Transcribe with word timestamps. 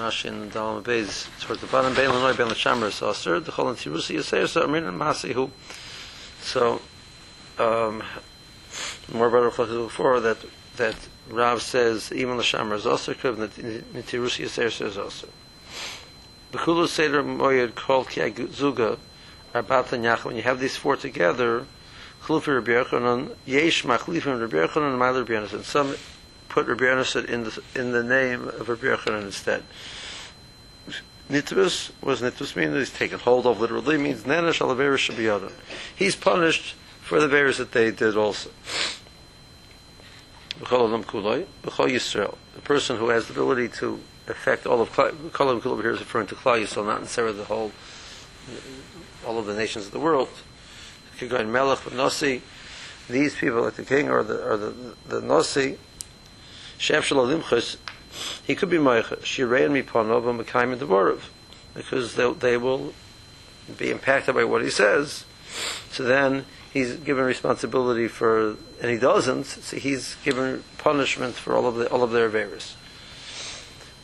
Rashi 0.00 0.26
in 0.26 0.40
the 0.40 0.46
Dalam 0.46 0.82
Beis 0.82 1.28
towards 1.40 1.60
the 1.60 1.66
bottom. 1.68 1.94
Bein 1.94 2.08
Lanoi 2.08 2.36
Ben 2.36 2.48
Lashamar 2.48 2.88
is 2.88 3.02
Aser. 3.02 3.40
The 3.40 3.52
Chol 3.52 3.68
and 3.68 3.78
Tirusi 3.78 4.16
Yisei 4.16 4.48
So 4.48 4.66
Amrin 4.66 4.88
and 4.88 4.98
Masihu. 4.98 5.50
So, 6.40 6.80
um, 7.58 8.02
more 9.12 9.28
about 9.28 9.42
reflected 9.42 9.76
before 9.76 10.20
that 10.20 10.38
that 10.76 10.96
Rav 11.28 11.62
says 11.62 12.12
even 12.12 12.36
Lashamar 12.36 12.76
is 12.76 12.86
Aser. 12.86 13.14
Kriv 13.14 13.36
Tirusi 13.36 14.44
Yisei 14.46 14.70
So 14.72 14.86
is 14.86 14.98
Aser. 14.98 15.28
The 16.52 16.58
Kulu 16.58 16.86
Seder 16.86 17.22
Moyed 17.22 17.74
called 17.74 18.08
Ki 18.08 18.22
Zuga 18.22 18.98
Arbat 19.54 19.86
Nyach. 19.88 20.24
When 20.24 20.36
you 20.36 20.42
have 20.42 20.58
these 20.58 20.76
four 20.76 20.96
together, 20.96 21.66
Chlufi 22.22 22.54
Rabbi 22.54 22.72
Yochanan, 22.72 23.36
Yesh 23.46 23.84
Machlifim 23.84 24.40
Rabbi 24.40 24.56
Yochanan, 24.56 24.90
and 24.90 24.98
Mailer 24.98 25.24
Rabbi 25.24 25.34
Yochanan. 25.34 25.62
Some 25.62 25.94
put 26.50 26.66
Rabbi 26.66 26.84
Yonasan 26.84 27.24
in 27.26 27.44
the, 27.44 27.62
in 27.74 27.92
the 27.92 28.02
name 28.02 28.48
of 28.48 28.68
Rabbi 28.68 28.86
Yochanan 28.86 29.22
instead. 29.22 29.62
Nitrus 31.30 31.92
was 32.02 32.20
Nitrus 32.20 32.56
meaning 32.56 32.74
he's 32.74 32.90
taken 32.90 33.20
hold 33.20 33.46
of 33.46 33.60
literally 33.60 33.96
means 33.96 34.24
Nenesh 34.24 34.60
Alavera 34.60 34.96
Shabiyada. 34.96 35.52
He's 35.94 36.16
punished 36.16 36.74
for 37.00 37.20
the 37.20 37.28
bears 37.28 37.58
that 37.58 37.70
they 37.72 37.92
did 37.92 38.16
also. 38.16 38.50
The 40.58 40.66
person 42.64 42.96
who 42.98 43.08
has 43.08 43.26
the 43.26 43.32
ability 43.32 43.68
to 43.78 44.00
affect 44.26 44.66
all 44.66 44.82
of 44.82 44.92
Kol 44.92 45.06
Adam 45.06 45.60
Kuloi 45.60 45.82
here 45.82 45.92
is 45.92 46.00
referring 46.00 46.26
to 46.26 46.34
Klal 46.34 46.62
Yisrael, 46.62 46.84
not 46.84 47.00
necessarily 47.00 47.36
the 47.36 47.44
whole, 47.44 47.72
all 49.26 49.38
of 49.38 49.46
the 49.46 49.54
nations 49.54 49.86
of 49.86 49.92
the 49.92 50.00
world. 50.00 50.28
Kigoin 51.18 51.48
Melech, 51.48 51.92
Nasi, 51.92 52.42
these 53.08 53.34
people 53.36 53.62
like 53.62 53.74
the 53.74 53.84
king 53.84 54.10
or 54.10 54.22
the, 54.22 54.44
or 54.44 54.56
the, 54.56 54.74
the 55.08 55.20
Nasi, 55.20 55.78
Shem 56.80 57.02
Shalalimchus, 57.02 57.76
he 58.46 58.54
could 58.54 58.70
be 58.70 58.78
Meicha, 58.78 59.18
Shirei 59.18 59.66
and 59.66 59.74
Mipanov 59.76 60.26
and 60.26 60.40
Mekayim 60.40 60.74
Devorov, 60.78 61.20
because 61.74 62.14
they, 62.14 62.32
they 62.32 62.56
will 62.56 62.94
be 63.76 63.90
impacted 63.90 64.34
by 64.34 64.44
what 64.44 64.62
he 64.62 64.70
says. 64.70 65.26
So 65.90 66.04
then 66.04 66.46
he's 66.72 66.94
given 66.94 67.26
responsibility 67.26 68.08
for, 68.08 68.56
and 68.80 68.90
he 68.90 68.96
doesn't, 68.96 69.44
so 69.44 69.76
he's 69.76 70.16
given 70.24 70.64
punishment 70.78 71.34
for 71.34 71.54
all 71.54 71.66
of, 71.66 71.74
the, 71.74 71.86
all 71.90 72.02
of 72.02 72.12
their 72.12 72.34
errors. 72.34 72.76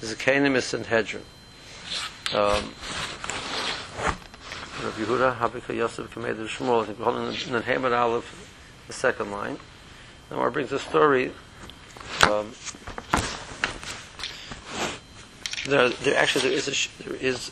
There's 0.01 0.13
a 0.13 0.17
Canaanist 0.17 0.75
and 0.75 0.85
Hedron. 0.85 1.23
Um, 2.35 2.75
Rav 4.85 4.99
Yehuda, 4.99 5.39
Habika 5.39 5.75
Yosef, 5.75 6.13
Kamed 6.13 6.47
Shmuel, 6.47 6.83
I 6.83 6.87
think 6.87 6.99
we're 6.99 7.07
holding 7.07 7.23
in 7.25 7.53
the 7.55 7.63
Hamad 7.63 7.99
Aleph, 7.99 8.53
the 8.87 8.93
second 8.93 9.33
line. 9.33 9.57
Now, 10.31 10.41
our 10.41 10.51
brings 10.51 10.73
a 10.73 10.79
story 10.79 11.33
um, 12.27 12.53
there, 15.67 15.89
there 15.89 16.17
actually 16.17 16.49
there 16.49 16.59
is 16.59 16.69
a 16.69 17.05
there 17.05 17.17
is. 17.17 17.51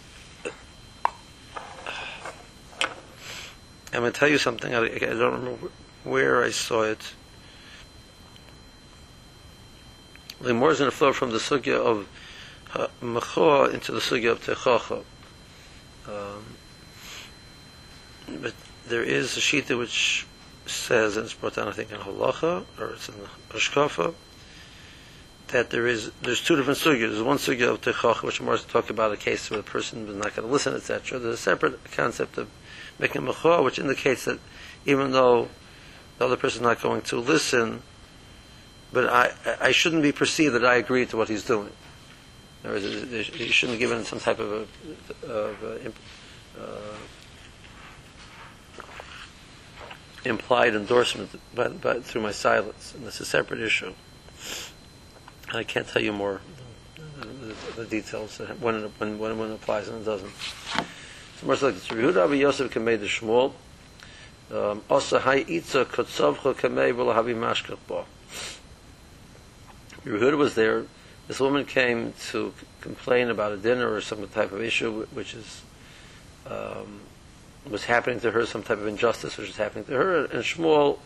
I'm 3.92 4.00
going 4.00 4.12
to 4.12 4.18
tell 4.18 4.28
you 4.28 4.38
something. 4.38 4.74
I, 4.74 4.80
I 4.80 4.98
don't 4.98 5.34
remember 5.34 5.68
where 6.02 6.42
I 6.42 6.50
saw 6.50 6.82
it. 6.82 7.12
The 10.40 10.52
more 10.52 10.72
is 10.72 10.78
going 10.78 10.90
to 10.90 10.96
flow 10.96 11.12
from 11.12 11.30
the 11.30 11.38
sugya 11.38 11.76
of 11.76 12.08
uh, 12.74 12.88
machoa 13.00 13.72
into 13.72 13.92
the 13.92 14.00
sugya 14.00 14.32
of 14.32 14.44
techacha. 14.44 15.04
Um, 16.08 16.44
but 18.42 18.52
there 18.86 19.02
is 19.02 19.36
a 19.36 19.40
shita 19.40 19.78
which 19.78 20.26
says, 20.66 21.16
and 21.16 21.24
it's 21.24 21.34
brought 21.34 21.54
down, 21.54 21.68
I 21.68 21.72
think, 21.72 21.92
in 21.92 21.98
halacha 21.98 22.64
or 22.78 22.90
it's 22.90 23.08
in 23.08 23.14
the 23.18 23.28
hashkafa, 23.56 24.14
that 25.48 25.70
there 25.70 25.86
is 25.86 26.10
there's 26.22 26.42
two 26.42 26.56
different 26.56 26.78
sugyas. 26.78 27.10
There's 27.10 27.22
one 27.22 27.38
sugya 27.38 27.70
of 27.70 27.80
techach, 27.80 28.22
which 28.22 28.40
more 28.40 28.56
to 28.56 28.66
talk 28.66 28.90
about 28.90 29.12
a 29.12 29.16
case 29.16 29.50
where 29.50 29.58
the 29.58 29.68
person 29.68 30.08
is 30.08 30.16
not 30.16 30.34
going 30.34 30.46
to 30.46 30.52
listen, 30.52 30.74
etc. 30.74 31.18
There's 31.18 31.34
a 31.34 31.38
separate 31.38 31.92
concept 31.92 32.38
of 32.38 32.48
making 32.98 33.22
mechor, 33.22 33.62
which 33.62 33.78
indicates 33.78 34.24
that 34.24 34.38
even 34.86 35.12
though 35.12 35.48
the 36.18 36.26
other 36.26 36.36
person 36.36 36.60
is 36.60 36.62
not 36.62 36.82
going 36.82 37.02
to 37.02 37.18
listen, 37.20 37.82
but 38.92 39.08
I 39.08 39.32
I 39.60 39.72
shouldn't 39.72 40.02
be 40.02 40.12
perceived 40.12 40.54
that 40.54 40.64
I 40.64 40.76
agree 40.76 41.06
to 41.06 41.16
what 41.16 41.28
he's 41.28 41.44
doing. 41.44 41.70
Or 42.64 42.78
you 42.78 43.24
shouldn't 43.48 43.78
give 43.78 43.92
him 43.92 44.04
some 44.04 44.20
type 44.20 44.38
of 44.38 44.66
a, 45.22 45.26
of 45.30 45.62
a 45.62 45.92
uh, 46.58 46.96
implied 50.24 50.74
endorsement 50.74 51.30
by, 51.54 51.68
by, 51.68 52.00
through 52.00 52.22
my 52.22 52.32
silence, 52.32 52.94
and 52.94 53.06
that's 53.06 53.20
a 53.20 53.26
separate 53.26 53.60
issue. 53.60 53.92
I 55.54 55.64
can't 55.64 55.86
tell 55.86 56.02
you 56.02 56.12
more 56.12 56.40
the, 57.20 57.82
the 57.82 57.86
details 57.86 58.38
when 58.60 58.76
it, 58.76 58.90
when, 58.98 59.18
when 59.18 59.38
when 59.38 59.50
it 59.50 59.54
applies 59.54 59.88
and 59.88 60.02
it 60.02 60.04
doesn't. 60.04 60.32
So 61.40 61.46
more 61.46 61.54
like 61.54 61.74
this. 61.74 61.88
Yehuda 61.88 62.16
Rabbi 62.16 62.34
Yosef 62.34 62.72
kamei 62.72 62.98
the 62.98 63.06
Shmuel. 63.06 63.52
Um, 64.52 64.82
also 64.90 65.18
hay 65.18 65.40
itza 65.48 65.84
kotzavcha 65.84 66.54
kamei 66.54 66.92
v'lahavi 66.92 67.34
mashkach 67.34 67.78
bo. 67.86 68.06
Yehuda 70.04 70.36
was 70.36 70.54
there. 70.54 70.84
This 71.28 71.40
woman 71.40 71.64
came 71.64 72.12
to 72.30 72.52
complain 72.82 73.30
about 73.30 73.52
a 73.52 73.56
dinner 73.56 73.92
or 73.92 74.00
some 74.02 74.26
type 74.28 74.52
of 74.52 74.62
issue 74.62 75.06
which 75.14 75.34
is 75.34 75.62
um, 76.46 77.00
was 77.70 77.84
happening 77.84 78.20
to 78.20 78.30
her, 78.30 78.44
some 78.44 78.62
type 78.62 78.78
of 78.78 78.86
injustice 78.86 79.38
which 79.38 79.48
was 79.48 79.56
happening 79.56 79.84
to 79.86 79.92
her, 79.92 80.24
and 80.26 80.42
Shmuel 80.42 80.98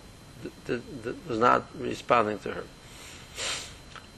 was 1.29 1.39
not 1.39 1.67
responding 1.79 2.39
to 2.41 2.53
her. 2.53 2.65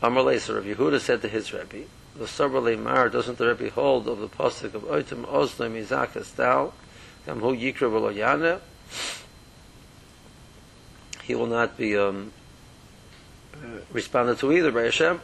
Amar 0.02 0.24
Leser, 0.24 0.62
Yehuda 0.62 1.00
said 1.00 1.22
to 1.22 1.28
his 1.28 1.52
Rebbe, 1.52 1.84
the 2.16 2.26
Sabra 2.26 2.76
Mar, 2.76 3.08
doesn't 3.08 3.38
the 3.38 3.46
Rebbe 3.46 3.70
hold 3.70 4.08
of 4.08 4.18
the 4.18 4.28
postic 4.28 4.74
of 4.74 4.82
Oitim 4.82 5.24
Oslim 5.26 5.82
Izakas 5.82 6.34
Dal, 6.34 6.74
Gam 7.26 7.40
Yikra 7.40 7.90
V'lo 7.90 8.60
he 11.30 11.36
will 11.36 11.46
not 11.46 11.76
be 11.76 11.96
um, 11.96 12.32
responded 13.92 14.36
to 14.38 14.52
either 14.52 14.72
by 14.72 14.82
Hashem 14.82 15.20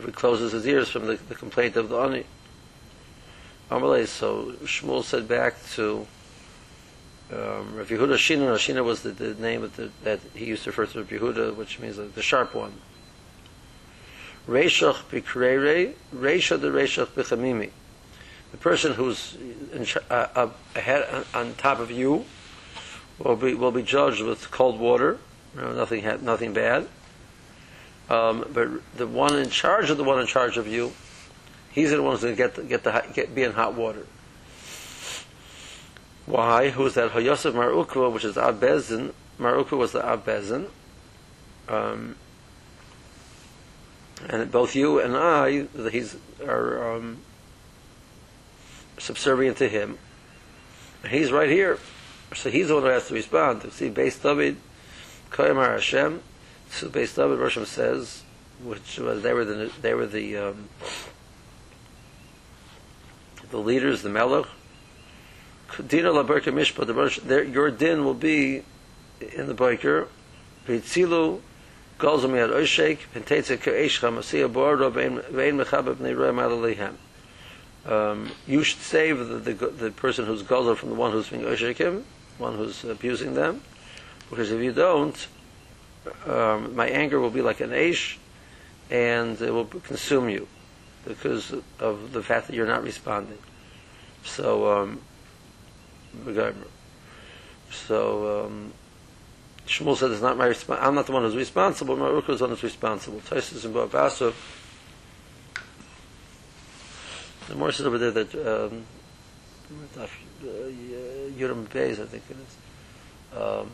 if 0.00 0.06
he 0.06 0.10
closes 0.10 0.50
his 0.50 0.66
ears 0.66 0.88
from 0.88 1.06
the, 1.06 1.14
the 1.28 1.36
complaint 1.36 1.76
of 1.76 1.88
the 1.88 1.96
Ani. 1.96 2.24
Amalei, 3.70 4.08
so 4.08 4.52
Shmuel 4.64 5.04
said 5.04 5.28
back 5.28 5.54
to 5.74 6.06
um, 7.32 7.76
Rav 7.76 7.88
Yehuda 7.88 8.14
Shina. 8.14 8.56
Shina 8.56 8.84
was 8.84 9.02
the, 9.02 9.10
the 9.10 9.34
name 9.34 9.70
the, 9.76 9.90
that 10.02 10.18
he 10.34 10.46
used 10.46 10.64
to 10.64 10.70
refer 10.70 10.86
to 10.86 10.98
Rav 10.98 11.08
Yehuda, 11.08 11.54
which 11.54 11.78
means 11.78 11.96
the, 11.96 12.04
the 12.04 12.22
sharp 12.22 12.52
one. 12.52 12.72
Reishach 14.48 15.02
Bikrere, 15.10 15.94
Reisha 16.14 16.60
the 16.60 16.68
Reishach 16.68 17.06
Bichamimi. 17.08 17.70
The 18.52 18.56
person 18.56 18.94
who's 18.94 19.36
in, 19.72 19.86
uh, 20.10 20.26
uh, 20.34 20.50
ahead 20.74 21.24
on 21.34 21.54
top 21.54 21.78
of 21.78 21.90
you 21.90 22.24
will 23.18 23.36
be 23.36 23.54
will 23.54 23.70
be 23.70 23.82
judged 23.82 24.22
with 24.22 24.50
cold 24.50 24.80
water. 24.80 25.18
You 25.54 25.62
know, 25.62 25.72
nothing 25.72 26.04
nothing 26.24 26.52
bad. 26.52 26.88
Um, 28.08 28.44
but 28.52 28.68
the 28.96 29.06
one 29.06 29.38
in 29.38 29.50
charge 29.50 29.90
of 29.90 29.96
the 29.96 30.04
one 30.04 30.20
in 30.20 30.26
charge 30.26 30.56
of 30.56 30.66
you, 30.66 30.92
he's 31.70 31.90
the 31.90 32.02
one 32.02 32.12
who's 32.12 32.22
going 32.22 32.36
to 32.36 32.42
get 32.42 32.68
get 32.68 32.84
the 32.84 33.04
get, 33.14 33.34
be 33.34 33.44
in 33.44 33.52
hot 33.52 33.74
water. 33.74 34.04
Why? 36.26 36.70
Who's 36.70 36.94
that? 36.94 37.12
Hayosef 37.12 37.54
Mar 37.54 37.68
Ukva, 37.68 38.12
which 38.12 38.24
is 38.24 38.36
Abbezin. 38.36 39.12
Mar 39.38 39.54
Ukva 39.54 39.76
was 39.76 39.92
the 39.92 40.00
Abbezin. 40.00 40.68
Um, 41.68 42.16
and 44.28 44.50
both 44.50 44.74
you 44.74 45.00
and 45.00 45.16
I, 45.16 45.66
he's 45.90 46.16
are 46.44 46.96
um, 46.96 47.18
subservient 48.98 49.56
to 49.58 49.68
him. 49.68 49.98
He's 51.08 51.32
right 51.32 51.48
here, 51.48 51.78
so 52.34 52.50
he's 52.50 52.68
the 52.68 52.74
one 52.74 52.82
who 52.82 52.90
has 52.90 53.08
to 53.08 53.14
respond. 53.14 53.62
See, 53.72 53.90
Beis 53.90 54.22
David, 54.22 54.56
Koyamar 55.30 55.72
Hashem. 55.72 56.22
So 56.70 56.88
Beis 56.88 57.16
David 57.16 57.38
Rosham 57.38 57.66
says, 57.66 58.22
which 58.62 58.98
was 58.98 59.22
they 59.22 59.32
were 59.32 59.44
the 59.44 59.72
they 59.80 59.94
were 59.94 60.06
the 60.06 60.36
um, 60.36 60.68
the 63.50 63.58
leaders, 63.58 64.02
the 64.02 64.10
Melech. 64.10 64.46
Dina 65.86 66.10
laberka 66.10 66.52
mishpat. 66.52 67.54
Your 67.54 67.70
din 67.70 68.04
will 68.04 68.14
be 68.14 68.62
in 69.34 69.46
the 69.46 69.54
biker. 69.54 70.08
Vitzilu 70.66 71.40
goes 72.00 72.26
me 72.26 72.38
at 72.38 72.50
Chamasiya 72.50 74.52
Bordo 74.52 74.90
Vein. 74.90 75.20
Um, 77.86 78.30
you 78.46 78.62
should 78.62 78.80
save 78.80 79.18
the, 79.18 79.36
the, 79.36 79.66
the 79.68 79.90
person 79.90 80.26
who's 80.26 80.42
gozer 80.42 80.76
from 80.76 80.90
the 80.90 80.94
one 80.96 81.12
who's 81.12 81.28
being 81.28 81.42
Oshekim, 81.42 82.02
one 82.38 82.56
who's 82.56 82.84
abusing 82.84 83.34
them, 83.34 83.62
because 84.28 84.50
if 84.50 84.62
you 84.62 84.72
don't, 84.72 85.26
um, 86.26 86.74
my 86.74 86.88
anger 86.88 87.20
will 87.20 87.30
be 87.30 87.42
like 87.42 87.60
an 87.60 87.70
Aish, 87.70 88.16
and 88.90 89.40
it 89.40 89.50
will 89.50 89.66
consume 89.66 90.28
you 90.28 90.48
because 91.06 91.54
of 91.78 92.12
the 92.12 92.22
fact 92.22 92.48
that 92.48 92.56
you're 92.56 92.66
not 92.66 92.82
responding. 92.82 93.38
So, 94.24 94.82
um, 94.82 95.00
so 97.70 98.46
um, 98.46 98.72
Shmuel 99.70 99.96
said 99.96 100.10
it's 100.10 100.20
not 100.20 100.36
my 100.36 100.46
responsibility. 100.46 100.84
I'm 100.84 100.94
not 100.96 101.06
the 101.06 101.12
one 101.12 101.22
who's 101.22 101.36
responsible. 101.36 101.96
My 101.96 102.08
Ruka 102.08 102.30
is 102.30 102.40
the 102.40 102.46
one 102.46 102.50
who's 102.50 102.64
responsible. 102.64 103.20
Taisus 103.20 103.64
and 103.64 103.72
Bavasa 103.72 104.34
The 107.46 107.54
more 107.54 107.70
says 107.70 107.86
over 107.86 107.96
there 107.96 108.10
that 108.10 108.34
um, 108.34 108.84
Beis, 111.66 112.00
I 112.00 112.06
think 112.06 112.24
it 112.30 112.36
is. 112.36 113.36
Um, 113.40 113.70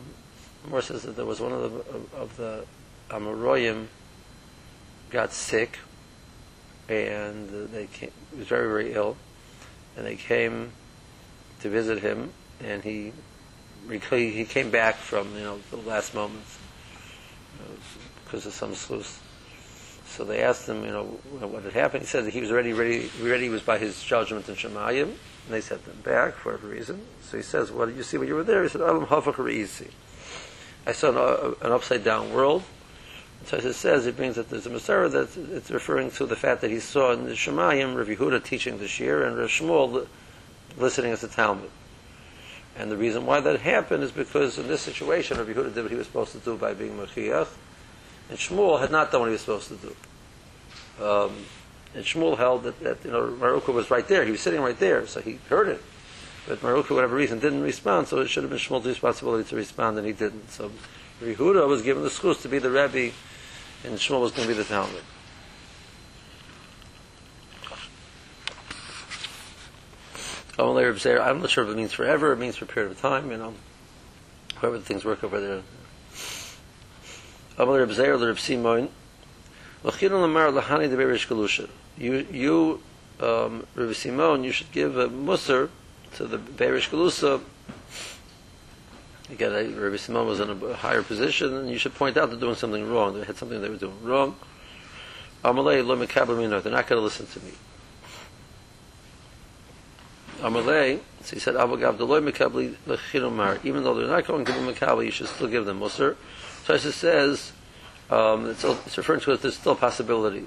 more 0.69 0.83
says 0.83 1.01
that 1.03 1.15
there 1.15 1.25
was 1.25 1.39
one 1.39 1.51
of 1.51 1.61
the 1.61 2.17
of, 2.17 2.37
the 2.37 2.65
Amoroyim 3.09 3.87
got 5.09 5.33
sick, 5.33 5.79
and 6.89 7.49
they 7.71 7.87
came, 7.87 8.11
was 8.37 8.47
very 8.47 8.67
very 8.67 8.93
ill, 8.93 9.17
and 9.95 10.05
they 10.05 10.15
came 10.15 10.73
to 11.61 11.69
visit 11.69 11.99
him, 11.99 12.33
and 12.63 12.83
he 12.83 13.13
he 13.89 14.45
came 14.45 14.69
back 14.69 14.95
from 14.95 15.33
you 15.35 15.43
know 15.43 15.59
the 15.71 15.77
last 15.77 16.13
moments 16.13 16.57
because 18.23 18.45
of 18.45 18.53
some 18.53 18.75
sluice. 18.75 19.19
So 20.07 20.23
they 20.23 20.41
asked 20.41 20.67
him, 20.67 20.83
you 20.83 20.91
know, 20.91 21.03
what 21.39 21.63
had 21.63 21.73
happened. 21.73 22.01
He 22.01 22.07
said 22.07 22.25
that 22.25 22.33
he 22.33 22.41
was 22.41 22.51
already 22.51 22.73
ready. 22.73 23.09
Ready 23.21 23.49
was 23.49 23.61
by 23.61 23.77
his 23.77 24.01
judgment 24.03 24.49
in 24.49 24.55
Shemayim, 24.55 25.03
and 25.03 25.17
they 25.49 25.61
sent 25.61 25.81
him 25.81 26.01
back 26.03 26.35
for 26.35 26.53
whatever 26.53 26.69
reason. 26.69 27.01
So 27.21 27.37
he 27.37 27.43
says, 27.43 27.71
"What 27.71 27.87
did 27.87 27.97
you 27.97 28.03
see 28.03 28.17
when 28.17 28.27
you 28.27 28.35
were 28.35 28.43
there?" 28.43 28.63
He 28.63 28.69
said, 28.69 28.81
"Alam 28.81 29.05
hafach 29.05 29.87
I 30.85 30.91
saw 30.93 31.09
an, 31.09 31.17
uh, 31.17 31.65
an 31.65 31.71
upside 31.71 32.03
down 32.03 32.33
world. 32.33 32.63
So 33.45 33.57
as 33.57 33.65
it 33.65 33.73
says, 33.73 34.05
it 34.07 34.17
brings 34.17 34.35
that 34.35 34.49
there's 34.49 34.65
a 34.65 34.69
Masorah 34.69 35.11
that 35.11 35.37
it's 35.55 35.69
referring 35.69 36.11
to 36.11 36.25
the 36.25 36.35
fact 36.35 36.61
that 36.61 36.71
he 36.71 36.79
saw 36.79 37.11
in 37.11 37.25
the 37.25 37.31
Shemayim 37.31 37.95
Rav 37.95 38.07
Yehuda 38.07 38.43
teaching 38.43 38.77
the 38.79 38.87
Shir 38.87 39.23
and 39.23 39.37
Rav 39.37 39.49
Shmuel 39.49 40.07
listening 40.77 41.11
as 41.11 41.21
the 41.21 41.27
Talmud. 41.27 41.69
And 42.77 42.91
the 42.91 42.97
reason 42.97 43.25
why 43.25 43.39
that 43.39 43.61
happened 43.61 44.03
is 44.03 44.11
because 44.11 44.59
in 44.59 44.67
this 44.67 44.81
situation, 44.81 45.37
Yehuda 45.37 45.73
did 45.73 45.83
what 45.83 45.91
he 45.91 45.97
was 45.97 46.05
supposed 46.05 46.33
to 46.33 46.39
do 46.39 46.57
by 46.57 46.73
being 46.73 46.95
Machiach, 46.97 47.47
and 48.29 48.37
Shmuel 48.37 48.79
had 48.79 48.91
not 48.91 49.11
done 49.11 49.21
what 49.21 49.27
he 49.27 49.31
was 49.31 49.41
supposed 49.41 49.69
to 49.69 49.77
do. 49.77 51.03
Um, 51.03 51.33
and 51.95 52.05
Shmuel 52.05 52.37
held 52.37 52.63
that, 52.63 52.79
that 52.81 53.03
you 53.03 53.11
know 53.11 53.27
Maruka 53.27 53.73
was 53.73 53.89
right 53.89 54.07
there. 54.07 54.25
He 54.25 54.31
was 54.31 54.41
sitting 54.41 54.61
right 54.61 54.77
there, 54.77 55.07
so 55.07 55.21
he 55.21 55.39
heard 55.49 55.69
it. 55.69 55.81
But 56.47 56.61
Maruka, 56.61 56.85
for 56.85 56.93
whatever 56.93 57.15
reason, 57.15 57.39
didn't 57.39 57.63
respond. 57.63 58.07
So 58.07 58.19
it 58.19 58.27
should 58.27 58.43
have 58.43 58.51
been 58.51 58.59
Shmuel's 58.59 58.85
responsibility 58.85 59.49
to 59.49 59.55
respond, 59.55 59.97
and 59.97 60.05
he 60.05 60.13
didn't. 60.13 60.51
So 60.51 60.71
Yehuda 61.21 61.67
was 61.67 61.81
given 61.81 62.03
the 62.03 62.09
schus 62.09 62.41
to 62.43 62.49
be 62.49 62.59
the 62.59 62.69
Rebbe, 62.69 63.13
and 63.83 63.97
Shmuel 63.97 64.21
was 64.21 64.31
going 64.33 64.47
to 64.47 64.53
be 64.53 64.57
the 64.57 64.63
Talmud. 64.63 65.01
I'm 70.59 71.39
not 71.41 71.49
sure 71.49 71.63
if 71.63 71.69
it 71.69 71.75
means 71.75 71.93
forever. 71.93 72.33
It 72.33 72.37
means 72.37 72.55
for 72.55 72.65
a 72.65 72.67
period 72.67 72.91
of 72.91 72.99
time. 72.99 73.31
You 73.31 73.37
know, 73.37 73.53
however 74.55 74.79
things 74.79 75.05
work 75.05 75.23
over 75.23 75.39
there. 75.39 75.61
Amal 77.57 77.77
Reb 77.77 77.91
Zeir 77.91 78.17
Reb 78.17 78.39
Simon. 78.39 78.89
L'chinu 79.83 80.21
lamar 80.21 80.51
lahani 80.51 80.89
de 80.89 80.97
berish 80.97 81.27
galusha. 81.27 81.69
You, 81.97 82.25
you, 82.31 82.81
um, 83.19 83.65
Reb 83.75 83.93
Simon, 83.95 84.43
you 84.43 84.51
should 84.51 84.71
give 84.71 84.97
a 84.97 85.07
musar 85.09 85.69
to 86.15 86.25
the 86.25 86.37
berish 86.37 86.89
galusa. 86.89 87.41
Again, 89.29 89.75
Rabbi 89.75 89.97
Simon 89.97 90.25
was 90.25 90.39
in 90.39 90.49
a 90.49 90.73
higher 90.73 91.03
position, 91.03 91.53
and 91.53 91.69
you 91.69 91.77
should 91.77 91.93
point 91.93 92.15
out 92.15 92.29
they're 92.29 92.39
doing 92.39 92.55
something 92.55 92.89
wrong. 92.89 93.19
They 93.19 93.25
had 93.25 93.35
something 93.35 93.61
they 93.61 93.69
were 93.69 93.75
doing 93.75 94.01
wrong. 94.01 94.37
Amalei 95.43 95.85
lo 95.85 95.97
mekabel 95.97 96.63
They're 96.63 96.71
not 96.71 96.87
going 96.87 96.99
to 96.99 97.03
listen 97.03 97.27
to 97.27 97.39
me. 97.45 97.51
Amalei, 100.39 100.99
so 101.23 101.35
he 101.35 101.39
said, 101.39 101.55
Avagav 101.55 101.97
deloy 101.97 102.31
mekabli. 102.31 102.75
Even 103.63 103.83
though 103.83 103.93
they're 103.95 104.07
not 104.07 104.25
going 104.25 104.45
to 104.45 104.51
give 104.51 104.61
them 104.61 104.73
mekabel, 104.73 105.03
you 105.03 105.11
should 105.11 105.27
still 105.27 105.47
give 105.47 105.65
them. 105.65 105.87
So 105.89 106.15
it 106.69 106.79
says, 106.79 107.51
um, 108.09 108.49
it's, 108.49 108.63
it's, 108.63 108.97
referring 108.97 109.19
to 109.21 109.31
as 109.33 109.41
there's 109.41 109.57
still 109.57 109.73
a 109.73 109.75
possibility. 109.75 110.45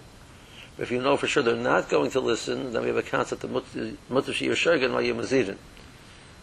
If 0.79 0.91
you 0.91 1.03
know 1.03 1.17
for 1.17 1.27
sure 1.27 1.43
they're 1.43 1.57
not 1.57 1.89
going 1.91 2.11
to 2.13 2.21
listen, 2.21 2.73
then 2.73 2.83
we 2.83 2.89
have 2.89 2.97
a 2.97 3.03
concept 3.03 3.45
of 3.45 3.51
mutar 3.51 3.99
shiyur 4.09 4.53
shergan 4.53 4.91
ma'yim 4.93 5.57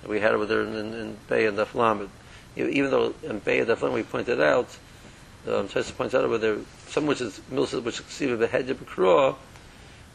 We 0.07 0.19
had 0.19 0.33
it 0.33 0.37
with 0.37 0.49
her 0.49 0.61
in, 0.61 0.75
in, 0.75 0.93
in 0.93 1.17
Bay 1.27 1.47
and 1.47 1.57
Daf 1.57 2.09
Even 2.55 2.91
though 2.91 3.15
in 3.23 3.39
Bay 3.39 3.59
and 3.59 3.69
Daf 3.69 3.91
we 3.91 4.03
pointed 4.03 4.39
out, 4.41 4.77
um, 5.47 5.67
Tessa 5.67 5.93
points 5.93 6.13
out 6.13 6.23
over 6.23 6.37
there, 6.37 6.57
some 6.87 7.07
which 7.07 7.21
is 7.21 7.39
milsa 7.51 7.81
which 7.81 8.01
see 8.03 8.27
the 8.33 8.47
head 8.47 8.69
of 8.69 8.81
a 8.81 8.85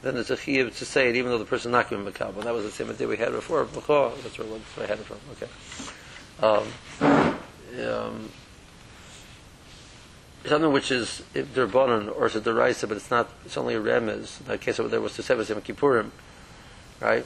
then 0.02 0.16
it's 0.16 0.30
a 0.30 0.36
chiyuv 0.36 0.76
to 0.78 0.84
say 0.84 1.08
it 1.08 1.16
even 1.16 1.30
though 1.30 1.38
the 1.38 1.44
person 1.44 1.72
not 1.72 1.88
giving 1.88 2.04
makabel. 2.04 2.42
That 2.44 2.54
was 2.54 2.64
the 2.64 2.70
same 2.70 2.90
idea 2.90 3.06
we 3.08 3.16
had 3.16 3.32
before. 3.32 3.64
That's 3.64 3.86
where, 3.88 4.46
that's 4.46 4.76
where 4.76 4.86
I 4.86 4.88
had 4.88 4.98
it 4.98 5.06
from. 5.06 5.18
Okay. 5.32 5.48
Um, 6.42 7.86
um, 7.86 8.30
something 10.44 10.72
which 10.72 10.90
is 10.90 11.22
derbanon 11.34 12.14
or 12.16 12.26
it's 12.26 12.34
a 12.34 12.40
deraisa, 12.40 12.88
but 12.88 12.96
it's 12.96 13.10
not. 13.10 13.30
It's 13.44 13.56
only 13.56 13.74
a 13.74 13.80
remez. 13.80 14.40
In 14.40 14.46
that 14.48 14.60
case 14.60 14.80
over 14.80 14.88
there 14.88 15.00
was 15.00 15.14
to 15.16 15.22
Seves 15.22 15.48
Yom 15.48 15.60
Kippurim, 15.60 16.10
right? 17.00 17.24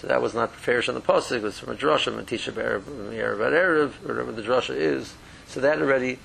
So 0.00 0.08
that 0.08 0.20
was 0.20 0.34
not 0.34 0.52
fairish 0.52 0.88
on 0.88 0.94
the 0.94 1.00
pasuk. 1.00 1.36
It 1.36 1.42
was 1.42 1.58
from 1.58 1.72
a 1.72 1.76
drasha 1.76 2.08
and 2.08 2.20
a 2.20 2.24
teacher 2.24 2.52
erev 2.52 2.82
erev, 2.82 3.90
whatever 4.02 4.32
the 4.32 4.42
drasha 4.42 4.74
is. 4.74 5.14
So 5.46 5.60
that 5.60 5.80
already, 5.80 6.18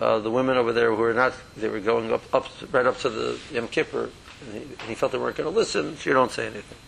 uh, 0.00 0.18
the 0.18 0.30
women 0.30 0.56
over 0.56 0.72
there 0.72 0.90
who 0.90 0.96
were 0.96 1.14
not, 1.14 1.34
they 1.56 1.68
were 1.68 1.80
going 1.80 2.12
up, 2.12 2.22
up 2.34 2.46
right 2.72 2.86
up 2.86 2.98
to 3.00 3.08
the 3.08 3.38
Yom 3.52 3.68
Kippur, 3.68 4.10
and 4.44 4.52
he, 4.52 4.60
and 4.62 4.80
he 4.82 4.94
felt 4.94 5.12
they 5.12 5.18
weren't 5.18 5.36
going 5.36 5.50
to 5.50 5.56
listen. 5.56 5.96
So 5.96 6.10
you 6.10 6.14
don't 6.14 6.30
say 6.30 6.46
anything. 6.46 6.78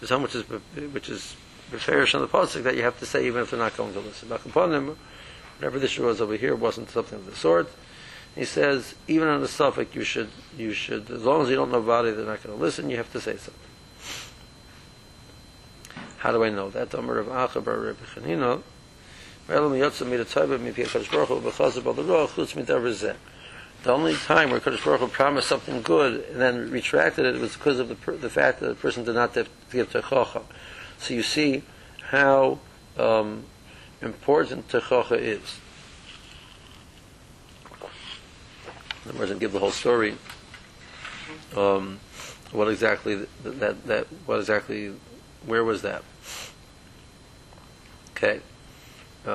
There's 0.00 0.08
some 0.08 0.22
which 0.22 0.34
is 0.34 0.44
which 0.44 1.08
is 1.08 1.36
fairish 1.70 2.14
on 2.14 2.20
the 2.20 2.28
pasuk 2.28 2.62
that 2.64 2.76
you 2.76 2.82
have 2.82 2.98
to 3.00 3.06
say 3.06 3.26
even 3.26 3.42
if 3.42 3.50
they're 3.50 3.58
not 3.58 3.76
going 3.76 3.92
to 3.94 4.00
listen. 4.00 4.28
Whatever 4.28 5.78
this 5.78 5.98
was 5.98 6.20
over 6.20 6.36
here 6.36 6.54
wasn't 6.54 6.90
something 6.90 7.18
of 7.18 7.26
the 7.26 7.34
sort. 7.34 7.70
He 8.34 8.44
says, 8.44 8.94
even 9.06 9.28
on 9.28 9.40
the 9.40 9.48
suffix, 9.48 9.94
you 9.94 10.02
should, 10.02 10.28
you 10.58 10.72
should, 10.72 11.08
as 11.10 11.22
long 11.22 11.42
as 11.42 11.50
you 11.50 11.54
don't 11.54 11.70
know 11.70 11.78
about 11.78 12.04
it, 12.04 12.16
they're 12.16 12.26
not 12.26 12.42
going 12.42 12.56
to 12.56 12.62
listen, 12.62 12.90
you 12.90 12.96
have 12.96 13.12
to 13.12 13.20
say 13.20 13.36
something. 13.36 13.54
How 16.18 16.32
do 16.32 16.42
I 16.42 16.50
know 16.50 16.70
that? 16.70 16.92
Omer 16.94 17.18
of 17.18 17.28
Achabar 17.28 17.86
Rebbe 17.86 18.04
Chanino, 18.12 18.62
the 23.84 23.92
only 23.92 24.16
time 24.16 24.50
where 24.50 24.60
Kodesh 24.60 24.82
Baruch 24.82 25.00
Hu 25.00 25.08
promised 25.08 25.46
something 25.48 25.82
good 25.82 26.24
and 26.30 26.40
then 26.40 26.70
retracted 26.70 27.26
it 27.26 27.38
was 27.38 27.52
because 27.52 27.78
of 27.78 27.88
the, 27.88 28.12
the 28.12 28.30
fact 28.30 28.60
that 28.60 28.68
the 28.68 28.74
person 28.74 29.04
did 29.04 29.14
not 29.14 29.34
give 29.34 29.48
Techocha. 29.92 30.42
So 30.98 31.12
you 31.12 31.22
see 31.22 31.62
how 32.00 32.60
um, 32.96 33.44
important 34.00 34.68
Techocha 34.68 35.18
is. 35.18 35.58
in 39.04 39.10
other 39.10 39.18
words, 39.18 39.30
and 39.30 39.40
give 39.40 39.52
the 39.52 39.58
whole 39.58 39.70
story. 39.70 40.16
Um, 41.54 42.00
what 42.52 42.68
exactly 42.68 43.16
that, 43.42 43.60
that 43.60 43.86
that 43.86 44.06
what 44.24 44.38
exactly 44.38 44.94
where 45.44 45.64
was 45.64 45.82
that? 45.82 46.02
Okay. 48.12 48.40
Um, 49.26 49.30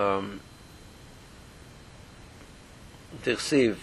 תכסיב 3.24 3.76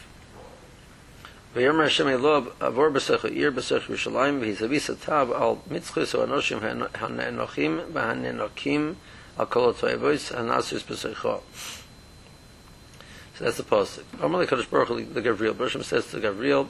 ויאמר 1.54 1.84
השם 1.84 2.08
אלוהיו 2.08 2.42
עבור 2.60 2.88
בסך 2.88 3.24
עיר 3.24 3.50
בסך 3.50 3.82
ירושלים 3.88 4.40
והזביא 4.40 4.80
סתיו 4.80 5.28
על 5.34 5.52
מצחוס 5.70 6.14
האנושים 6.14 6.58
הנאנוכים 6.94 7.80
והנאנוקים 7.92 8.94
על 9.36 9.46
כל 9.46 9.70
התועבוס 9.70 10.32
הנאסוס 10.32 10.82
בסכו 10.90 11.38
so 13.38 13.44
that's 13.44 13.58
the 13.58 13.62
pasuk. 13.62 14.02
Amalei 14.18 14.46
Kadosh 14.46 14.70
Baruch 14.70 14.88
Hu 14.88 15.04
the 15.04 15.20
Gavriel. 15.20 15.54
Bershom 15.54 15.82
says 15.82 16.10
to 16.10 16.16
Gavriel, 16.16 16.68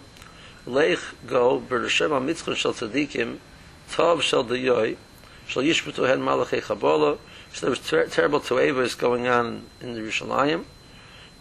Leich 0.67 1.15
go 1.25 1.61
b'Reshem 1.61 2.11
HaMitzchon 2.11 2.57
Shel 2.57 2.73
Tzadikim 2.73 3.39
Tov 3.93 4.21
Shel 4.21 4.45
Dayoy 4.45 4.97
Shel 5.47 5.63
Yishbutu 5.63 6.09
Hen 6.09 6.19
Malachei 6.19 6.61
Chabola 6.61 7.19
so 7.57 7.65
there 7.65 7.71
was 7.71 7.79
ter- 7.79 8.07
terrible 8.09 8.39
toevas 8.39 8.99
going 8.99 9.27
on 9.29 9.65
in 9.81 9.95
the 9.95 10.01
Yerushalayim. 10.01 10.67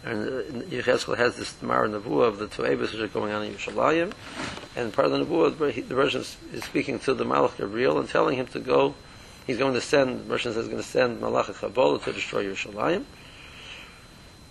And 0.02 0.26
uh, 0.26 0.64
Yechezkel 0.64 1.18
has 1.18 1.36
this 1.36 1.60
Mara 1.60 1.90
Nevuah 1.90 2.28
of 2.28 2.38
the 2.38 2.46
toevas 2.46 2.92
which 2.92 3.02
are 3.02 3.08
going 3.08 3.34
on 3.34 3.44
in 3.44 3.52
Yerushalayim. 3.52 4.14
And 4.74 4.94
part 4.94 5.08
of 5.08 5.12
the 5.12 5.26
Nevuah 5.26 5.74
the 5.74 5.94
version 5.94 6.22
is 6.22 6.64
speaking 6.64 6.98
to 7.00 7.12
the 7.12 7.26
Malach 7.26 7.56
Gavriel 7.56 8.00
and 8.00 8.08
telling 8.08 8.38
him 8.38 8.46
to 8.46 8.60
go. 8.60 8.94
He's 9.46 9.58
going 9.58 9.74
to 9.74 9.80
send 9.82 10.20
the 10.20 10.24
version 10.24 10.54
says 10.54 10.68
going 10.68 10.78
to 10.78 10.88
send 10.88 11.20
Malach 11.20 11.52
Chabola 11.52 12.02
to 12.04 12.12
destroy 12.14 12.46
Yerushalayim. 12.46 13.04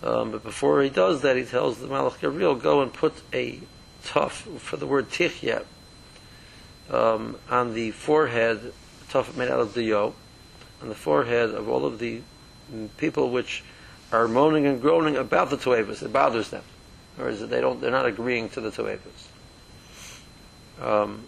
Um, 0.04 0.30
but 0.30 0.44
before 0.44 0.82
he 0.82 0.88
does 0.88 1.22
that, 1.22 1.36
he 1.36 1.42
tells 1.42 1.78
the 1.78 1.88
Malach 1.88 2.20
Gabriel, 2.20 2.54
go 2.54 2.80
and 2.80 2.92
put 2.92 3.12
a 3.34 3.58
tuff 4.04 4.46
for 4.58 4.76
the 4.76 4.86
word 4.86 5.10
tichya 5.10 5.64
um, 6.92 7.36
on 7.50 7.74
the 7.74 7.90
forehead, 7.90 8.72
tuff 9.08 9.36
made 9.36 9.50
out 9.50 9.58
of 9.58 9.74
the 9.74 9.82
yo, 9.82 10.14
on 10.82 10.88
the 10.88 10.94
forehead 10.94 11.50
of 11.50 11.68
all 11.68 11.84
of 11.86 11.98
the 11.98 12.20
people 12.96 13.30
which 13.30 13.64
are 14.12 14.28
moaning 14.28 14.66
and 14.66 14.80
groaning 14.80 15.16
about 15.16 15.50
the 15.50 15.56
Tuevas. 15.56 16.02
It 16.02 16.12
bothers 16.12 16.50
them. 16.50 16.62
Or 17.18 17.28
is 17.28 17.42
it 17.42 17.50
they 17.50 17.60
don't, 17.60 17.80
they're 17.80 17.90
not 17.90 18.06
agreeing 18.06 18.48
to 18.50 18.60
the 18.60 18.70
Tuevas. 18.70 19.28
Um, 20.80 21.24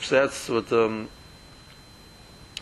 so 0.00 0.14
that's 0.14 0.48
what 0.48 0.72
um, 0.72 1.10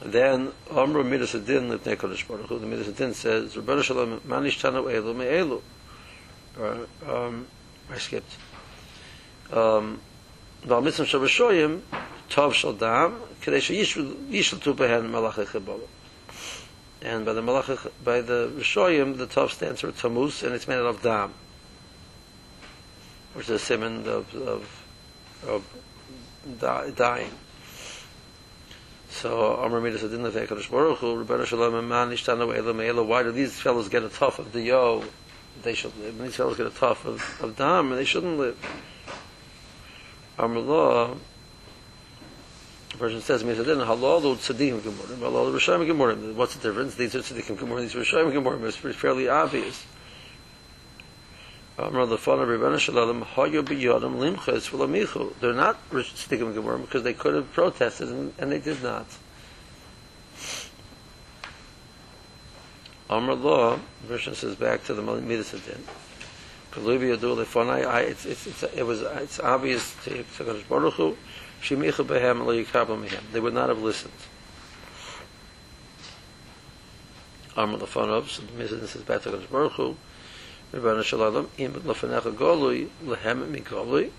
then 0.04 0.52
Amru 0.70 1.04
Midas 1.04 1.34
Adin 1.34 1.70
Lifnei 1.70 1.96
Kodesh 1.96 2.26
Baruch 2.26 2.46
Hu, 2.46 2.58
the 2.58 2.66
Midas 2.66 2.88
Adin 2.88 3.14
says, 3.14 3.54
Rabbanu 3.54 3.82
Shalom, 3.82 4.20
Manish 4.20 4.60
Tanu 4.60 4.84
Elu 4.84 5.14
Me'elu. 5.14 5.62
Um, 7.08 7.46
I 7.90 7.98
skipped. 7.98 8.32
Um, 9.52 10.00
מצווה 10.66 11.06
של 11.06 11.18
רשויים, 11.18 11.80
טוב 12.28 12.54
של 12.54 12.76
דם, 12.76 13.12
כדי 13.42 13.60
שישלטו 13.60 14.74
בהן 14.74 15.06
מלאכי 15.06 15.46
חבולה. 15.46 15.84
And 17.02 17.24
by 17.24 17.34
the 17.34 17.42
malach, 17.42 17.90
by 18.02 18.20
the 18.20 18.50
Rishoyim, 18.56 19.18
the 19.18 19.26
Tov 19.26 19.50
stands 19.50 19.82
for 19.82 19.92
Tamus, 19.92 20.42
and 20.42 20.54
it's 20.54 20.66
made 20.66 20.76
out 20.76 20.86
of 20.86 21.02
Dam, 21.02 21.32
which 23.34 23.48
is 23.48 23.50
a 23.50 23.58
simon 23.58 24.08
of, 24.08 24.34
of, 24.34 24.82
of 25.46 26.96
dying. 26.96 27.30
So 29.10 29.56
Amr 29.56 29.80
Midas 29.80 30.02
Adin 30.02 30.20
Levei 30.20 30.46
Kadosh 30.48 30.70
Baruch 30.70 30.98
Hu, 30.98 31.24
Rebbeinu 31.24 31.46
Shalom 31.46 31.86
Man 31.88 32.10
Ishtana 32.10 32.46
Ve'ela 32.46 32.74
Me'ela, 32.74 33.04
why 33.04 33.22
do 33.22 33.30
these 33.30 33.58
fellows 33.60 33.88
get 33.88 34.02
a 34.02 34.08
tough 34.08 34.38
of 34.38 34.52
the 34.52 34.62
yo? 34.62 35.04
They 35.62 35.74
should 35.74 35.96
live. 35.98 36.18
And 36.18 36.28
these 36.28 36.36
fellows 36.36 36.56
get 36.56 36.66
a 36.66 36.70
tough 36.70 37.04
of, 37.04 37.22
of 37.42 37.56
Dam, 37.56 37.92
and 37.92 38.00
they 38.00 38.04
shouldn't 38.04 38.38
live. 38.38 38.58
Amr 40.38 40.58
Law, 40.58 41.14
person 42.90 43.20
says, 43.20 43.42
"Misadin 43.42 43.84
halal 43.84 44.24
or 44.24 44.36
tzaddikim 44.36 44.80
gemurim, 44.80 45.18
halal 45.18 45.52
rishayim 45.52 45.86
gemurim." 45.86 46.34
What's 46.34 46.54
the 46.56 46.68
difference? 46.68 46.94
These 46.94 47.14
are 47.16 47.20
tzaddikim 47.20 47.56
gemurim, 47.56 47.80
these 47.80 47.94
are 47.94 48.00
rishayim 48.00 48.32
gemurim. 48.32 48.64
It's 48.64 48.76
fairly 48.96 49.28
obvious. 49.28 49.84
They're 51.76 51.90
not 51.90 52.10
tzaddikim 55.90 56.54
gemurim 56.54 56.80
because 56.82 57.02
they 57.02 57.12
could 57.12 57.34
have 57.34 57.52
protested 57.52 58.08
and, 58.08 58.32
and 58.38 58.50
they 58.50 58.58
did 58.58 58.82
not. 58.82 59.06
Amar 63.08 63.34
law, 63.34 63.78
version 64.04 64.34
says 64.34 64.56
back 64.56 64.84
to 64.84 64.94
the 64.94 65.02
midas 65.02 65.54
adin. 65.54 65.84
Yadu 66.72 67.36
lefonai. 67.36 68.08
It's 68.08 68.26
it's 68.26 68.46
it's 68.46 68.62
it 68.62 68.82
was 68.82 69.02
it's 69.02 69.40
obvious 69.40 69.94
to 70.04 70.24
Baruch 70.68 70.94
Hu 70.94 71.16
Shemicha 71.62 72.06
behem 72.06 72.44
lo 72.44 72.52
yikabel 72.52 73.02
mehem. 73.02 73.22
They 73.32 73.40
would 73.40 73.54
not 73.54 73.68
have 73.68 73.82
listened. 73.82 74.12
Amr 77.56 77.78
lefanov, 77.78 78.28
so 78.28 78.42
the 78.42 78.86
says 78.86 79.02
back 79.02 79.22
to 79.22 79.30
Kodesh 79.30 79.50
Baruch 79.50 79.72
Hu, 79.72 79.96
Rebbeinu 80.72 81.02
Shalom, 81.02 81.48
im 81.56 81.72
lefanecha 81.72 82.34
golui, 82.34 82.88
lehem 83.02 83.50
mikolui, 83.50 84.10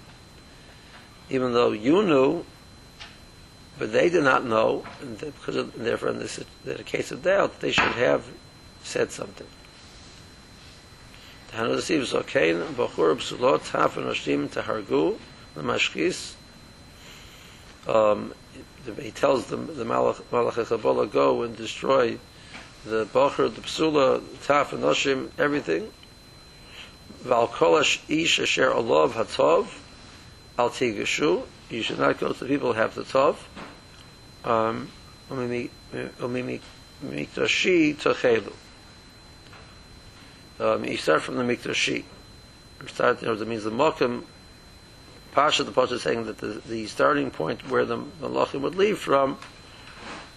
even 1.30 1.54
though 1.54 1.72
you 1.72 2.02
knew, 2.02 2.44
but 3.78 3.92
they 3.92 4.10
did 4.10 4.24
not 4.24 4.44
know, 4.44 4.84
and 5.02 5.20
because 5.20 5.56
of, 5.56 5.76
and 5.76 5.86
therefore 5.86 6.10
in 6.10 6.20
this 6.20 6.40
in 6.66 6.72
a 6.72 6.84
case 6.84 7.12
of 7.12 7.22
doubt, 7.22 7.60
they 7.60 7.72
should 7.72 7.84
have 7.84 8.26
said 8.84 9.12
something. 9.12 9.48
Tahanu 11.52 11.78
Desiv 11.78 12.02
Zokein, 12.12 12.74
Bachur 12.74 13.16
B'sulot, 13.16 13.60
Taf 13.60 13.98
and 13.98 14.08
Oshtim, 14.08 14.48
Tahargu, 14.50 15.18
Lemashkis, 15.56 16.34
um, 17.88 18.34
he 19.00 19.12
tells 19.12 19.48
the, 19.48 19.58
the 19.58 19.84
Malach, 19.84 20.22
Malach 20.32 21.12
go 21.12 21.44
and 21.44 21.56
destroy 21.56 22.18
the 22.86 23.06
Bachar, 23.06 23.54
the 23.54 23.62
Psula, 23.62 24.20
Taf, 24.46 24.74
and 24.74 24.84
Noshim, 24.84 25.30
everything. 25.38 25.92
Val 27.22 27.48
Kolash 27.48 28.00
Ish 28.10 28.40
Asher 28.40 28.72
Olav 28.72 29.14
Hatov, 29.14 29.68
Al 30.58 30.70
Tigashu, 30.70 31.44
you 31.70 31.82
should 31.82 32.00
not 32.00 32.20
go 32.20 32.32
to 32.32 32.40
the 32.40 32.46
people 32.46 32.74
have 32.74 32.96
the 32.96 33.04
Tov. 33.04 33.36
Um, 34.46 34.90
Mikdashi 35.30 35.70
Tochelu. 37.96 38.54
Um, 40.60 40.86
you 40.86 40.98
start 40.98 41.22
from 41.22 41.36
the 41.36 41.44
Mikdashi. 41.44 42.04
Start, 42.88 43.22
you 43.22 43.28
know, 43.28 43.36
that 43.36 43.48
means 43.48 43.64
the 43.64 43.72
Mokim 43.72 44.24
Pasha, 45.38 45.64
the 45.64 45.72
Pasha 45.72 45.94
is 45.94 46.02
saying 46.02 46.26
that 46.26 46.40
the, 46.40 46.60
the 46.68 46.88
starting 46.88 47.30
point 47.30 47.70
where 47.70 47.86
the 47.86 48.00
Malachim 48.00 48.62
would 48.62 48.74
leave 48.74 48.98
from 48.98 49.38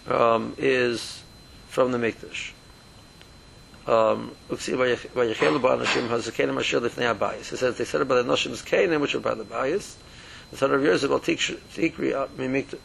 um, 0.06 0.54
is 0.58 1.22
from 1.68 1.90
the 1.90 1.96
Mikdash. 1.96 2.52
Um, 3.90 4.36
it 4.50 4.60
says 4.60 4.76
they 4.76 5.34
said 5.34 5.52
about 8.02 8.26
the 8.26 8.30
Noshim's 8.30 8.60
Canaan, 8.60 9.00
which 9.00 9.14
are 9.14 9.20
by 9.20 9.32
the 9.32 9.44
bias. 9.44 9.96
The 10.50 10.58
son 10.58 10.74
of 10.74 10.82
yours 10.82 11.02
about 11.02 11.22
Tikri 11.22 11.58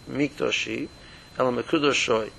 Mikdashi, 0.10 0.88
El 1.38 1.52
Mekudoshoi. 1.52 2.32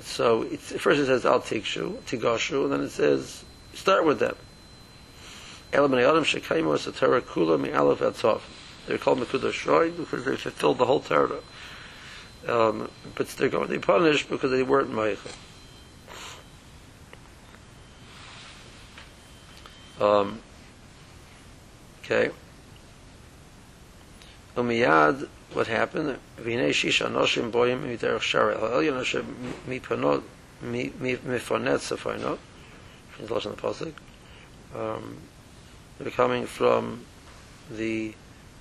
So 0.00 0.42
it's, 0.42 0.72
first 0.72 0.98
it 0.98 1.06
says 1.06 1.24
Al 1.24 1.42
Tikshu, 1.42 1.96
Tigashu, 1.98 2.64
and 2.64 2.72
then 2.72 2.80
it 2.82 2.90
says 2.90 3.44
start 3.74 4.04
with 4.04 4.18
them. 4.18 4.34
Elam 5.72 5.92
and 5.92 6.02
Adam 6.02 6.24
Shekaimu 6.24 6.74
as 6.74 6.86
a 6.86 6.92
Torah 6.92 7.20
Kula 7.20 7.60
Mi 7.60 7.72
Aleph 7.72 8.00
Atzov. 8.00 8.40
They're 8.86 8.98
called 8.98 9.20
Mekudah 9.20 9.52
Shoy 9.52 9.94
because 9.96 10.24
they 10.24 10.36
fulfilled 10.36 10.78
the 10.78 10.86
whole 10.86 11.00
Torah. 11.00 11.40
Um, 12.46 12.90
but 13.14 13.28
they're 13.28 13.50
going 13.50 13.66
to 13.66 13.72
be 13.72 13.78
punished 13.78 14.30
because 14.30 14.50
they 14.50 14.62
weren't 14.62 14.90
Meichel. 14.90 15.34
Um, 20.00 20.40
okay. 22.04 22.30
Umiyad, 24.56 25.28
what 25.52 25.66
happened? 25.66 26.18
V'nei 26.40 26.70
shisha 26.70 27.10
noshim 27.10 27.50
boyim 27.50 27.82
miterach 27.82 28.20
shara 28.20 28.54
el 28.54 28.80
yonoshem 28.80 29.24
mipanot 29.66 30.22
mifonet 30.62 31.78
safaynot. 31.78 32.38
It's 33.18 33.30
lost 33.30 33.46
in 33.46 33.52
the 33.52 33.58
pasuk. 33.58 33.92
Um, 34.74 35.18
they're 35.98 36.10
coming 36.10 36.46
from 36.46 37.04
the 37.70 38.14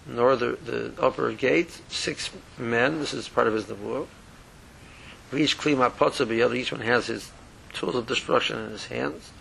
northern, 0.06 0.58
the 0.66 0.94
upper 1.00 1.32
gate, 1.32 1.82
six 1.90 2.30
men, 2.58 3.00
this 3.00 3.14
is 3.14 3.28
part 3.28 3.48
of 3.48 3.54
his 3.54 3.66
nevuah. 3.66 4.08
Each 5.34 5.58
klima 5.58 5.92
potza 5.92 6.56
each 6.56 6.72
one 6.72 6.82
has 6.82 7.08
his 7.08 7.32
tools 7.74 7.96
of 7.96 8.08
destruction 8.08 8.58
in 8.60 8.72
his 8.72 8.88
hands. 8.88 9.32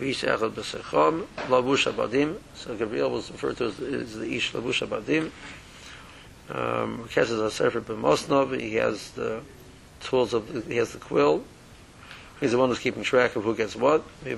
Each 0.00 0.22
echad 0.22 0.52
b'sechom, 0.52 1.26
lavush 1.48 1.92
abadim, 1.92 2.38
so 2.54 2.74
Gabriel 2.76 3.10
was 3.10 3.30
referred 3.30 3.56
to 3.58 3.64
as, 3.66 3.80
as 3.80 4.18
the 4.18 4.36
ish 4.36 4.52
lavush 4.52 4.86
abadim. 4.86 5.30
Um, 6.48 7.08
Asefer 7.08 7.80
b'mosnov, 7.80 8.58
he 8.58 8.74
has 8.76 9.10
the 9.12 9.42
tools 10.00 10.32
of, 10.34 10.66
he 10.66 10.76
has 10.76 10.92
the 10.92 10.98
quill. 10.98 11.44
He's 12.40 12.50
the 12.50 12.58
one 12.58 12.68
who's 12.70 12.80
keeping 12.80 13.04
track 13.04 13.36
of 13.36 13.44
who 13.44 13.54
gets 13.54 13.76
what. 13.76 14.02
He's 14.24 14.32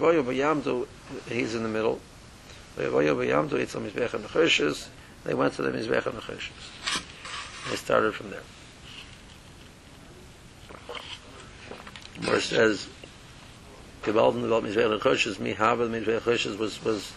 in 1.55 1.63
the 1.63 1.69
middle. 1.69 2.01
They 2.77 2.89
went 2.89 3.07
to 5.55 5.63
the 5.63 5.71
Mizbech 5.71 6.03
HaNecheshes. 6.03 6.51
They 7.71 7.77
started 7.77 8.15
from 8.15 8.31
there. 8.31 8.43
Where 12.25 12.37
it 12.37 12.43
says, 12.43 12.89
Gebalden 14.03 14.45
about 14.45 14.65
Mizbech 14.65 14.99
HaNecheshes, 14.99 15.39
Mi 15.39 15.53
Hava, 15.53 15.87
the 15.87 15.99
Mizbech 15.99 16.21
HaNecheshes 16.21 16.59
was, 16.59 16.83
was 16.85 17.13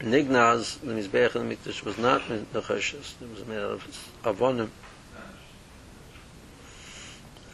Nignaz, 0.00 0.80
the 0.80 0.90
and 0.90 1.50
the 1.50 1.56
Mikdash 1.56 1.84
was 1.84 1.98
not 1.98 2.22
Necheshes. 2.22 3.14
It 3.20 3.30
was 3.30 3.46
made 3.46 3.58
of 3.58 3.84
Avonim. 4.22 4.70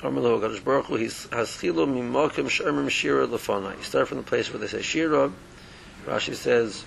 Amalo 0.00 0.40
Gadosh 0.40 0.62
Baruch 0.62 0.86
Hu, 0.86 0.96
he's 0.96 1.26
Haschilu 1.26 1.86
Mimokim 1.86 2.46
Shermim 2.46 2.88
Shira 2.88 3.26
Lefanai. 3.26 3.76
You 3.76 3.82
start 3.82 4.08
from 4.08 4.18
the 4.18 4.24
place 4.24 4.52
where 4.52 4.60
they 4.60 4.68
say 4.68 4.80
Shira, 4.82 5.32
Rashi 6.08 6.34
says 6.34 6.86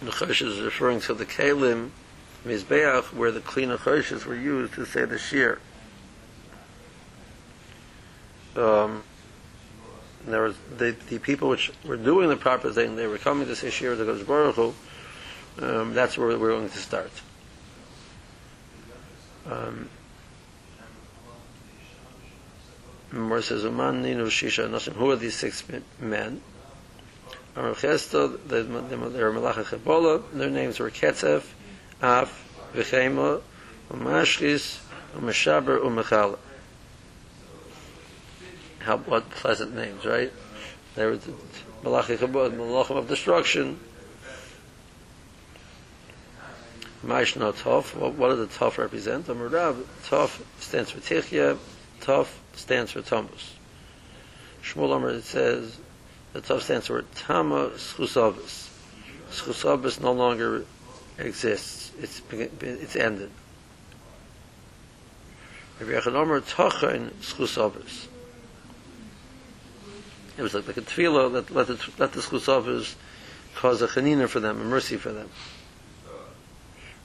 the 0.00 0.10
Chosh 0.10 0.46
is 0.46 0.60
referring 0.60 1.00
to 1.02 1.12
the 1.12 1.26
Kalim 1.26 1.90
Mizbeach, 2.46 3.12
where 3.12 3.30
the 3.30 3.40
clean 3.40 3.68
Choshes 3.68 4.24
were 4.24 4.34
used 4.34 4.72
to 4.74 4.86
say 4.86 5.04
the 5.04 5.18
Shir. 5.18 5.58
Um, 8.56 9.02
there 10.26 10.42
was 10.42 10.56
the, 10.78 10.96
the 11.10 11.18
people 11.18 11.50
which 11.50 11.70
were 11.84 11.98
doing 11.98 12.30
the 12.30 12.36
proper 12.36 12.72
thing, 12.72 12.96
they 12.96 13.06
were 13.06 13.18
coming 13.18 13.46
to 13.46 13.54
say 13.54 13.68
Shir 13.68 13.96
to 13.96 14.02
Kodesh 14.02 14.26
Baruch 14.26 14.54
Hu, 14.56 14.74
um, 15.60 15.92
that's 15.92 16.16
where 16.16 16.38
we're 16.38 16.50
going 16.50 16.70
to 16.70 16.78
start. 16.78 17.12
Um, 19.44 19.90
says, 23.10 23.64
Shisha 23.64 24.68
Nosim. 24.68 24.92
Who 24.94 25.10
are 25.10 25.16
these 25.16 25.34
six 25.34 25.62
men? 26.00 26.40
Amar 27.58 27.74
Chesto, 27.74 28.38
they 28.46 28.62
were 28.62 29.32
Malacha 29.32 29.64
Chebola, 29.64 30.22
their 30.32 30.48
names 30.48 30.78
were 30.78 30.92
Ketzef, 30.92 31.42
Af, 32.00 32.48
Vechema, 32.72 33.42
Umashchis, 33.90 34.78
Umeshaber, 35.16 35.80
Umechala. 35.80 36.38
How, 38.78 38.98
what 38.98 39.28
pleasant 39.30 39.74
names, 39.74 40.06
right? 40.06 40.32
They 40.94 41.04
were 41.04 41.16
the 41.16 41.32
Malachi 41.82 42.16
Chebola, 42.16 42.52
Malachim 42.52 42.96
of 42.96 43.08
destruction. 43.08 43.80
Maishno 47.04 47.52
Tov, 47.52 47.92
what, 47.96 48.14
what 48.14 48.28
does 48.28 48.38
the 48.38 48.46
Tov 48.46 48.78
represent? 48.78 49.26
Amarav, 49.26 49.82
Tov 50.04 50.40
stands 50.60 50.92
for 50.92 51.00
Tichya, 51.00 51.58
Tov 52.02 52.28
stands 52.54 52.92
for 52.92 53.02
Tombus. 53.02 53.54
Shmuel 54.62 54.94
Amar, 54.94 55.10
it 55.10 55.24
says, 55.24 55.76
the 56.38 56.54
Tov 56.54 56.60
stands 56.60 56.86
for 56.86 57.02
Tama 57.16 57.70
Schusavus. 57.70 58.68
Schusavus 59.30 60.00
no 60.00 60.12
longer 60.12 60.64
exists. 61.18 61.90
It's 62.00 62.22
it's 62.30 62.94
ended. 62.94 63.30
Rabbi 65.80 65.92
Yechon 65.92 66.14
Omer 66.14 66.40
Tochen 66.40 67.10
Schusovers. 67.20 68.06
It 70.36 70.42
was 70.42 70.54
like, 70.54 70.68
like 70.68 70.76
a 70.76 70.82
tefillah 70.82 71.32
that 71.32 71.50
let 71.50 71.66
the, 71.66 71.90
let 71.98 72.12
the 72.12 72.20
Schusovers 72.20 72.94
cause 73.56 73.82
a 73.82 73.88
chanina 73.88 74.28
for 74.28 74.38
them, 74.38 74.60
a 74.60 74.64
mercy 74.64 74.96
for 74.96 75.10
them. 75.10 75.28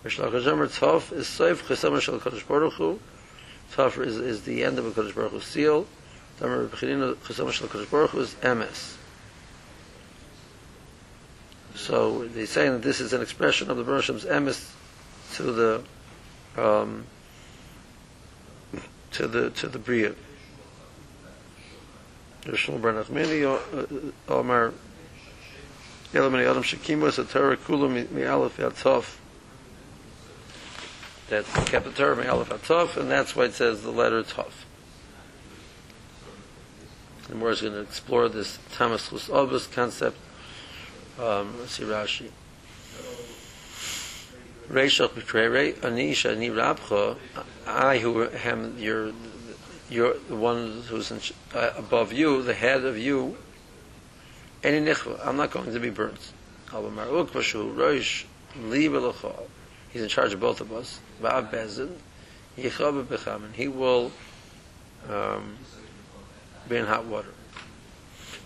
Mishlach 0.05 0.31
HaZomer 0.31 0.67
Tov 0.67 1.11
is 1.11 1.25
Soif 1.25 1.63
Chesamah 1.63 2.01
Shal 2.01 2.19
Kodesh 2.19 2.47
Baruch 2.47 2.73
Hu. 2.73 2.99
Tov 3.73 4.05
is, 4.05 4.17
is 4.17 4.43
the 4.43 4.63
end 4.63 4.77
of 4.77 4.85
a 4.85 4.91
Kodesh 4.91 5.15
Baruch 5.15 5.31
Hu 5.31 5.39
seal. 5.39 5.87
Tamer 6.39 6.67
B'chinina 6.67 7.15
Chesamah 7.15 7.51
Shal 7.51 7.67
Kodesh 7.67 7.89
Baruch 7.89 8.11
Hu 8.11 8.19
is 8.19 8.35
Emes. 8.35 8.97
So 11.75 12.25
they 12.27 12.45
say 12.45 12.69
that 12.69 12.81
this 12.81 12.99
is 12.99 13.13
an 13.13 13.21
expression 13.21 13.69
of 13.69 13.77
the 13.77 13.83
Baruch 13.83 14.05
Hashem's 14.05 14.25
emes 14.25 14.71
to 15.35 15.43
the 15.43 15.83
um, 16.57 17.05
to 19.11 19.27
the 19.27 19.49
to 19.51 19.67
the 19.67 19.79
bria. 19.79 20.13
Rishon 22.43 22.81
Bar 22.81 22.93
Nachmani 22.93 24.13
Omar 24.27 24.73
Yelamani 26.11 26.49
Adam 26.49 26.61
Shekimu 26.61 27.07
is 27.07 27.17
a 27.17 27.23
Torah 27.23 27.57
Kula 27.57 28.11
Mi 28.11 28.25
Aleph 28.25 28.57
Yatov. 28.57 29.17
That 31.29 31.45
kept 31.65 31.95
the 31.95 32.15
Mi 32.15 32.27
Aleph 32.27 32.49
Yatov, 32.49 32.97
and 32.97 33.09
that's 33.09 33.35
why 33.35 33.45
it 33.45 33.53
says 33.53 33.81
the 33.81 33.91
letter 33.91 34.21
Tov. 34.23 34.51
And 37.29 37.41
is 37.43 37.61
going 37.61 37.73
to 37.73 37.79
explore 37.79 38.29
this 38.29 38.59
Chus 38.77 39.09
Obus 39.29 39.71
concept 39.71 40.17
um, 41.19 41.53
see 41.67 41.83
Rashi. 41.83 42.29
Reishach 44.69 45.09
b'trei 45.09 45.73
anisha 45.75 46.37
ni 46.37 46.49
rabcha. 46.49 47.17
I 47.67 47.97
who 47.99 48.27
am 48.29 48.77
your 48.77 49.11
your 49.89 50.15
the 50.27 50.35
one 50.35 50.83
who's 50.87 51.11
in, 51.11 51.19
uh, 51.53 51.71
above 51.77 52.13
you, 52.13 52.41
the 52.41 52.53
head 52.53 52.83
of 52.83 52.97
you. 52.97 53.37
Any 54.63 54.79
nichva, 54.79 55.19
I'm 55.25 55.35
not 55.35 55.51
going 55.51 55.73
to 55.73 55.79
be 55.79 55.89
burnt. 55.89 56.31
He's 59.91 60.01
in 60.01 60.09
charge 60.09 60.33
of 60.33 60.39
both 60.39 60.61
of 60.61 60.71
us. 60.71 60.99
He 62.55 63.67
will 63.67 64.11
um, 65.09 65.57
be 66.69 66.77
in 66.77 66.85
hot 66.85 67.05
water. 67.05 67.32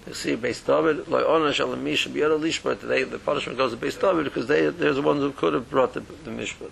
You 0.07 0.13
see, 0.13 0.37
Beis 0.37 0.65
David, 0.65 1.09
like 1.09 1.25
Ona 1.25 1.51
Shalom 1.51 1.83
Misha, 1.83 2.07
Biyad 2.07 2.39
Lishpat, 2.39 2.79
today 2.79 3.03
the 3.03 3.19
punishment 3.19 3.57
goes 3.57 3.71
to 3.71 3.77
Beis 3.77 3.99
David 3.99 4.23
because 4.23 4.47
they, 4.47 4.69
they're 4.69 4.93
the 4.93 5.01
ones 5.01 5.19
who 5.19 5.33
could 5.33 5.53
have 5.53 5.69
brought 5.69 5.93
the, 5.93 5.99
the 5.99 6.31
Mishpat. 6.31 6.71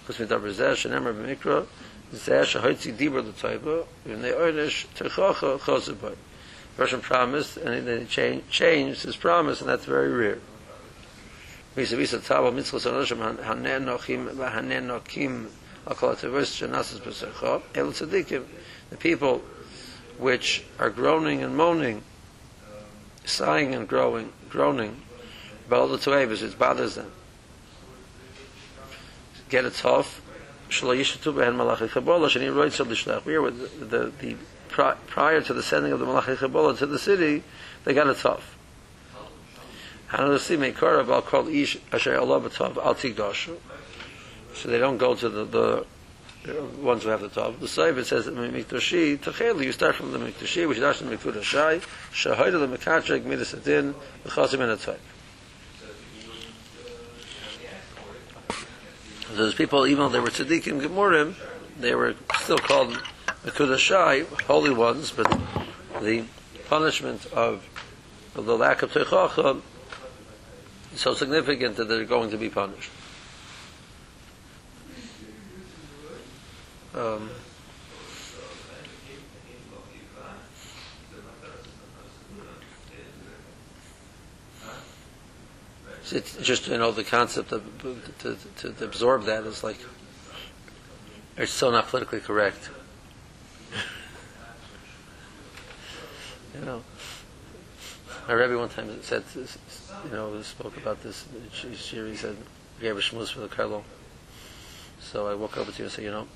Because 0.00 0.18
with 0.18 0.30
Dabar 0.30 0.48
Zeh, 0.48 0.72
Shenemar 0.72 1.12
B'mikra, 1.12 1.66
Zeh 2.14 2.44
Shahoitzi 2.44 2.96
Dibur 2.96 3.22
L'Taiba, 3.22 3.84
V'nei 4.08 4.32
Oynish, 4.34 4.86
Terchocha 4.96 5.58
Chosabay. 5.58 6.16
Russian 6.78 7.02
promised, 7.02 7.58
and 7.58 7.86
then 7.86 8.00
he 8.00 8.06
changed, 8.06 8.48
changed 8.48 9.02
his 9.02 9.16
promise, 9.16 9.60
and 9.60 9.68
that's 9.68 9.84
very 9.84 10.10
rare. 10.10 10.38
Misa 11.76 11.98
Visa 11.98 12.18
Tzava 12.20 12.54
Mitzvah 12.54 12.78
Sanoshim, 12.78 13.36
Hanen 13.36 13.84
Nochim, 13.84 14.34
Hanen 14.34 14.86
Nochim, 14.86 15.48
Akol 15.86 16.16
Tevis, 16.16 16.66
Shanasas 16.66 17.00
B'Sercha, 17.00 17.60
El 17.74 17.88
Tzadikim, 17.88 18.44
the 18.88 18.96
people 18.96 19.42
which 20.16 20.64
are 20.78 20.88
groaning 20.88 21.42
and 21.42 21.54
moaning 21.54 22.02
sighing 23.26 23.74
and 23.74 23.86
growing, 23.86 24.32
groaning 24.48 25.02
about 25.66 25.80
all 25.80 25.88
the 25.88 25.98
tuavas, 25.98 26.42
it 26.42 26.58
bothers 26.58 26.94
them. 26.94 27.10
Get 29.48 29.64
it 29.64 29.74
tough. 29.74 30.22
Shlo 30.70 30.96
yishatu 30.96 31.34
behen 31.34 31.56
malachi 31.56 31.86
chabola, 31.86 32.28
shani 32.28 32.54
roit 32.54 32.72
sel 32.72 32.86
lishlach. 32.86 33.24
We 33.24 33.34
are 33.34 33.50
the, 33.50 33.66
the, 33.84 34.12
the, 34.20 34.36
prior 34.68 35.40
to 35.40 35.52
the 35.52 35.62
sending 35.62 35.92
of 35.92 36.00
the 36.00 36.06
malachi 36.06 36.34
chabola 36.34 36.78
to 36.78 36.86
the 36.86 36.98
city, 36.98 37.42
they 37.84 37.94
got 37.94 38.06
it 38.06 38.18
tough. 38.18 38.56
Hanadasi 40.10 40.56
meikara 40.56 41.06
bal 41.06 41.22
kol 41.22 41.48
ish 41.48 41.78
asher 41.92 42.16
Allah 42.16 42.40
b'tov 42.40 42.76
al 42.78 42.94
tigdoshu. 42.94 43.56
So 44.54 44.68
they 44.68 44.78
don't 44.78 44.98
go 44.98 45.14
to 45.14 45.28
the, 45.28 45.44
the 45.44 45.86
ones 46.80 47.02
who 47.02 47.08
have 47.08 47.20
the 47.20 47.28
top. 47.28 47.58
The 47.60 47.66
Saiv, 47.66 47.96
it 47.98 48.06
says, 48.06 48.26
Mikdashi, 48.26 49.18
Techeli, 49.18 49.64
you 49.64 49.72
start 49.72 49.94
from 49.94 50.12
the 50.12 50.18
Mikdashi, 50.18 50.68
which 50.68 50.78
is 50.78 50.84
actually 50.84 51.16
Mikdash 51.16 51.42
Shai, 51.42 51.78
Shahayda 52.12 52.58
the 52.60 52.76
Mekachek, 52.76 53.24
Midas 53.24 53.54
Adin, 53.54 53.94
Chasim 54.24 54.60
and 54.60 54.78
Atzai. 54.78 54.96
Those 59.34 59.54
people, 59.54 59.86
even 59.86 60.04
though 60.04 60.08
they 60.08 60.20
were 60.20 60.28
tzaddikim 60.28 60.80
gemurim, 60.80 61.34
they 61.78 61.94
were 61.94 62.14
still 62.38 62.58
called 62.58 62.92
Mekudashai, 63.44 64.42
holy 64.44 64.72
ones, 64.72 65.10
but 65.10 65.28
the 66.00 66.24
punishment 66.68 67.26
of, 67.26 67.68
of 68.34 68.46
the 68.46 68.56
lack 68.56 68.82
of 68.82 68.92
Teichacha 68.92 69.60
is 70.94 71.00
so 71.00 71.12
significant 71.12 71.76
that 71.76 71.88
they're 71.88 72.04
going 72.04 72.30
to 72.30 72.38
be 72.38 72.48
punished. 72.48 72.90
Um, 76.96 77.30
it's 86.12 86.36
just 86.38 86.68
you 86.68 86.78
know 86.78 86.92
the 86.92 87.04
concept 87.04 87.52
of 87.52 87.62
to, 87.82 88.36
to, 88.58 88.72
to 88.72 88.84
absorb 88.84 89.24
that 89.24 89.44
is 89.44 89.62
like 89.62 89.78
it's 91.36 91.52
still 91.52 91.70
not 91.70 91.88
politically 91.88 92.20
correct. 92.20 92.70
you 96.54 96.64
know, 96.64 96.82
my 98.26 98.32
Rebbe 98.32 98.56
one 98.56 98.70
time 98.70 99.02
said, 99.02 99.22
you 99.34 100.10
know, 100.10 100.40
spoke 100.42 100.78
about 100.78 101.02
this. 101.02 101.26
She 101.52 101.74
said, 102.16 102.36
gave 102.80 102.96
a 102.96 103.00
shmuz 103.00 103.32
for 103.32 103.40
the 103.40 103.48
Karlo. 103.48 103.82
So 105.00 105.26
I 105.26 105.34
walk 105.34 105.58
over 105.58 105.70
to 105.70 105.78
you 105.78 105.84
and 105.84 105.92
say, 105.92 106.04
you 106.04 106.10
know, 106.10 106.26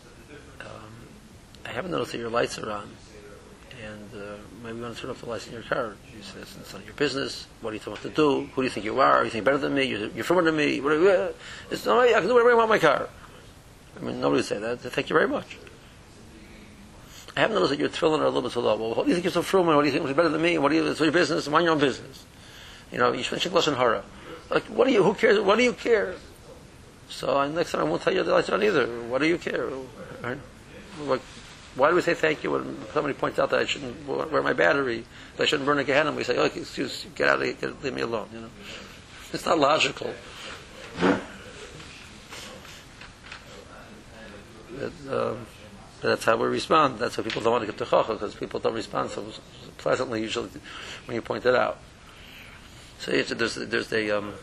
I 1.71 1.73
haven't 1.73 1.93
noticed 1.93 2.11
that 2.11 2.19
your 2.19 2.31
lights 2.31 2.59
are 2.59 2.69
on, 2.69 2.91
and 3.81 4.11
uh, 4.13 4.35
maybe 4.65 4.79
you 4.79 4.83
want 4.83 4.97
to 4.97 5.03
turn 5.03 5.11
off 5.13 5.21
the 5.21 5.29
lights 5.29 5.47
in 5.47 5.53
your 5.53 5.63
car. 5.63 5.95
You 6.13 6.21
say, 6.21 6.41
it's 6.41 6.75
not 6.75 6.85
your 6.85 6.95
business. 6.95 7.47
What 7.61 7.71
do 7.71 7.77
you 7.77 7.93
what 7.93 8.03
to 8.03 8.09
do? 8.09 8.47
Who 8.47 8.63
do 8.63 8.63
you 8.63 8.71
think 8.71 8.85
you 8.85 8.99
are? 8.99 9.25
You 9.25 9.31
think 9.31 9.45
better 9.45 9.57
than 9.57 9.75
me? 9.75 9.85
You're, 9.85 10.09
you're 10.09 10.25
firmer 10.25 10.43
than 10.43 10.57
me? 10.57 10.75
You, 10.75 11.33
it's 11.71 11.87
no, 11.87 12.01
I 12.01 12.11
can 12.11 12.25
do 12.25 12.35
whatever 12.35 12.51
I 12.51 12.55
want 12.55 12.65
in 12.65 12.71
my 12.71 12.79
car. 12.81 13.09
I 13.97 14.01
mean, 14.01 14.21
nobody 14.21 14.39
would 14.39 14.47
say 14.47 14.59
that. 14.59 14.81
Thank 14.81 15.11
you 15.11 15.15
very 15.15 15.29
much. 15.29 15.59
I 17.37 17.41
haven't 17.41 17.55
noticed 17.55 17.71
that 17.71 17.79
your 17.79 17.89
tefillin 17.89 18.19
are 18.19 18.25
a 18.25 18.31
little 18.31 18.43
bit 18.43 18.51
too 18.51 18.61
low. 18.61 18.75
Well, 18.75 18.95
what 18.95 19.05
do 19.05 19.11
you 19.11 19.15
think 19.15 19.25
you're 19.25 19.33
so 19.33 19.43
frugal? 19.43 19.77
What 19.77 19.83
do 19.83 19.87
you 19.87 19.93
think 19.93 20.05
you're 20.05 20.15
better 20.15 20.29
than 20.29 20.43
me? 20.43 20.59
What 20.59 20.71
do 20.71 20.75
you? 20.75 20.85
It's 20.89 20.99
your 20.99 21.13
business. 21.13 21.49
Mind 21.49 21.67
your 21.67 21.75
own 21.75 21.79
business. 21.79 22.25
You 22.91 22.99
know, 22.99 23.13
you 23.13 23.23
should 23.23 23.53
mention 23.53 23.75
hara. 23.75 24.03
Like, 24.51 24.65
what 24.65 24.89
do 24.89 24.93
you? 24.93 25.05
Who 25.05 25.15
cares? 25.15 25.39
What 25.39 25.57
do 25.57 25.63
you 25.63 25.73
care? 25.73 26.17
So 27.09 27.49
next 27.49 27.71
time 27.71 27.83
I 27.83 27.85
won't 27.85 28.03
tell 28.03 28.13
you 28.13 28.25
the 28.25 28.33
lights 28.33 28.49
are 28.49 28.55
on 28.55 28.63
either. 28.65 28.87
What 29.05 29.21
do 29.21 29.29
you 29.29 29.39
care? 29.39 29.69
Like, 30.23 31.21
why 31.77 31.89
do 31.89 31.95
we 31.95 32.03
say 32.03 32.15
thank 32.15 32.43
you 32.43 32.51
when 32.51 32.77
somebody 32.93 33.15
points 33.15 33.39
out 33.39 33.51
that 33.51 33.61
I 33.61 33.65
shouldn't 33.65 34.07
wear 34.07 34.43
my 34.43 34.53
battery, 34.53 35.05
that 35.37 35.45
I 35.45 35.47
shouldn't 35.47 35.67
burn 35.67 35.79
a 35.79 35.85
Gehenna? 35.85 36.13
We 36.13 36.25
say, 36.25 36.37
oh, 36.37 36.45
excuse, 36.45 37.07
get 37.15 37.29
out 37.29 37.41
of 37.41 37.45
here, 37.45 37.55
get, 37.55 37.83
leave 37.83 37.95
me 37.95 38.03
alone. 38.03 38.29
You 38.33 38.41
know, 38.41 38.51
it's 39.33 39.47
not 39.47 39.59
logical. 39.59 40.13
But, 44.81 44.93
um, 45.11 45.47
but 46.01 46.09
that's 46.09 46.25
how 46.25 46.37
we 46.37 46.49
respond. 46.49 46.99
That's 46.99 47.19
why 47.19 47.25
people 47.25 47.43
don't 47.43 47.53
want 47.53 47.63
to 47.63 47.67
get 47.67 47.79
to 47.79 47.85
chocha 47.85 48.09
because 48.09 48.35
people 48.35 48.59
don't 48.59 48.75
respond 48.75 49.11
so 49.11 49.25
pleasantly 49.79 50.23
usually 50.23 50.49
when 51.05 51.15
you 51.15 51.23
point 51.23 51.45
it 51.45 51.55
out. 51.55 51.79
So 52.99 53.13
there's 53.13 53.55
there's 53.55 53.89
the 53.89 54.19
um, 54.19 54.35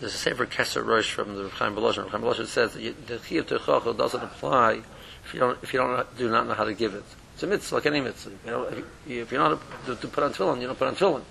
there's 0.00 0.14
a 0.14 0.18
separate 0.18 0.50
Kesser 0.50 0.84
Rosh 0.84 1.10
from 1.12 1.36
the 1.36 1.48
Chaim 1.48 1.74
Volozhin. 1.74 2.08
Chaim 2.08 2.22
Volozhin 2.22 2.46
says 2.46 2.74
that 2.74 3.06
the 3.06 3.16
Chiyuv 3.16 3.44
Techocho 3.44 3.96
doesn't 3.96 4.22
apply 4.22 4.82
if 5.26 5.34
you 5.34 5.40
don't 5.40 5.58
if 5.62 5.72
you 5.72 5.80
don't 5.80 6.16
do 6.16 6.30
not 6.30 6.46
know 6.46 6.54
how 6.54 6.64
to 6.64 6.74
give 6.74 6.94
it. 6.94 7.04
It's 7.34 7.42
a 7.42 7.46
mitzvah 7.46 7.74
like 7.74 7.86
any 7.86 8.00
mitzvah. 8.00 8.30
You 8.44 8.50
know, 8.50 8.62
if 9.06 9.32
you, 9.32 9.38
know 9.38 9.58
how 9.58 9.94
to, 9.94 9.96
to, 9.96 10.08
put 10.08 10.24
on 10.24 10.32
tefillin, 10.32 10.60
you 10.60 10.66
don't 10.68 10.78
put 10.78 10.88
on 10.88 10.94
tefillin. 10.94 11.22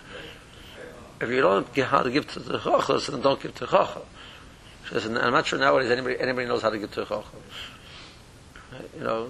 If 1.21 1.29
you 1.29 1.41
don't 1.41 1.75
know 1.75 1.83
how 1.85 2.03
to 2.03 2.11
give 2.11 2.27
to 2.33 2.39
the 2.39 2.59
chachos, 2.59 3.07
then 3.07 3.21
don't 3.21 3.41
give 3.41 3.55
to 3.55 3.65
chacha. 3.65 4.01
I'm 4.91 5.31
not 5.31 5.47
sure 5.47 5.57
nowadays 5.57 5.89
anybody 5.89 6.19
anybody 6.19 6.47
knows 6.47 6.61
how 6.61 6.69
to 6.69 6.77
give 6.77 6.91
to 6.91 7.05
chacha. 7.05 7.23
You 8.97 9.03
know, 9.03 9.29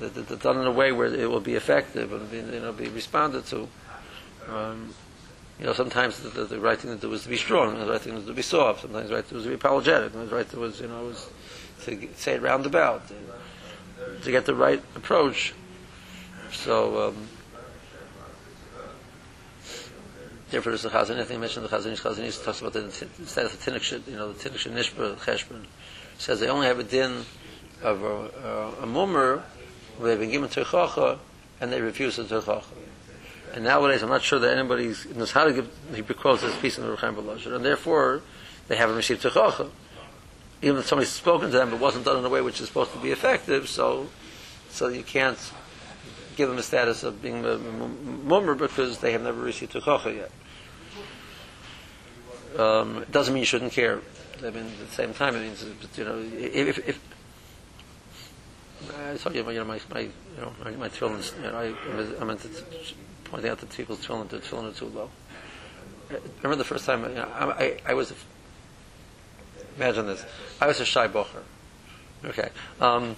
it's 0.00 0.42
done 0.42 0.60
in 0.60 0.66
a 0.66 0.70
way 0.70 0.92
where 0.92 1.12
it 1.12 1.28
will 1.28 1.40
be 1.40 1.56
effective 1.56 2.12
and 2.12 2.30
be, 2.30 2.36
you 2.38 2.60
know 2.60 2.72
be 2.72 2.88
responded 2.88 3.44
to. 3.46 3.68
Um, 4.48 4.94
you 5.58 5.66
know, 5.66 5.74
sometimes 5.74 6.20
the, 6.20 6.30
the, 6.30 6.44
the, 6.46 6.58
right 6.58 6.78
thing 6.78 6.90
to 6.90 6.98
do 6.98 7.10
was 7.10 7.24
to 7.24 7.28
be 7.28 7.36
strong, 7.36 7.78
the 7.78 7.84
right 7.84 8.00
thing 8.00 8.14
was 8.14 8.24
to 8.24 8.32
be 8.32 8.40
soft, 8.40 8.80
sometimes 8.80 9.10
the 9.10 9.14
right 9.14 9.24
thing 9.24 9.36
was 9.36 9.44
to 9.44 9.50
be 9.50 9.56
apologetic, 9.56 10.14
the 10.14 10.24
right 10.24 10.46
thing 10.46 10.58
was, 10.58 10.80
you 10.80 10.88
know, 10.88 11.04
was 11.04 11.28
to 11.84 12.08
say 12.16 12.34
it 12.34 12.42
roundabout, 12.42 13.02
to, 14.22 14.30
get 14.30 14.46
the 14.46 14.54
right 14.54 14.82
approach. 14.94 15.54
So, 16.52 17.08
um, 17.08 17.28
Therefore, 20.50 20.76
the 20.76 20.88
Ish, 20.88 21.28
they 21.28 21.36
mentioned 21.36 21.64
the 21.64 21.68
Chazon 21.68 21.92
Ish, 21.92 22.00
Chazon 22.00 22.24
Ish 22.24 22.38
talks 22.38 22.60
about 22.60 22.72
the 22.72 22.90
status 22.90 23.54
of 23.54 23.64
the 23.64 23.70
Tinnik, 23.70 24.08
you 24.08 24.16
know, 24.16 24.32
the 24.32 24.50
Tinnik 24.50 24.72
Nishba, 24.72 25.14
Cheshbon. 25.18 25.64
Says 26.18 26.40
they 26.40 26.48
only 26.48 26.66
have 26.66 26.80
a 26.80 26.82
din 26.82 27.24
of 27.82 28.02
a, 28.02 28.76
a, 28.80 28.82
a 28.82 28.86
mummer 28.86 29.44
where 29.96 30.10
they've 30.10 30.18
been 30.18 30.30
given 30.30 30.48
Terchacha 30.48 31.18
and 31.60 31.72
they 31.72 31.80
refuse 31.80 32.16
the 32.16 32.24
Terchacha. 32.24 32.64
And 33.54 33.64
nowadays, 33.64 34.02
I'm 34.02 34.08
not 34.08 34.22
sure 34.22 34.38
that 34.38 34.56
anybody 34.56 34.94
knows 35.14 35.30
how 35.30 35.44
to 35.44 35.52
give, 35.52 35.70
he 35.94 36.02
quotes 36.02 36.42
this 36.42 36.58
piece 36.60 36.78
in 36.78 36.84
the 36.84 36.90
Rechaim 36.90 37.14
Balashar, 37.14 37.54
and 37.54 37.64
therefore, 37.64 38.22
they 38.68 38.76
haven't 38.76 38.96
received 38.96 39.22
Terchacha. 39.22 39.70
Even 40.62 40.78
if 40.78 40.86
somebody's 40.86 41.10
spoken 41.10 41.50
to 41.50 41.56
them, 41.56 41.72
it 41.72 41.80
wasn't 41.80 42.04
done 42.04 42.18
in 42.18 42.24
a 42.24 42.28
way 42.28 42.40
which 42.40 42.60
is 42.60 42.68
supposed 42.68 42.92
to 42.92 42.98
be 42.98 43.10
effective, 43.12 43.68
so, 43.68 44.08
so 44.68 44.88
you 44.88 45.02
can't 45.02 45.38
give 46.36 46.48
them 46.48 46.56
the 46.56 46.62
status 46.62 47.02
of 47.02 47.22
being 47.22 47.44
a 47.44 47.58
mummer 47.58 48.54
because 48.54 48.98
they 48.98 49.12
have 49.12 49.22
never 49.22 49.40
received 49.40 49.72
Terchacha 49.72 50.14
yet. 50.16 50.30
Um, 52.58 52.98
it 53.02 53.12
doesn't 53.12 53.32
mean 53.32 53.40
you 53.40 53.46
shouldn't 53.46 53.72
care. 53.72 54.00
I 54.38 54.50
mean, 54.50 54.66
at 54.66 54.78
the 54.78 54.94
same 54.94 55.14
time, 55.14 55.36
it 55.36 55.40
means, 55.40 55.64
you 55.96 56.04
know, 56.04 56.18
if, 56.18 56.78
if 56.88 56.98
I 58.98 59.16
told 59.16 59.34
you, 59.34 59.48
you 59.50 59.58
know, 59.58 59.64
my, 59.64 59.80
my, 59.92 60.00
you 60.00 60.12
know, 60.38 60.52
my, 60.64 60.70
my 60.72 60.88
tefillin, 60.88 61.36
you 61.36 61.50
know, 61.50 61.58
I, 61.58 62.20
I 62.20 62.24
meant 62.24 62.40
to 62.40 62.48
pointing 63.24 63.50
out 63.50 63.58
that 63.58 63.70
people's 63.70 64.04
tefillin, 64.04 64.28
their 64.28 64.40
are 64.40 64.72
too 64.72 64.86
low. 64.86 65.10
I 66.10 66.14
remember 66.42 66.56
the 66.56 66.64
first 66.64 66.86
time, 66.86 67.02
you 67.04 67.14
know, 67.16 67.28
I, 67.34 67.64
I, 67.64 67.80
I 67.86 67.94
was, 67.94 68.10
a, 68.10 68.14
imagine 69.80 70.06
this, 70.06 70.24
I 70.60 70.66
was 70.66 70.80
a 70.80 70.84
shy 70.84 71.08
bocher. 71.08 71.42
Okay. 72.24 72.50
Um, 72.80 73.16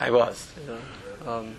I 0.00 0.10
was, 0.10 0.52
you 0.60 0.66
know. 0.66 1.32
Um, 1.32 1.56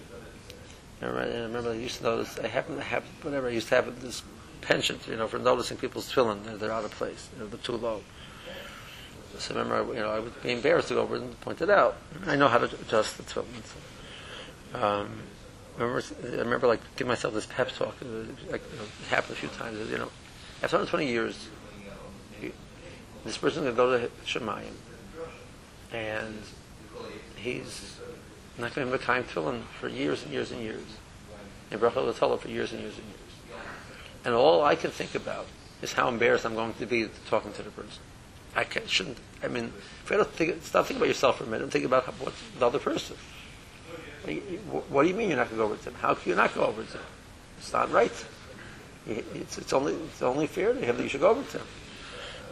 I 1.01 1.05
remember, 1.05 1.33
I 1.33 1.41
remember 1.41 1.71
I 1.71 1.75
used 1.75 1.97
to 1.97 2.03
notice, 2.03 2.37
I 2.39 2.47
happened 2.47 2.77
to 2.77 2.83
have, 2.83 3.03
whatever, 3.21 3.47
I 3.47 3.51
used 3.51 3.69
to 3.69 3.75
have 3.75 4.01
this 4.01 4.23
penchant, 4.61 5.07
you 5.07 5.15
know, 5.15 5.27
for 5.27 5.39
noticing 5.39 5.77
people's 5.77 6.11
tefillin, 6.11 6.43
they're, 6.43 6.57
they're 6.57 6.71
out 6.71 6.85
of 6.85 6.91
place, 6.91 7.29
you 7.33 7.43
know, 7.43 7.49
they're 7.49 7.59
too 7.59 7.77
low. 7.77 8.01
So 9.37 9.55
remember, 9.55 9.93
you 9.93 9.99
know, 9.99 10.09
I 10.09 10.19
would 10.19 10.41
be 10.41 10.51
embarrassed 10.51 10.89
to 10.89 10.95
go 10.95 11.01
over 11.01 11.15
and 11.15 11.39
point 11.41 11.61
it 11.61 11.69
out. 11.69 11.97
I 12.25 12.35
know 12.35 12.47
how 12.47 12.57
to 12.57 12.65
adjust 12.65 13.17
the 13.17 13.23
tefillin. 13.23 13.45
So, 14.73 14.79
um, 14.81 15.09
I 15.77 15.83
remember, 15.83 16.03
I 16.23 16.41
remember, 16.41 16.67
like, 16.67 16.79
giving 16.95 17.09
myself 17.09 17.33
this 17.33 17.45
pep 17.45 17.69
talk. 17.71 17.95
Uh, 18.01 18.53
it 18.53 18.61
happened 19.09 19.33
a 19.33 19.39
few 19.39 19.49
times. 19.49 19.77
You 19.89 19.97
know, 19.97 20.09
after 20.63 20.77
120 20.77 21.07
years, 21.07 21.49
this 23.25 23.37
person's 23.37 23.63
going 23.63 23.75
to 23.75 23.77
go 23.77 23.99
to 23.99 24.09
Shemayim, 24.25 24.75
and 25.91 26.37
he's 27.35 27.97
not 28.57 28.73
going 28.73 28.87
to 28.87 28.91
have 28.91 29.01
a 29.01 29.03
time 29.03 29.23
tefillin 29.23 29.63
for 29.79 29.89
years 29.89 30.23
and 30.23 30.31
years 30.31 30.51
and 30.51 30.61
years, 30.61 30.85
and 31.71 31.81
bracha 31.81 31.97
l'tolah 31.97 32.37
for 32.37 32.47
years 32.47 32.71
and 32.71 32.81
years 32.81 32.97
and 32.97 33.05
years. 33.07 33.19
And 34.23 34.33
all 34.33 34.63
I 34.63 34.75
can 34.75 34.91
think 34.91 35.15
about 35.15 35.47
is 35.81 35.93
how 35.93 36.07
embarrassed 36.07 36.45
I'm 36.45 36.55
going 36.55 36.73
to 36.75 36.85
be 36.85 37.09
talking 37.29 37.51
to 37.53 37.63
the 37.63 37.69
person. 37.71 38.01
I 38.55 38.63
can, 38.63 38.87
shouldn't. 38.87 39.17
I 39.43 39.47
mean, 39.47 39.73
if 40.03 40.09
don't 40.09 40.27
think, 40.29 40.63
stop 40.63 40.85
thinking 40.85 40.97
about 40.97 41.07
yourself 41.09 41.37
for 41.37 41.43
a 41.43 41.47
minute 41.47 41.63
and 41.63 41.71
think 41.71 41.85
about 41.85 42.05
what 42.05 42.33
the 42.57 42.65
other 42.65 42.79
person. 42.79 43.17
What 44.89 45.03
do 45.03 45.09
you 45.09 45.13
mean 45.13 45.29
you're 45.29 45.37
not 45.37 45.49
going 45.49 45.57
to 45.59 45.65
go 45.67 45.71
over 45.71 45.75
to 45.75 45.89
him? 45.89 45.95
How 45.95 46.15
can 46.15 46.29
you 46.29 46.35
not 46.35 46.55
go 46.55 46.65
over 46.65 46.83
to 46.83 46.97
him? 46.97 47.03
It's 47.59 47.73
not 47.73 47.91
right. 47.91 48.25
It's, 49.07 49.57
it's 49.59 49.73
only 49.73 49.93
it's 49.93 50.21
only 50.23 50.47
fair 50.47 50.73
to 50.73 50.79
him 50.79 50.97
that 50.97 51.03
you 51.03 51.09
should 51.09 51.21
go 51.21 51.29
over 51.29 51.43
to 51.43 51.57
him. 51.59 51.67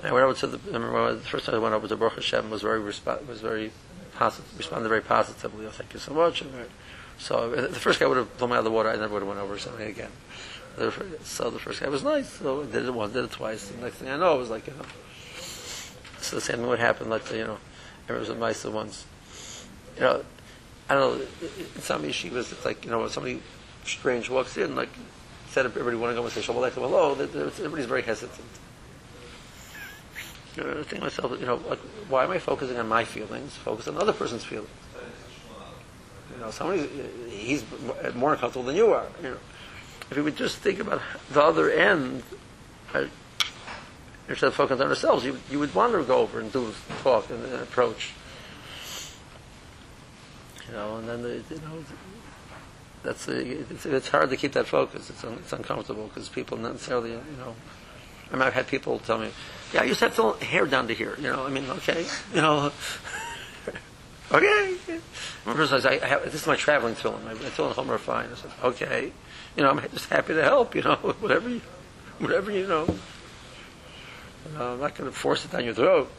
I 0.04 0.12
went 0.12 0.26
over 0.26 0.34
to 0.40 0.48
the. 0.48 0.58
The 0.58 1.22
first 1.24 1.46
time 1.46 1.56
I 1.56 1.60
went 1.60 1.74
over 1.74 1.88
to 1.88 1.96
Baruch 1.96 2.16
Hashem 2.16 2.50
was 2.50 2.62
very 2.62 2.80
resp- 2.80 3.26
was 3.26 3.40
very 3.40 3.72
positive, 4.16 4.58
responded 4.58 4.90
very 4.90 5.02
positively. 5.02 5.66
Oh, 5.66 5.70
thank 5.70 5.94
you 5.94 6.00
so 6.00 6.14
much. 6.14 6.44
So 7.18 7.54
uh, 7.54 7.62
the 7.62 7.80
first 7.80 8.00
guy 8.00 8.08
would 8.08 8.18
have 8.18 8.38
pulled 8.38 8.52
me 8.52 8.56
out 8.56 8.60
of 8.60 8.66
the 8.66 8.72
water. 8.72 8.90
I 8.90 8.98
never 8.98 9.14
would 9.14 9.22
have 9.22 9.28
went 9.30 9.40
over 9.40 9.58
something 9.58 9.88
again. 9.88 10.12
So 11.24 11.50
the 11.50 11.60
first 11.60 11.82
guy 11.82 11.88
was 11.88 12.04
nice. 12.04 12.30
So 12.30 12.64
I 12.64 12.66
did 12.66 12.86
it 12.86 12.94
once, 12.94 13.14
did 13.14 13.26
it 13.26 13.32
twice. 13.32 13.70
The 13.70 13.82
next 13.82 13.96
thing 13.96 14.10
I 14.10 14.18
know, 14.18 14.36
it 14.36 14.40
was 14.40 14.50
like 14.50 14.68
you 14.68 14.74
know. 14.74 14.86
So 16.20 16.36
the 16.36 16.42
same 16.42 16.58
thing 16.58 16.68
would 16.68 16.80
happen. 16.80 17.10
Like 17.10 17.32
you 17.32 17.46
know, 17.46 17.58
there 18.08 18.18
was 18.18 18.30
a 18.30 18.36
nice 18.36 18.66
once. 18.66 19.06
You 19.96 20.02
know, 20.02 20.26
I 20.90 20.96
don't 20.96 21.20
know. 21.20 21.26
In 21.76 21.82
some 21.82 22.04
yeshivas, 22.04 22.52
it's 22.52 22.66
like 22.66 22.84
you 22.84 22.92
know, 22.92 23.00
when 23.00 23.10
somebody 23.10 23.42
strange 23.86 24.30
walks 24.30 24.58
in, 24.58 24.76
like 24.76 24.90
instead 25.46 25.66
of 25.66 25.78
everybody 25.78 25.96
wanting 25.96 26.16
to 26.16 26.22
go 26.22 26.26
and 26.26 26.34
say 26.34 26.42
shalom 26.42 26.62
aleichem, 26.62 26.82
hello, 26.82 27.14
everybody's 27.14 27.86
very 27.86 28.02
hesitant. 28.02 28.42
You 30.56 30.64
know, 30.64 30.72
I 30.72 30.84
think 30.84 30.88
to 30.88 31.02
myself, 31.02 31.40
you 31.40 31.46
know, 31.46 31.60
like, 31.68 31.80
why 32.10 32.26
am 32.26 32.32
I 32.32 32.40
focusing 32.40 32.78
on 32.78 32.88
my 32.88 33.04
feelings? 33.04 33.56
Focus 33.56 33.88
on 33.88 33.98
other 33.98 34.14
person's 34.14 34.44
feelings. 34.44 34.70
You 36.34 36.42
know, 36.42 36.52
somebody, 36.52 36.88
he's 37.30 37.64
more 38.16 38.34
uncomfortable 38.34 38.66
than 38.66 38.76
you 38.76 38.94
are. 38.94 39.08
You 39.22 39.30
know, 39.32 39.38
if 40.10 40.18
we 40.18 40.24
would 40.24 40.38
just 40.38 40.58
think 40.58 40.80
about 40.80 41.02
the 41.32 41.42
other 41.42 41.72
end, 41.72 42.24
instead 44.28 44.48
of 44.48 44.54
focusing 44.54 44.84
on 44.84 44.90
ourselves, 44.90 45.26
you, 45.26 45.38
you 45.50 45.60
would 45.60 45.74
want 45.74 45.94
to 45.94 46.04
go 46.04 46.18
over 46.18 46.40
and 46.40 46.52
do 46.52 46.74
talk 47.02 47.30
and, 47.30 47.44
and 47.46 47.62
approach. 47.62 48.14
You 50.68 50.74
know, 50.74 50.98
and 50.98 51.08
then 51.08 51.22
the, 51.24 51.30
you 51.50 51.62
know, 51.62 51.84
that's 53.04 53.28
it's, 53.28 53.86
it's 53.86 54.08
hard 54.08 54.30
to 54.30 54.38
keep 54.38 54.54
that 54.54 54.66
focus. 54.66 55.10
It's, 55.10 55.24
un, 55.24 55.34
it's 55.34 55.52
uncomfortable 55.52 56.08
because 56.08 56.30
people 56.30 56.58
necessarily, 56.58 57.12
you 57.12 57.38
know. 57.38 57.56
I 58.32 58.36
mean, 58.36 58.44
I've 58.44 58.54
had 58.54 58.68
people 58.68 59.00
tell 59.00 59.18
me, 59.20 59.30
"Yeah, 59.74 59.82
I 59.82 59.86
used 59.86 60.00
to 60.00 60.06
have 60.06 60.16
to 60.16 60.46
hair 60.46 60.66
down 60.66 60.88
to 60.88 60.94
here." 60.94 61.16
You 61.18 61.32
know, 61.32 61.46
I 61.46 61.50
mean, 61.50 61.70
okay, 61.70 62.06
you 62.34 62.42
know, 62.42 62.72
okay. 64.32 64.76
Person 65.46 65.68
says, 65.68 65.86
I, 65.86 66.04
I 66.04 66.08
have, 66.08 66.24
"This 66.26 66.36
is 66.36 66.48
my 66.48 66.56
traveling 66.56 66.96
tefillin. 66.96 67.24
My 67.24 67.34
tefillin 67.34 67.74
home 67.74 67.92
are 67.92 67.98
fine." 67.98 68.30
I 68.32 68.36
said, 68.36 68.52
"Okay, 68.64 69.12
you 69.56 69.64
know, 69.64 69.70
I'm 69.70 69.82
just 69.92 70.10
happy 70.10 70.34
to 70.34 70.44
help. 70.44 70.76
You 70.76 70.84
know, 70.84 70.96
whatever, 71.20 71.50
you, 71.50 71.62
whatever 72.20 72.52
you 72.52 72.68
know." 72.68 72.86
You 72.86 74.56
uh, 74.56 74.60
know 74.60 74.74
I'm 74.74 74.80
not 74.82 74.96
going 74.96 75.10
to 75.10 75.16
force 75.16 75.46
it 75.46 75.52
down 75.52 75.64
your 75.64 75.74
throat. 75.74 76.12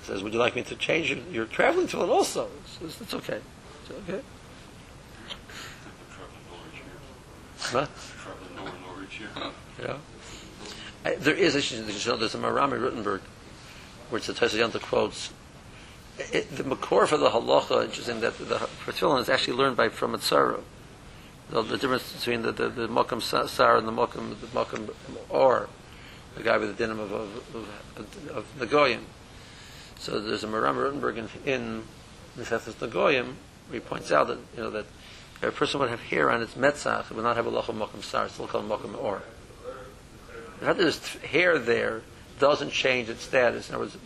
He 0.00 0.06
says, 0.06 0.22
"Would 0.22 0.32
you 0.32 0.38
like 0.38 0.54
me 0.54 0.62
to 0.62 0.76
change 0.76 1.10
your, 1.10 1.18
your 1.30 1.44
traveling 1.46 1.88
tefillin 1.88 2.08
also?" 2.08 2.48
Says, 2.78 3.00
"It's 3.00 3.14
okay. 3.14 3.40
It's 3.82 4.10
okay." 4.10 4.20
Huh? 7.58 7.86
Yeah. 9.80 9.96
There 11.04 11.34
is, 11.34 11.52
there's 11.52 12.34
a 12.34 12.38
Marami 12.38 12.80
Rothenburg, 12.80 13.20
which 14.08 14.26
the 14.26 14.32
Tosayanta 14.32 14.80
quotes. 14.80 15.30
It, 16.32 16.56
the 16.56 16.64
makor 16.64 17.06
for 17.06 17.18
the 17.18 17.28
halacha, 17.28 17.84
interesting 17.84 18.20
that 18.20 18.38
the, 18.38 18.44
the 18.44 18.54
tefillin 18.56 19.20
is 19.20 19.28
actually 19.28 19.58
learned 19.58 19.76
by 19.76 19.90
from 19.90 20.14
a 20.14 20.18
tzara. 20.18 20.62
The, 21.50 21.60
the, 21.60 21.76
difference 21.76 22.10
between 22.12 22.40
the 22.42 22.52
the, 22.52 22.68
the 22.68 23.20
sar 23.20 23.76
and 23.76 23.86
the 23.86 23.92
makam 23.92 24.34
the 24.40 24.94
or, 25.28 25.68
the 26.36 26.42
guy 26.42 26.56
with 26.56 26.74
the 26.74 26.84
dinim 26.84 27.00
of 27.00 27.12
of, 27.12 27.54
of, 27.54 28.30
of 28.30 28.58
the 28.58 28.66
goyim. 28.66 29.04
So 29.98 30.20
there's 30.20 30.44
a 30.44 30.46
Maram 30.46 30.76
Rothenburg 30.76 31.18
in, 31.18 31.28
in 31.44 31.82
Mesechus 32.38 32.74
Nagoyim 32.74 33.34
where 33.68 33.74
he 33.74 33.80
points 33.80 34.10
out 34.10 34.28
that 34.28 34.38
you 34.56 34.62
know 34.62 34.70
that 34.70 34.86
a 35.42 35.50
person 35.50 35.80
would 35.80 35.90
have 35.90 36.00
hair 36.00 36.30
on 36.30 36.40
its 36.40 36.54
metzach, 36.54 37.10
it 37.10 37.14
would 37.14 37.24
not 37.24 37.36
have 37.36 37.46
a 37.46 37.50
lacham 37.50 37.76
makam 37.76 38.02
sar, 38.02 38.24
it's 38.24 38.34
still 38.34 38.46
called 38.46 38.66
makam 38.66 38.96
or. 39.02 39.22
The 40.60 40.66
fact 40.66 40.78
that 40.78 40.82
there's 40.82 41.16
hair 41.30 41.58
there 41.58 42.02
doesn't 42.38 42.70
change 42.70 43.08
its 43.08 43.22
status. 43.22 43.68
In 43.68 43.74
other 43.74 43.84
words, 43.84 43.96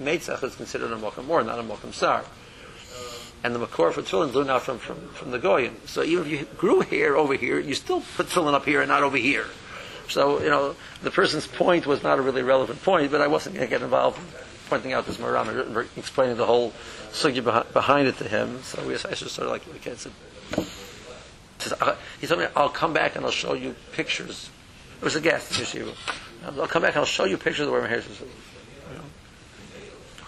metzach 0.00 0.42
is 0.44 0.54
considered 0.54 0.92
a 0.92 0.96
makam 0.96 1.28
or, 1.28 1.42
not 1.42 1.58
a 1.58 1.62
makam 1.62 1.92
sar. 1.92 2.24
And 3.42 3.54
the 3.54 3.58
makor 3.58 3.92
for 3.92 4.02
tefillin 4.02 4.34
learned 4.34 4.50
out 4.50 4.62
from, 4.62 4.78
from, 4.78 5.08
from 5.10 5.30
the 5.30 5.38
goyim. 5.38 5.76
So 5.86 6.02
even 6.02 6.26
if 6.26 6.30
you 6.30 6.46
grew 6.58 6.80
hair 6.80 7.16
over 7.16 7.34
here, 7.34 7.58
you 7.58 7.74
still 7.74 8.02
put 8.16 8.26
tefillin 8.26 8.54
up 8.54 8.66
here 8.66 8.80
and 8.80 8.88
not 8.88 9.02
over 9.02 9.16
here. 9.16 9.46
So, 10.08 10.42
you 10.42 10.50
know, 10.50 10.74
the 11.02 11.10
person's 11.10 11.46
point 11.46 11.86
was 11.86 12.02
not 12.02 12.18
a 12.18 12.22
really 12.22 12.42
relevant 12.42 12.82
point, 12.82 13.10
but 13.10 13.20
I 13.20 13.28
wasn't 13.28 13.54
going 13.54 13.66
to 13.66 13.70
get 13.70 13.82
involved 13.82 14.18
in 14.18 14.24
pointing 14.68 14.92
out 14.92 15.06
this 15.06 15.16
Maram 15.16 15.48
and 15.48 15.88
explaining 15.96 16.36
the 16.36 16.46
whole 16.46 16.72
sugya 17.12 17.72
behind 17.72 18.08
it 18.08 18.18
to 18.18 18.24
him. 18.24 18.62
So 18.62 18.82
we, 18.86 18.94
I 18.94 19.14
just 19.14 19.34
sort 19.34 19.46
of 19.46 19.52
like, 19.52 19.68
okay, 19.76 19.92
it's 19.92 20.06
a, 20.06 21.84
uh, 21.84 21.96
he 22.20 22.26
told 22.26 22.40
me, 22.40 22.46
I'll 22.56 22.68
come 22.68 22.92
back 22.92 23.16
and 23.16 23.24
I'll 23.24 23.30
show 23.30 23.54
you 23.54 23.74
pictures. 23.92 24.50
It 25.00 25.04
was 25.04 25.16
a 25.16 25.20
guest 25.20 25.52
Yeshiva. 25.52 25.94
I'll 26.44 26.66
come 26.66 26.82
back 26.82 26.90
and 26.90 27.00
I'll 27.00 27.06
show 27.06 27.24
you 27.24 27.38
pictures 27.38 27.66
of 27.66 27.72
where 27.72 27.80
my 27.80 27.88
hair 27.88 27.98
is. 27.98 28.22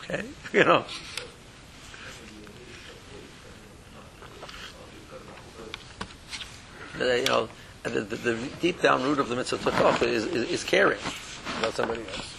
Okay? 0.05 0.25
You 0.53 0.65
know. 0.65 0.85
The, 6.99 7.19
you 7.21 7.25
know, 7.25 7.49
the, 7.83 7.91
the, 8.01 8.17
the, 8.17 8.49
deep 8.61 8.81
down 8.81 9.03
root 9.03 9.19
of 9.19 9.29
the 9.29 9.37
mitzvah 9.37 10.07
is, 10.07 10.25
is, 10.27 10.51
is 10.51 10.65
caring 10.65 10.99
about 11.59 11.75
somebody 11.75 12.03
else. 12.03 12.39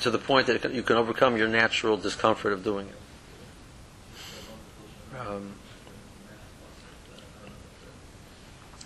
To 0.00 0.10
the 0.10 0.18
point 0.18 0.46
that 0.48 0.72
you 0.74 0.82
can 0.82 0.96
overcome 0.96 1.36
your 1.36 1.48
natural 1.48 1.96
discomfort 1.96 2.52
of 2.52 2.64
doing 2.64 2.88
it. 2.88 2.94
Um, 5.18 5.52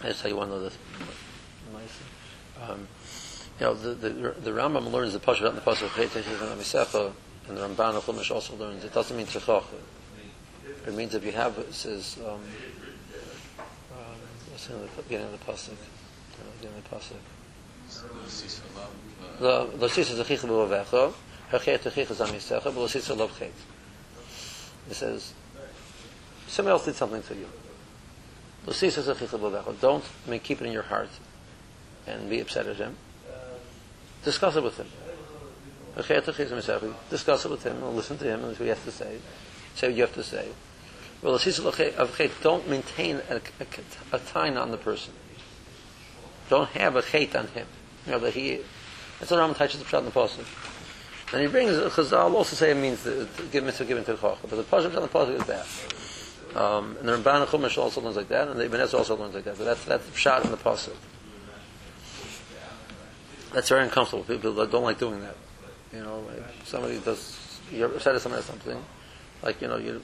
I 0.05 0.09
just 0.09 0.21
tell 0.21 0.31
you 0.31 0.37
one 0.37 0.51
of 0.51 0.61
this. 0.61 0.77
Um, 2.63 2.87
you 3.59 3.67
know, 3.67 3.75
the, 3.75 3.95
the, 3.95 4.11
the 4.11 4.51
Rambam 4.51 4.93
learns 4.93 5.15
the 5.15 5.19
Pasha 5.19 5.49
in 5.49 5.55
the 5.55 5.63
Pasha 5.63 5.87
of 5.87 5.93
Misecha, 5.93 7.13
and 7.49 7.57
the 7.57 7.63
Ramban 7.63 7.97
of 7.97 8.05
Chumash 8.05 8.31
also 8.31 8.55
learns. 8.57 8.85
It 8.85 8.93
doesn't 8.93 9.17
mean 9.17 9.27
Tzachach. 9.27 9.65
It 10.87 10.93
means 10.95 11.15
if 11.15 11.25
you 11.25 11.33
have, 11.33 11.57
it 11.59 11.73
says, 11.73 12.19
um, 12.27 12.41
It's 14.55 14.69
in 14.69 14.81
the 14.81 15.03
beginning 15.03 15.27
of 15.27 15.33
the 15.33 15.53
pasuk. 15.53 15.73
Uh, 15.73 16.45
beginning 16.61 16.79
of 16.79 16.91
the 16.91 16.97
pasuk. 16.97 18.13
Lo 18.15 18.29
sisa 18.29 18.63
love, 18.77 18.91
uh, 19.41 19.45
Lo 19.45 19.71
lo 19.79 19.89
sisa 19.89 20.15
zechicha 20.15 20.47
b'ovecho, 20.47 21.13
hachet 21.51 21.81
zechicha 21.81 22.15
zam 22.15 22.29
yisecha, 22.29 22.65
but 22.65 22.77
lo 22.77 22.87
sisa 22.87 23.15
lov 23.15 23.37
chet. 23.39 23.53
It 24.91 24.95
says, 24.95 25.33
somebody 26.47 26.73
else 26.73 26.85
did 26.85 26.95
something 26.95 27.23
to 27.23 27.35
you. 27.35 27.49
Don't 28.65 30.05
mean, 30.27 30.41
keep 30.41 30.61
it 30.61 30.67
in 30.67 30.73
your 30.73 30.83
heart 30.83 31.11
and 32.07 32.31
be 32.31 32.41
upset 32.41 32.67
at 32.67 32.77
him. 32.77 32.97
Discuss 34.25 34.57
it 34.57 34.63
with 34.63 34.79
him. 34.79 34.87
Discuss 35.97 37.45
it 37.45 37.51
with 37.51 37.63
him 37.63 37.77
and 37.83 37.97
listen 37.97 38.19
to 38.19 38.25
him 38.25 38.41
and 38.41 38.49
what 38.49 38.59
he 38.59 38.69
has 38.69 38.83
to 38.85 38.91
say. 38.91 39.19
Say 39.75 39.89
what 39.89 39.97
you 39.97 40.03
have 40.03 40.15
to 40.15 40.23
say. 40.23 40.49
Well, 41.23 41.39
don't 42.43 42.69
maintain 42.69 43.21
a, 43.31 43.41
a, 43.61 44.17
a 44.17 44.59
on 44.59 44.71
the 44.71 44.77
person. 44.77 45.15
Don't 46.51 46.69
have 46.71 46.97
a 46.97 47.03
hate 47.03 47.35
on 47.35 47.47
him. 47.49 47.67
You 48.07 48.13
know, 48.13 48.19
that 48.19 48.35
he, 48.35 48.61
that's 49.19 49.31
what 49.31 49.41
Rambam 49.41 49.57
touches 49.57 49.81
the 49.81 49.87
pshat 49.87 50.01
in 50.01 50.05
the 50.07 50.11
pasuk. 50.11 50.45
And 51.33 51.41
he 51.41 51.49
brings, 51.49 51.73
Chazal 51.73 52.35
also 52.35 52.55
say 52.55 52.73
it 52.73 52.77
means 52.77 53.03
to, 53.05 53.27
give 53.51 53.65
mitzvah 53.65 53.87
given 53.87 54.05
to 54.05 54.13
the 54.13 54.19
Chacham. 54.19 54.51
But 54.51 54.57
the 54.57 54.63
pshat 54.65 54.97
on 54.97 55.03
the 55.03 55.09
pasuk 55.09 55.41
is 55.41 55.45
bad. 55.45 55.67
Um, 56.55 56.97
and 57.01 57.09
the 57.09 57.17
Ramban 57.17 57.47
Chumash 57.47 57.79
also 57.79 58.01
learns 58.01 58.17
like 58.17 58.29
that, 58.29 58.49
and 58.49 58.59
the 58.59 58.65
Ibn 58.67 58.81
Ezra 58.81 59.01
also 59.01 59.17
learns 59.17 59.35
like 59.35 59.45
that. 59.45 59.59
But 59.59 59.65
that's, 59.65 59.85
that's 59.85 60.07
pshat 60.11 60.45
in 60.45 60.51
the 60.53 60.57
pasuk. 60.57 60.95
That's 63.53 63.69
very 63.69 63.85
uncomfortable. 63.85 64.25
People 64.25 64.53
don't 64.67 64.85
like 64.85 64.99
doing 64.99 65.21
that. 65.21 65.37
You 65.93 66.01
know, 66.01 66.25
somebody 66.65 66.99
does, 66.99 67.61
you're 67.73 67.89
upset 67.95 68.15
at 68.15 68.21
somebody 68.21 68.43
or 68.43 68.47
something, 68.47 68.85
like, 69.43 69.61
you 69.61 69.69
know, 69.69 69.77
you 69.77 70.03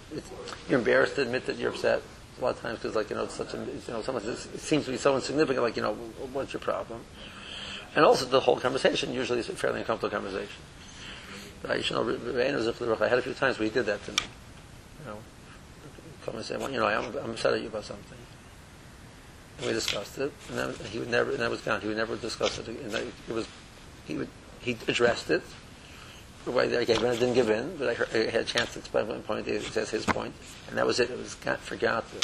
you're 0.69 0.79
embarrassed 0.79 1.17
to 1.17 1.23
admit 1.23 1.47
that 1.47 1.57
you're 1.57 1.71
upset 1.71 2.03
a 2.39 2.45
lot 2.45 2.57
of 2.57 2.61
times 2.63 2.79
because, 2.79 2.95
like, 2.95 3.11
you 3.11 3.17
know, 3.17 3.25
it's 3.25 3.35
such 3.35 3.55
a, 3.55 3.57
you 3.57 3.81
know, 3.89 4.03
sometimes 4.03 4.27
it 4.29 4.61
seems 4.61 4.85
to 4.85 4.93
be 4.93 4.97
so 4.97 5.15
insignificant, 5.17 5.65
like, 5.65 5.77
you 5.77 5.83
know, 5.83 5.95
what's 6.33 6.53
your 6.53 6.61
problem? 6.61 7.01
And 7.97 8.05
also 8.05 8.25
the 8.25 8.41
whole 8.41 8.59
conversation 8.59 9.13
usually 9.13 9.41
is 9.41 9.49
a 9.49 9.53
fairly 9.57 9.81
uncomfortable 9.81 10.17
conversation. 10.17 10.63
You 11.63 11.69
know, 11.69 12.97
I 13.01 13.09
had 13.09 13.19
a 13.19 13.23
few 13.23 13.35
times 13.35 13.59
where 13.59 13.69
he 13.69 13.75
did 13.75 13.87
that 13.87 14.05
to 14.05 14.13
me. 14.13 14.19
Come 16.25 16.37
and 16.37 16.45
say, 16.45 16.57
well, 16.57 16.71
you 16.71 16.79
know, 16.79 16.87
I'm, 16.87 17.17
I'm 17.19 17.31
upset 17.31 17.55
at 17.55 17.61
you 17.61 17.69
about 17.69 17.85
something. 17.85 18.19
And 19.59 19.67
we 19.67 19.73
discussed 19.73 20.19
it, 20.19 20.33
and 20.49 20.59
then 20.59 20.75
he 20.91 20.99
would 20.99 21.11
never, 21.11 21.31
and 21.31 21.41
that 21.41 21.51
was 21.51 21.61
gone. 21.61 21.81
He 21.81 21.89
would 21.89 21.97
never 21.97 22.17
discuss 22.17 22.59
it. 22.59 22.69
And 22.69 22.95
it 22.95 23.33
was, 23.33 23.47
he 24.07 24.17
would, 24.17 24.29
he 24.61 24.77
addressed 24.89 25.31
it. 25.31 25.43
I 26.47 26.85
gave 26.85 27.03
in, 27.03 27.07
I 27.07 27.13
didn't 27.13 27.35
give 27.35 27.51
in, 27.51 27.77
but 27.77 27.89
I, 27.89 27.95
heard, 27.95 28.09
I 28.15 28.31
had 28.31 28.41
a 28.41 28.45
chance 28.45 28.73
to 28.73 28.79
explain 28.79 29.09
one 29.09 29.23
point. 29.23 29.47
He 29.47 29.59
says 29.61 29.91
his 29.91 30.07
point, 30.07 30.35
and 30.69 30.79
that 30.79 30.87
was 30.87 30.99
it. 30.99 31.11
It 31.11 31.19
was 31.19 31.35
got, 31.35 31.61
forgotten. 31.61 32.19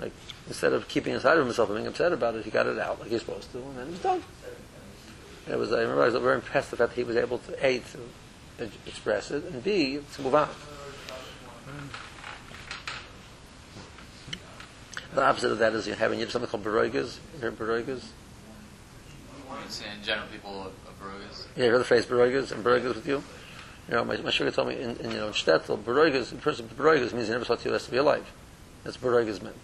Like 0.00 0.12
instead 0.48 0.72
of 0.72 0.88
keeping 0.88 1.14
inside 1.14 1.38
of 1.38 1.44
himself 1.44 1.68
and 1.68 1.78
being 1.78 1.86
upset 1.86 2.12
about 2.12 2.34
it, 2.34 2.44
he 2.44 2.50
got 2.50 2.66
it 2.66 2.78
out 2.78 3.00
like 3.00 3.10
he's 3.10 3.20
supposed 3.20 3.50
to, 3.52 3.58
and 3.58 3.78
then 3.78 3.86
it 3.86 3.90
was 3.90 4.00
done. 4.00 4.22
And 5.46 5.54
it 5.54 5.58
was. 5.58 5.72
I 5.72 5.80
remember 5.80 6.02
I 6.02 6.06
was 6.06 6.14
very 6.14 6.34
impressed 6.34 6.70
with 6.72 6.78
that 6.78 6.92
he 6.92 7.04
was 7.04 7.16
able 7.16 7.38
to 7.38 7.66
a 7.66 7.78
to 7.78 8.68
express 8.86 9.30
it, 9.30 9.44
and 9.44 9.62
b 9.62 10.00
to 10.14 10.22
move 10.22 10.34
on. 10.34 10.48
The 15.14 15.24
opposite 15.24 15.52
of 15.52 15.58
that 15.58 15.72
is 15.72 15.86
you 15.86 15.94
having 15.94 16.20
something 16.28 16.50
called 16.50 16.64
baroigas. 16.64 17.18
You 17.34 17.40
heard 17.40 17.58
baroigas? 17.58 18.04
it's 19.68 19.82
in 19.82 20.02
general 20.02 20.26
people 20.28 20.60
of, 20.60 20.66
of 20.66 20.98
Barugas. 21.00 21.46
Yeah, 21.56 21.66
you 21.66 21.70
heard 21.70 21.80
the 21.80 21.84
phrase 21.84 22.06
baroigas 22.06 22.52
and 22.52 22.64
baroigas 22.64 22.94
with 22.94 23.06
you? 23.06 23.22
You 23.88 23.94
know, 23.94 24.04
my, 24.04 24.16
my 24.18 24.30
sugar 24.30 24.50
told 24.50 24.68
me 24.68 24.80
in, 24.80 24.96
in 24.96 25.10
you 25.10 25.16
know 25.18 25.28
in 25.28 25.32
Shtetl, 25.32 25.82
baroigas, 25.82 26.30
the 26.30 26.36
person 26.36 26.68
baroigas 26.68 27.12
means 27.12 27.26
he 27.26 27.32
never 27.32 27.44
saw 27.44 27.54
to 27.54 27.68
you 27.68 27.72
has 27.72 27.84
to 27.84 27.90
be 27.90 27.98
alive. 27.98 28.30
That's 28.84 28.96
baroigas 28.96 29.42
meant. 29.42 29.56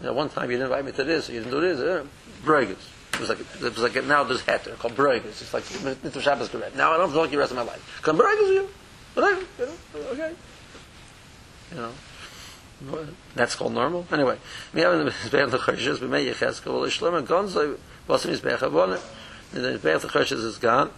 You 0.00 0.06
know, 0.06 0.12
one 0.14 0.28
time 0.28 0.50
you 0.50 0.56
didn't 0.56 0.70
invite 0.70 0.84
me 0.84 0.92
to 0.92 1.04
this, 1.04 1.28
or 1.28 1.32
you 1.32 1.40
didn't 1.40 1.52
do 1.52 1.60
this, 1.60 1.80
uh, 1.80 2.06
baroigas. 2.44 2.78
It 3.14 3.20
was 3.20 3.28
like 3.28 3.40
it 3.40 3.62
was 3.62 3.78
like 3.78 4.04
now 4.04 4.24
there's 4.24 4.40
hat 4.42 4.64
there 4.64 4.74
called 4.74 4.94
baroigas. 4.94 5.26
It's 5.26 5.54
like 5.54 5.64
Mr. 5.64 6.20
Shabbos 6.20 6.48
correct. 6.48 6.76
Now 6.76 6.92
I 6.92 6.96
don't 6.96 7.12
talk 7.12 7.26
to 7.26 7.30
you 7.30 7.30
the 7.32 7.38
rest 7.38 7.52
of 7.52 7.56
my 7.56 7.64
life. 7.64 8.00
Come 8.02 8.18
baroigas 8.18 8.48
you, 8.48 8.68
whatever, 9.14 9.40
you 9.58 9.66
know, 9.66 10.08
okay. 10.10 10.32
You 11.70 11.76
know. 11.76 11.92
That's 13.34 13.54
called 13.54 13.72
normal. 13.72 14.06
Anyway, 14.12 14.38
we 14.74 14.80
have 14.80 14.98
the 14.98 15.10
Mizbeach 15.10 15.52
L'Choshes, 15.52 16.00
we 16.00 16.08
may 16.08 16.26
Yechezkel, 16.26 16.68
Ol 16.68 16.82
Ishlam, 16.82 17.26
Gonzo, 17.26 17.78
what's 18.06 18.24
the 18.24 18.30
Mizbeach 18.30 18.58
Avonim? 18.58 19.00
The 19.52 19.78
Mizbeach 19.78 20.04
L'Choshes 20.04 20.44
is 20.44 20.58
gone. 20.58 20.90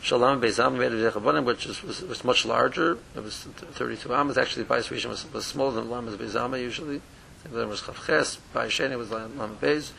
Shalom 0.00 0.40
Beizam 0.40 0.76
made 0.76 0.92
a 0.92 1.10
Avonim, 1.12 1.44
which 1.44 1.66
is, 1.66 1.82
was, 1.82 2.02
was 2.02 2.24
much 2.24 2.44
larger. 2.44 2.98
It 3.16 3.22
was 3.22 3.44
32 3.72 4.14
Amos. 4.14 4.36
Actually, 4.36 4.64
the 4.64 4.74
Rishon 4.74 5.08
was, 5.08 5.32
was 5.32 5.46
smaller 5.46 5.72
than 5.72 5.88
Lamas 5.88 6.16
Beizama 6.16 6.60
usually. 6.60 6.96
I 6.96 7.42
think 7.42 7.54
there 7.54 7.66
was 7.66 7.80
Chavches. 7.80 8.38
Bais 8.54 8.68
Sheni 8.68 8.98
was 8.98 9.10
Lam 9.10 9.56
Beiz. 9.60 9.92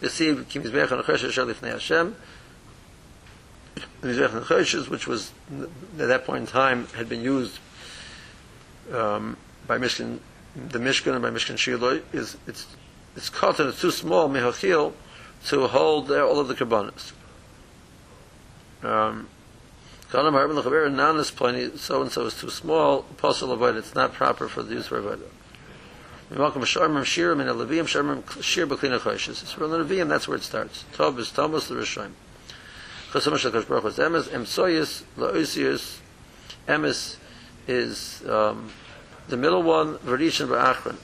You 0.00 0.08
see, 0.10 0.26
Kim. 0.48 0.62
Mizbeach 0.62 0.92
L'Choshes, 4.00 4.88
which 4.88 5.08
was, 5.08 5.32
at 5.98 6.06
that 6.06 6.24
point 6.24 6.42
in 6.42 6.46
time, 6.46 6.86
had 6.94 7.08
been 7.08 7.22
used 7.22 7.58
um, 8.92 9.36
by 9.66 9.78
Mishkan 9.78 10.20
the 10.68 10.78
Mishkan 10.78 11.12
and 11.12 11.22
by 11.22 11.30
Mishkan 11.30 11.56
Shiloh 11.56 12.02
is 12.12 12.36
it's 12.46 12.66
it's 13.16 13.30
and 13.42 13.68
it's 13.68 13.80
too 13.80 13.90
small 13.90 14.28
mehachil 14.28 14.92
to 15.46 15.66
hold 15.68 16.08
there 16.08 16.24
all 16.24 16.40
of 16.40 16.48
the 16.48 16.54
kabbanas. 16.54 17.12
Um, 18.82 19.28
non 20.12 21.18
is 21.18 21.30
plenty. 21.30 21.76
So 21.76 22.02
and 22.02 22.10
so 22.10 22.26
is 22.26 22.38
too 22.38 22.50
small. 22.50 23.00
Apostle 23.10 23.52
avoid 23.52 23.76
it's 23.76 23.94
not 23.94 24.12
proper 24.12 24.48
for 24.48 24.62
the 24.62 24.74
use 24.74 24.86
for 24.88 24.98
avoid. 24.98 25.20
Welcome 26.30 26.62
Sharmim 26.62 27.04
Shir 27.04 27.32
and 27.32 27.40
Levim 27.40 27.84
Sharmim 27.84 28.42
Shir 28.42 28.66
Beklina 28.66 28.98
Choshes. 28.98 29.42
It's 29.42 29.52
from 29.52 29.70
the 29.70 29.78
Levim. 29.78 30.08
That's 30.08 30.28
where 30.28 30.36
it 30.36 30.42
starts. 30.42 30.84
Tov 30.94 31.18
is 31.18 31.30
Thomas 31.30 31.68
the 31.68 31.74
Rishonim. 31.74 32.12
Chosam 33.10 33.32
Shakash 33.38 33.66
Baruch 33.66 33.94
Emes 33.94 34.24
Emsoyis 34.24 35.02
Laosius 35.16 35.98
Emes 36.66 37.16
is 37.66 38.22
um, 38.28 38.70
the 39.28 39.36
middle 39.36 39.62
one, 39.62 39.96
Varishan 39.98 40.48
Ba'achron. 40.48 40.96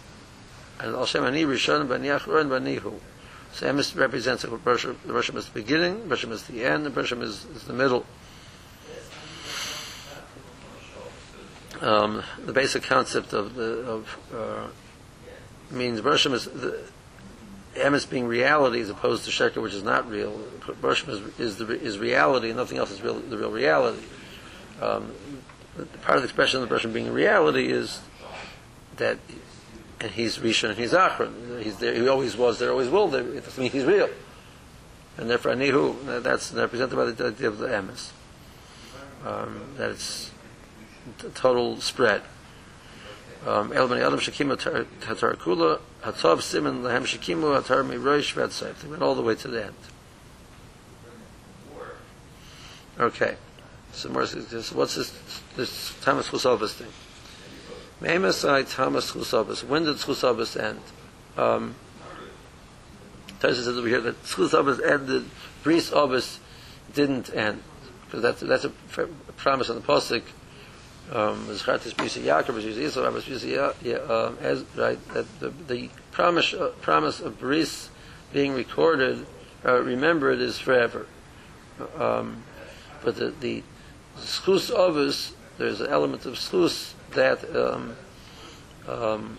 And 0.81 0.95
Al 0.95 1.07
Shem 1.07 1.25
Ani 1.25 1.45
Rishon 1.45 1.89
Bani 1.89 2.09
Achron 2.09 2.49
Banihu. 2.49 2.99
So 3.53 3.73
Emes 3.73 3.97
represents 3.97 4.43
the 4.43 4.49
Bershom, 4.49 4.99
the 5.07 5.13
Bershom 5.13 5.37
is 5.37 5.47
the 5.47 5.53
beginning, 5.53 6.09
Bershom 6.09 6.33
is 6.33 6.43
the 6.45 6.65
end, 6.65 6.87
and 6.87 6.95
Bershom 6.95 7.23
is, 7.23 7.45
is 7.55 7.65
the 7.65 7.73
middle. 7.73 8.05
Um, 11.81 12.23
the 12.45 12.53
basic 12.53 12.83
concept 12.83 13.33
of 13.33 13.55
the 13.55 13.81
of 13.87 14.19
uh, 14.35 14.67
means 15.71 16.01
Bershom 16.01 16.33
is 16.33 16.47
the 16.47 16.83
Emes 17.77 18.09
being 18.09 18.27
reality 18.27 18.81
as 18.81 18.89
opposed 18.91 19.25
to 19.25 19.31
Sheker, 19.31 19.63
which 19.63 19.75
is 19.75 19.83
not 19.83 20.09
real. 20.09 20.37
Bershom 20.81 21.11
is, 21.11 21.39
is 21.39 21.57
the 21.59 21.69
is 21.81 21.99
reality, 21.99 22.49
and 22.49 22.57
nothing 22.57 22.79
else 22.79 22.91
is 22.91 23.03
real, 23.03 23.21
the 23.21 23.37
real 23.37 23.51
reality. 23.51 24.03
Um, 24.81 25.13
part 26.03 26.17
of 26.17 26.23
the 26.23 26.29
expression 26.29 26.61
of 26.63 26.69
the 26.69 26.75
Bershom 26.75 26.93
being 26.93 27.13
reality 27.13 27.71
is 27.71 28.01
that 28.97 29.19
and 30.01 30.13
he's 30.13 30.39
Rishon 30.39 30.71
and 30.71 30.79
he's 30.79 30.93
Achron. 30.93 31.63
He's 31.63 31.79
there. 31.79 31.95
He 31.95 32.07
always 32.09 32.37
was 32.37 32.59
there. 32.59 32.71
Always 32.71 32.89
will 32.89 33.09
there. 33.09 33.27
It 33.27 33.59
mean 33.59 33.71
he's 33.71 33.85
real. 33.85 34.09
And 35.17 35.31
therefore, 35.31 35.53
Anihu. 35.53 36.23
That's 36.23 36.53
represented 36.53 36.97
by 36.97 37.07
the 37.07 37.27
idea 37.29 37.49
of 37.49 37.59
the 37.59 37.69
emes. 37.69 38.11
Um, 39.25 39.63
that 39.77 39.91
it's 39.91 40.31
total 41.35 41.81
spread. 41.81 42.23
Um, 43.47 43.73
El 43.73 43.89
bani 43.89 44.03
Adam 44.03 44.19
Shekimu 44.19 44.59
Hatar 45.05 45.37
Kula 45.37 45.81
Hatav 46.03 46.39
Siman 46.39 46.83
Lahem 46.83 47.05
Shekimu 47.05 47.55
Hatar 47.55 47.83
Mirosh 47.85 48.35
Vetzayv. 48.35 48.81
They 48.81 48.89
went 48.89 49.03
all 49.03 49.15
the 49.15 49.23
way 49.23 49.35
to 49.37 49.49
the 49.49 49.67
end. 49.67 49.75
Okay. 52.99 53.37
So 53.93 54.11
what's 54.11 54.33
this, 54.33 55.41
this 55.57 55.95
Thomas 56.03 56.29
Chusovas 56.29 56.73
thing? 56.73 56.89
Memasai 58.01 58.71
Thomas 58.73 59.13
Chusabas. 59.13 59.65
When 59.65 59.85
did 59.85 59.97
Chusabas 59.97 60.61
end? 60.63 60.81
Um, 61.37 61.75
Taisa 63.41 63.65
says 63.65 63.69
over 63.69 63.89
here 63.89 64.01
that 64.01 64.23
Chusabas 64.25 64.85
ended, 64.87 65.25
Bris 65.63 65.91
Obis 65.91 66.39
didn't 66.95 67.35
end. 67.35 67.63
Because 68.07 68.23
that's, 68.23 68.41
that's 68.41 68.65
a, 68.65 69.03
a 69.03 69.33
promise 69.33 69.71
on 69.71 69.77
the 69.77 69.83
Pasuk. 69.83 70.23
Um, 71.13 71.47
Zchartis 71.49 71.93
Brisa 71.93 72.23
Yaakov, 72.23 72.55
Brisa 72.55 72.77
Yisrael, 72.77 73.13
Brisa 73.13 74.11
um, 74.11 74.39
as 74.41 74.65
right 74.75 74.99
that 75.13 75.27
the, 75.39 75.51
the 75.51 75.91
promise 76.13 76.55
uh, 76.55 76.73
promise 76.81 77.21
of 77.21 77.39
Bris 77.39 77.91
being 78.33 78.55
recorded, 78.55 79.27
uh, 79.67 79.83
remembered 79.83 80.41
is 80.41 80.59
forever. 80.59 81.07
Um, 81.99 82.43
but 83.03 83.17
the 83.17 83.35
the 83.39 83.63
schus 84.17 84.71
ovis, 84.71 85.35
there's 85.59 85.83
an 85.83 85.89
element 85.89 86.25
of 86.25 86.35
schus 86.35 86.95
that 87.15 87.45
um, 87.57 87.97
um, 88.89 89.39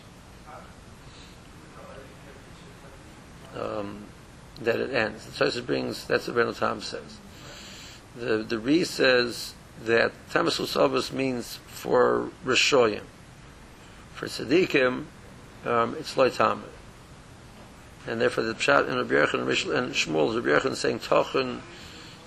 um, 3.55 4.05
that 4.61 4.79
it 4.79 4.93
ends. 4.93 5.25
The 5.25 5.45
Tosfos 5.45 5.65
brings 5.65 6.05
that's 6.05 6.27
what 6.27 6.37
Rebbeinu 6.37 6.57
Tam 6.57 6.81
says. 6.81 7.19
The 8.15 8.37
the 8.37 8.59
Re 8.59 8.83
says 8.83 9.53
that 9.83 10.11
Tamas 10.31 10.59
Usavos 10.59 11.11
means 11.11 11.59
for 11.67 12.29
Rishoyim. 12.45 13.03
For 14.13 14.27
Tzaddikim, 14.27 15.05
um, 15.65 15.95
it's 15.99 16.15
Tamid. 16.15 16.61
and 18.07 18.21
therefore 18.21 18.45
the 18.45 18.53
pshat 18.53 18.87
in 18.87 18.95
Rabbi 18.95 19.13
Yechon 19.13 19.41
and 19.41 19.77
and 19.77 19.93
Shmuel 19.93 20.35
Rabbi 20.35 20.47
Yechon 20.47 20.75
saying 20.75 20.99
tochen, 20.99 21.59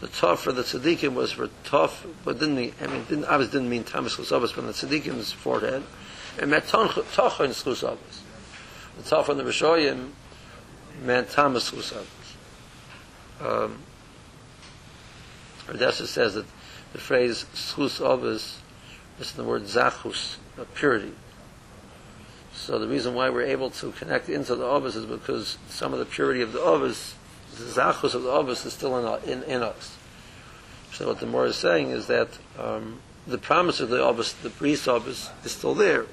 the 0.00 0.08
tof 0.08 0.38
for 0.38 0.52
the 0.52 0.62
tzaddikim 0.62 1.14
was 1.14 1.32
for 1.32 1.48
tof, 1.64 2.06
but 2.24 2.38
didn't 2.38 2.56
mean, 2.56 2.72
I 2.80 2.86
mean, 2.86 3.04
didn't, 3.08 3.24
obviously 3.24 3.58
didn't 3.58 3.70
mean 3.70 3.84
tamas 3.84 4.16
chusavas 4.16 4.52
from 4.52 4.66
the 4.66 4.72
tzaddikim's 4.72 5.32
forehead, 5.32 5.82
and 6.38 6.50
meant 6.50 6.64
tochen 6.66 7.02
chusavas. 7.12 8.20
The 8.96 9.02
tof 9.02 9.28
on 9.28 9.36
the 9.38 9.44
Rishoyim 9.44 10.10
meant 11.02 11.30
tamas 11.30 11.70
chusavas. 11.70 12.06
Um, 13.40 13.78
Odessa 15.68 16.06
says 16.06 16.34
that 16.34 16.46
the 16.92 16.98
phrase 16.98 17.44
schus 17.54 18.00
avos 18.00 18.56
is 19.20 19.32
the 19.32 19.44
word 19.44 19.64
zachus, 19.64 20.36
of 20.56 20.72
purity. 20.74 21.12
So 22.54 22.78
the 22.78 22.88
reason 22.88 23.14
why 23.14 23.30
we're 23.30 23.46
able 23.46 23.70
to 23.70 23.92
connect 23.92 24.28
into 24.28 24.54
the 24.54 24.64
avos 24.64 24.96
is 24.96 25.04
because 25.04 25.58
some 25.68 25.92
of 25.92 25.98
the 25.98 26.06
purity 26.06 26.40
of 26.40 26.52
the 26.52 26.60
avos, 26.60 27.14
the 27.58 27.80
zachus 27.80 28.14
of 28.14 28.22
the 28.22 28.30
avos, 28.30 28.64
is 28.64 28.72
still 28.72 28.96
in, 28.98 29.30
in, 29.30 29.42
in 29.44 29.62
us. 29.62 29.96
So 30.92 31.06
what 31.06 31.20
the 31.20 31.26
more 31.26 31.46
is 31.46 31.56
saying 31.56 31.90
is 31.90 32.06
that 32.06 32.28
um, 32.58 33.00
the 33.26 33.38
promise 33.38 33.80
of 33.80 33.88
the 33.88 33.98
avos, 33.98 34.40
the 34.42 34.50
bris 34.50 34.86
avos, 34.86 35.30
is 35.44 35.52
still 35.52 35.74
there, 35.74 36.06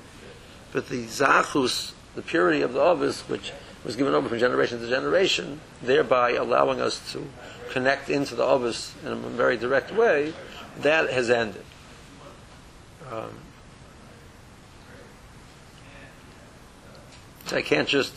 but 0.72 0.90
the 0.90 1.06
zachus, 1.06 1.94
the 2.16 2.22
purity 2.22 2.62
of 2.62 2.74
the 2.74 2.80
avos, 2.80 3.22
which 3.30 3.52
was 3.84 3.96
given 3.96 4.14
over 4.14 4.28
from 4.28 4.40
generation 4.40 4.80
to 4.80 4.88
generation, 4.88 5.62
thereby 5.82 6.32
allowing 6.32 6.82
us 6.82 7.12
to 7.14 7.26
connect 7.72 8.10
into 8.10 8.36
the 8.36 8.44
avos 8.44 8.92
in 9.06 9.12
a 9.12 9.16
very 9.16 9.58
direct 9.58 9.94
way, 9.94 10.34
that 10.80 11.10
has 11.10 11.30
ended. 11.30 11.64
Um, 13.12 13.30
so 17.46 17.58
I 17.58 17.62
can't 17.62 17.88
just 17.88 18.14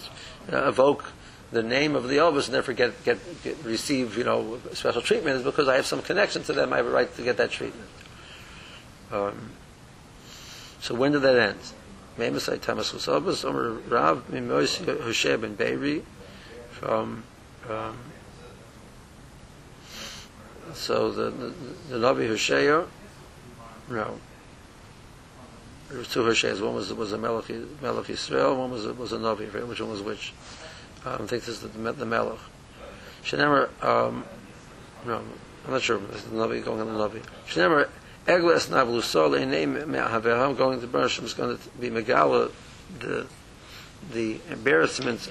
uh, 0.52 0.68
evoke 0.68 1.12
the 1.50 1.62
name 1.62 1.96
of 1.96 2.08
the 2.08 2.16
Elvis 2.16 2.46
and 2.46 2.54
therefore 2.54 2.74
get, 2.74 3.04
get, 3.04 3.18
get 3.42 3.64
receive 3.64 4.18
you 4.18 4.24
know 4.24 4.60
special 4.72 5.02
treatment 5.02 5.36
is 5.36 5.42
because 5.42 5.68
I 5.68 5.76
have 5.76 5.86
some 5.86 6.02
connection 6.02 6.42
to 6.44 6.52
them. 6.52 6.72
I 6.72 6.78
have 6.78 6.86
a 6.86 6.90
right 6.90 7.14
to 7.16 7.22
get 7.22 7.36
that 7.38 7.50
treatment. 7.50 7.88
Um, 9.10 9.52
so 10.80 10.94
when 10.94 11.12
did 11.12 11.22
that 11.22 11.38
end? 11.38 11.58
Omer 13.44 13.70
Rav 13.88 14.28
Mimois 14.30 14.84
Hoshe 14.84 15.40
ben 15.40 15.56
Beiri 15.56 16.02
from 16.70 17.22
um, 17.68 17.96
so 20.74 21.10
the 21.10 21.30
the, 21.30 21.54
the 21.90 21.96
Navi 21.96 22.28
Hoshea 22.28 22.84
no 23.88 24.18
there 25.88 25.98
was 25.98 26.08
two 26.08 26.20
Hosheas 26.20 26.60
one 26.60 26.74
was 26.74 26.92
was 26.92 27.12
a 27.12 27.18
Melech 27.18 27.48
Melech 27.80 28.06
Yisrael 28.06 28.56
one 28.58 28.70
was 28.70 28.86
was 28.86 29.12
a 29.12 29.18
Navi 29.18 29.50
which 29.66 29.80
one 29.80 29.90
was 29.90 30.02
which 30.02 30.32
I 31.14 31.16
think 31.18 31.44
this 31.44 31.48
is 31.48 31.60
the, 31.60 31.92
the 31.92 32.06
Melech 32.06 32.38
Shenemer 33.22 33.68
um, 33.82 34.24
no 35.06 35.22
I'm 35.66 35.72
not 35.72 35.82
sure 35.82 35.98
this 35.98 36.24
is 36.24 36.30
the 36.30 36.36
Navi 36.36 36.64
going 36.64 36.80
on 36.80 36.86
the 36.86 36.98
Navi 36.98 37.22
Shenemer 37.46 37.88
Eglas 38.26 38.68
Navlusol 38.68 39.46
name 39.48 39.76
I'm 39.76 40.54
going 40.54 40.80
to 40.80 40.86
Bershom 40.86 41.24
is 41.24 41.34
going 41.34 41.56
to 41.56 41.68
be 41.80 41.90
Megala 41.90 42.50
the 43.00 43.26
the 44.12 44.40
embarrassment 44.50 45.30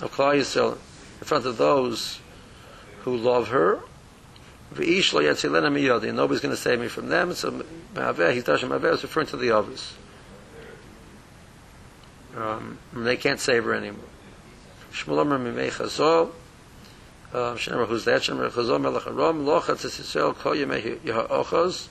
of 0.00 0.12
Klal 0.12 0.38
Yisrael 0.38 0.72
in 0.72 1.24
front 1.24 1.46
of 1.46 1.56
those 1.56 2.20
who 3.00 3.16
love 3.16 3.48
her 3.48 3.80
V'ish 4.74 5.12
lo 5.14 5.22
yatzilena 5.22 5.72
miyodi. 5.72 6.14
Nobody's 6.14 6.40
going 6.40 6.54
to 6.54 6.60
save 6.60 6.80
me 6.80 6.88
from 6.88 7.08
them. 7.08 7.32
So 7.34 7.64
Ma'aveh, 7.94 8.34
he's 8.34 8.44
Dashim 8.44 8.68
Ma'aveh 8.68 8.94
is 8.94 9.02
referring 9.02 9.26
to 9.28 9.36
the 9.36 9.50
others. 9.50 9.94
Um, 12.36 12.78
they 12.92 13.16
can't 13.16 13.40
save 13.40 13.64
her 13.64 13.74
anymore. 13.74 14.04
Shmuel 14.92 15.20
Omer 15.20 15.38
Mimei 15.38 15.70
Chazol. 15.70 16.32
Um, 17.32 17.56
Shenemar, 17.56 17.86
who's 17.86 18.04
that? 18.04 18.22
Shenemar 18.22 18.50
Chazol 18.50 18.80
Melech 18.80 19.02
Arom. 19.04 19.44
Lochatz 19.44 19.84
es 19.84 19.98
Yisrael 19.98 20.34
kol 20.34 20.54
yemei 20.54 20.98
Yeho'ochos. 21.00 21.88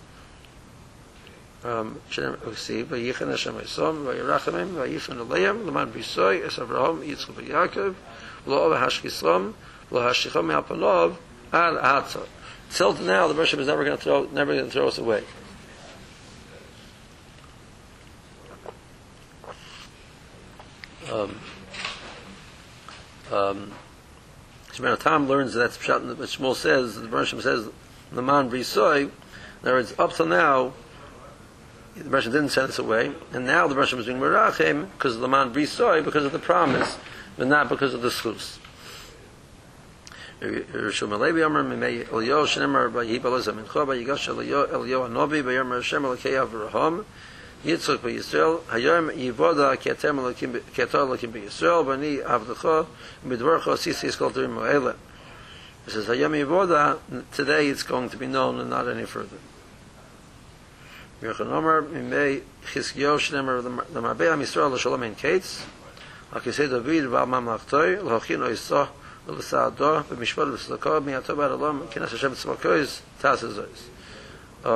Um, 1.64 2.02
Shenemar, 2.10 2.46
we 2.46 2.56
see, 2.56 2.84
V'yichan 2.84 3.30
Hashem 3.30 3.56
Yisom, 3.56 4.06
V'yirachamim, 4.06 4.74
V'yifan 4.74 5.28
Aleim, 5.28 5.66
L'man 5.66 5.92
B'yisoy, 5.92 6.46
Es 6.46 6.58
Avraham, 6.58 7.06
Yitzchak 7.06 7.36
V'Yakov, 7.36 7.96
Lo 8.46 8.64
Ova 8.64 8.76
Hashkislam, 8.78 9.54
Lo 9.92 10.02
Hashichom 10.02 10.46
Me'alpanov, 10.46 11.18
Al 11.54 11.78
Atzot. 11.78 12.28
Till 12.70 12.94
now, 12.94 13.28
the 13.28 13.34
Bershom 13.34 13.60
is 13.60 13.68
never 13.68 13.84
going 13.84 13.98
to 13.98 14.04
throw, 14.04 14.24
never 14.34 14.54
going 14.54 14.66
to 14.66 14.72
throw 14.72 14.88
us 14.88 14.98
away. 14.98 15.24
Um, 21.12 21.40
um, 23.32 23.72
Shemana 24.72 25.00
Tom 25.00 25.28
learns 25.28 25.54
that 25.54 25.60
that's 25.60 25.78
Pshat, 25.78 26.06
what 26.06 26.18
Shmuel 26.18 26.56
says, 26.56 26.96
the 27.00 27.08
Bershom 27.08 27.42
says, 27.42 27.70
the 28.12 28.22
man 28.22 28.50
brisoy, 28.50 29.04
in 29.04 29.12
other 29.64 29.74
words, 29.74 29.94
up 29.98 30.14
till 30.14 30.26
now, 30.26 30.74
the 31.96 32.10
Bershom 32.10 32.32
didn't 32.32 32.50
send 32.50 32.70
us 32.70 32.80
away, 32.80 33.12
and 33.34 33.46
now 33.46 33.68
the 33.68 33.76
Bershom 33.76 34.00
is 34.00 34.06
being 34.06 34.20
merachim 34.20 34.90
because 34.92 35.16
of 35.16 35.22
the 35.22 35.28
man 35.28 35.54
brisoy, 35.54 36.04
because 36.04 36.26
of 36.26 36.32
the 36.32 36.40
promise, 36.40 36.98
but 37.38 37.48
not 37.48 37.70
because 37.70 37.94
of 37.94 38.02
the 38.02 38.10
schus. 38.10 38.60
Rishon 40.40 41.10
Malevi 41.10 41.44
Amar 41.44 41.64
Mimei 41.64 42.06
Elio 42.12 42.46
Shnemar 42.46 42.92
Vayibal 42.92 43.40
Ezam 43.40 43.64
Mincha 43.64 43.88
Vayigash 43.88 44.28
Elio 44.28 44.66
Elio 44.66 45.08
Anobi 45.08 45.42
Vayom 45.42 45.74
Hashem 45.74 46.04
Elokei 46.04 46.46
Avraham 46.46 47.06
יצחק 47.66 47.98
בישראל 48.04 48.54
היום 48.72 49.10
יבודה 49.16 49.76
כי 49.76 49.92
אתם 49.92 50.20
הלכים 50.20 50.54
כי 50.74 50.84
אתם 50.84 51.00
הלכים 51.00 51.32
בישראל 51.32 51.74
ואני 51.74 52.20
עבדך 52.24 52.70
מדברך 53.26 53.68
עשיס 53.68 54.04
יסקול 54.04 54.32
דברים 54.32 54.60
האלה 54.60 54.92
he 55.88 55.90
says 55.90 56.12
היום 56.12 56.34
יבודה 56.34 56.94
today 57.34 57.74
it's 57.74 57.84
going 57.84 58.10
to 58.14 58.18
be 58.18 58.28
known 58.28 58.60
and 58.60 58.70
not 58.70 58.88
any 58.88 59.06
further. 59.16 59.38
ויוחד 61.22 61.44
נאמר 61.48 61.80
ממי 61.92 62.40
חזקיו 62.74 63.20
שנאמר 63.20 63.62
למעבי 63.96 64.30
עם 64.30 64.42
ישראל 64.42 64.74
לשלום 64.74 65.04
אין 65.04 65.14
קץ 65.22 65.64
על 66.32 66.42
כסי 66.42 66.68
דוד 66.68 67.06
ועל 67.10 67.26
ממלכתוי 67.26 67.96
להוכין 67.96 68.42
או 68.42 68.50
יסוע 68.50 68.86
ולסעדו 69.28 69.98
במשפט 70.12 70.44
ובסדקו 70.48 70.90
מייתו 71.06 71.36
בעל 71.36 71.52
הלום 71.52 71.82
כנס 71.92 72.14
השם 72.14 72.36
צבקויס 72.36 73.02
um, 74.64 74.68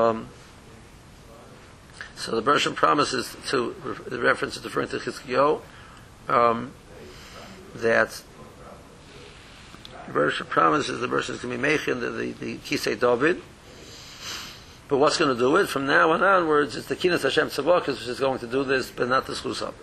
so 2.21 2.36
the 2.36 2.41
Bershom 2.41 2.75
promises 2.75 3.36
to 3.49 3.75
the 4.07 4.19
reference 4.19 4.55
is 4.55 4.63
referring 4.63 4.89
to 4.89 4.99
Chizkiyo 4.99 5.62
um, 6.29 6.71
that 7.73 8.21
the 10.05 10.13
Bershom 10.13 10.45
promises 10.45 10.99
the 10.99 11.07
Bershom 11.07 11.34
is 11.34 11.41
going 11.41 11.53
to 11.53 11.57
be 11.57 11.62
making 11.62 11.99
the, 11.99 12.12
the, 12.12 12.31
the 12.34 12.57
Kisei 12.57 12.99
David. 12.99 13.41
But 14.88 14.97
what's 14.97 15.17
going 15.17 15.34
to 15.34 15.39
do 15.39 15.55
it? 15.55 15.67
From 15.67 15.88
now 15.88 16.12
on 16.12 16.21
onwards 16.21 16.75
it's 16.75 16.88
the 16.88 16.95
Kinas 16.95 17.23
Hashem 17.23 17.47
Tzavokis 17.47 17.88
which 17.88 18.07
is 18.07 18.19
going 18.19 18.38
to 18.38 18.47
do 18.47 18.63
this 18.63 18.91
but 18.91 19.10
not 19.10 19.25
the 19.25 19.34
Schus 19.34 19.73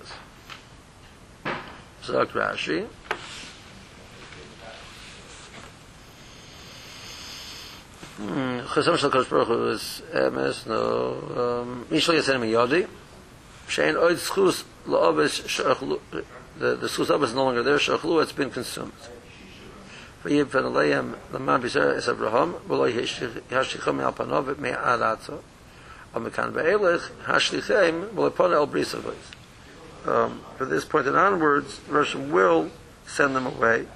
so 2.02 2.24
Rashi 2.24 2.86
חסם 8.66 8.96
של 8.96 9.06
הקדוש 9.06 9.28
ברוך 9.28 9.48
הוא 9.48 9.56
אמס, 10.28 10.66
נו, 10.66 11.14
מי 11.90 12.00
שלא 12.00 12.14
יצא 12.14 12.36
מיודי, 12.36 12.82
שאין 13.68 13.96
עוד 13.96 14.14
זכוס 14.14 14.64
לאובס 14.86 15.40
שאוכלו, 15.46 15.98
the 16.60 16.86
זכוס 16.86 17.10
אובס 17.10 17.32
longer 17.32 17.66
there, 17.66 17.78
שאוכלו, 17.78 18.22
it's 18.22 18.32
been 18.32 18.56
consumed. 18.56 19.08
ויבן 20.24 20.64
עליהם 20.64 21.14
למען 21.34 21.60
בישר 21.60 21.98
את 21.98 22.08
אברהם, 22.08 22.52
ולא 22.68 22.86
ישליחו 23.50 23.92
מעל 23.92 24.12
פניו 24.16 24.44
מעל 24.58 25.02
עצו. 25.02 25.32
אבל 26.14 26.26
מכאן 26.26 26.50
ואילך, 26.54 27.08
השליחים 27.26 28.04
ולפון 28.16 28.52
אל 28.52 28.64
בריס 28.64 28.94
אבויס. 28.94 29.30
Um, 30.06 30.40
from 30.56 30.70
this 30.70 30.84
point 30.84 31.06
onwards, 31.06 31.80
Russia 31.88 32.18
will 32.18 32.70
send 33.06 33.36
them 33.36 33.46
away. 33.46 33.86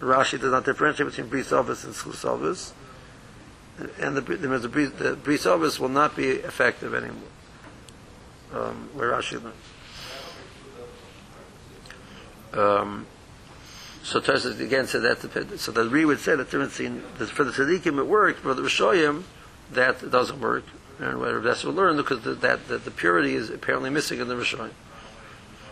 Rashi 0.00 0.40
does 0.40 0.52
not 0.52 0.64
differentiate 0.64 1.08
between 1.10 1.26
bris 1.28 1.52
office 1.52 1.84
and 1.84 1.94
schus 1.94 2.24
office. 2.24 2.72
And 4.00 4.16
the 4.16 4.20
the 4.20 4.48
the, 4.58 4.68
the 4.68 5.16
bris 5.16 5.44
avos 5.44 5.78
will 5.78 5.88
not 5.88 6.16
be 6.16 6.28
effective 6.28 6.94
anymore. 6.94 7.22
Um, 8.52 8.90
where 8.94 9.12
Rashi 9.12 9.40
um, 12.52 13.06
so 14.02 14.20
Tarsus 14.20 14.60
again 14.60 14.86
said 14.86 15.02
that 15.02 15.58
so 15.58 15.72
the 15.72 15.88
Re 15.88 16.04
would 16.04 16.18
say 16.18 16.36
that 16.36 16.48
for 16.48 16.58
the 16.58 17.50
tzaddikim 17.50 17.98
it 17.98 18.06
worked, 18.06 18.40
for 18.40 18.52
the 18.52 18.62
Rishoyim 18.62 19.22
that 19.70 20.10
doesn't 20.10 20.40
work, 20.40 20.64
and 20.98 21.18
whether 21.20 21.40
that's 21.40 21.64
will 21.64 21.72
learned 21.72 21.98
because 21.98 22.20
the, 22.22 22.34
that 22.34 22.68
the, 22.68 22.78
the 22.78 22.90
purity 22.90 23.34
is 23.34 23.48
apparently 23.48 23.90
missing 23.90 24.20
in 24.20 24.28
the 24.28 24.34
Rishoyim. 24.34 24.72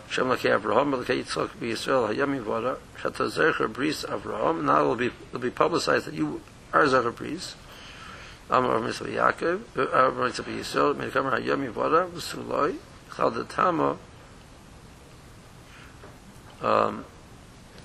Shem 0.09 0.27
Lakei 0.27 0.59
Avraham, 0.59 0.93
Lakei 0.93 1.23
Yitzchak 1.23 1.49
B'Yisrael 1.59 2.13
Hayami 2.13 2.41
Vada, 2.41 2.77
Shata 2.97 3.29
Zecher 3.29 3.71
Bris 3.71 4.03
Avraham. 4.05 4.63
Now 4.63 4.85
it 4.85 4.87
will 4.87 4.95
be 4.95 5.11
it'll 5.29 5.39
be 5.39 5.51
publicized 5.51 6.05
that 6.05 6.13
you 6.13 6.41
are 6.73 6.85
Zecher 6.85 7.15
Bris. 7.15 7.55
Amar 8.51 8.79
Mitzvah 8.79 9.05
Yaakov, 9.05 9.61
Amar 9.93 10.25
Mitzvah 10.25 10.51
Yisrael, 10.51 10.93
Mirkam 10.93 11.31
Hayami 11.31 11.69
Vada, 11.69 12.05
V'Suloi, 12.13 12.75
Chal 13.15 13.31
Tama, 13.45 13.97
um, 16.61 17.05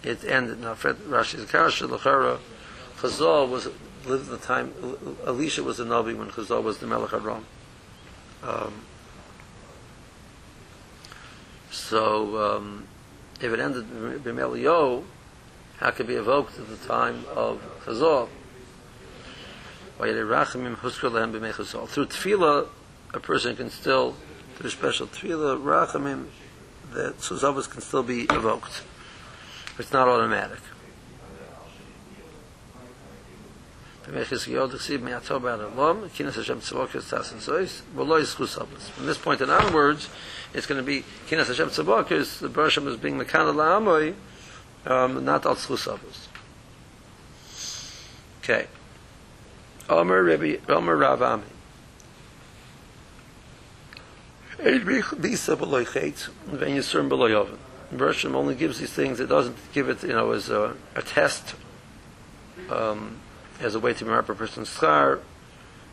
it 0.03 0.25
ended. 0.25 0.61
Now, 0.61 0.75
Fred 0.75 0.97
Rashi's 1.09 1.49
Kasha, 1.51 1.87
Lachara, 1.87 2.39
Chazal 2.99 3.49
was 3.49 3.69
lived 4.05 4.29
the 4.29 4.39
time, 4.39 4.73
Elisha 5.25 5.63
was 5.63 5.79
the 5.79 5.85
Navi 5.85 6.17
when 6.17 6.29
Chazal 6.29 6.63
was 6.63 6.79
the 6.79 6.87
Melech 6.87 7.13
Aram. 7.13 7.45
Um, 8.43 8.73
so, 11.71 12.57
um, 12.57 12.87
if 13.41 13.53
it 13.53 13.61
ended 13.61 13.87
B'Melio, 14.25 15.05
how 15.79 15.91
could 15.91 16.07
be 16.07 16.15
evoked 16.15 16.59
at 16.59 16.69
the 16.69 16.77
time 16.89 17.25
of 17.35 17.61
Chazal? 17.85 18.29
Through 19.99 20.15
tefillah, 22.07 22.69
a 23.15 23.21
person 23.21 23.57
can 23.57 23.71
still, 23.71 24.15
through 24.57 24.71
special 24.71 25.07
tefillah, 25.07 25.63
rachamim, 25.63 26.27
that 26.93 27.19
suzavas 27.19 27.71
can 27.71 27.81
still 27.81 28.03
be 28.03 28.23
evoked. 28.25 28.83
It's 29.79 29.93
not 29.93 30.09
automatic. 30.09 30.59
From 34.05 34.15
this 34.15 34.47
point 39.19 39.41
in 39.41 39.51
onwards, 39.51 40.09
it's 40.55 40.67
going 40.67 40.79
to 40.79 40.85
be 40.85 41.03
Kinas 41.29 41.49
Hashem 41.49 41.71
Tzabakas, 41.71 42.39
the 42.39 42.49
Bershom 42.49 42.87
is 42.87 42.97
being 42.97 43.19
Mekana 43.19 43.53
La'amoy, 43.53 44.15
um, 44.87 45.25
not 45.25 45.45
Al 45.45 45.57
Tzchusavas. 45.57 46.29
Okay. 48.45 48.69
Omer 49.89 50.23
Rabbi, 50.23 50.57
Omer 50.69 50.97
Rav 50.97 51.23
Ami. 51.23 51.45
Bershom 57.93 58.35
only 58.35 58.55
gives 58.57 58.81
these 58.81 58.93
things, 58.93 59.21
it 59.21 59.29
doesn't 59.29 59.57
give 59.73 59.89
it, 59.89 60.03
you 60.03 60.09
know, 60.09 60.33
as 60.33 60.49
a, 60.51 60.75
a 60.97 61.03
test, 61.03 61.55
um, 62.69 63.19
as 63.61 63.77
a 63.77 63.81
way 63.81 63.93
to 63.95 64.05
remember 64.05 64.33
a 64.33 64.37
person's 64.37 64.69
schar, 64.69 65.21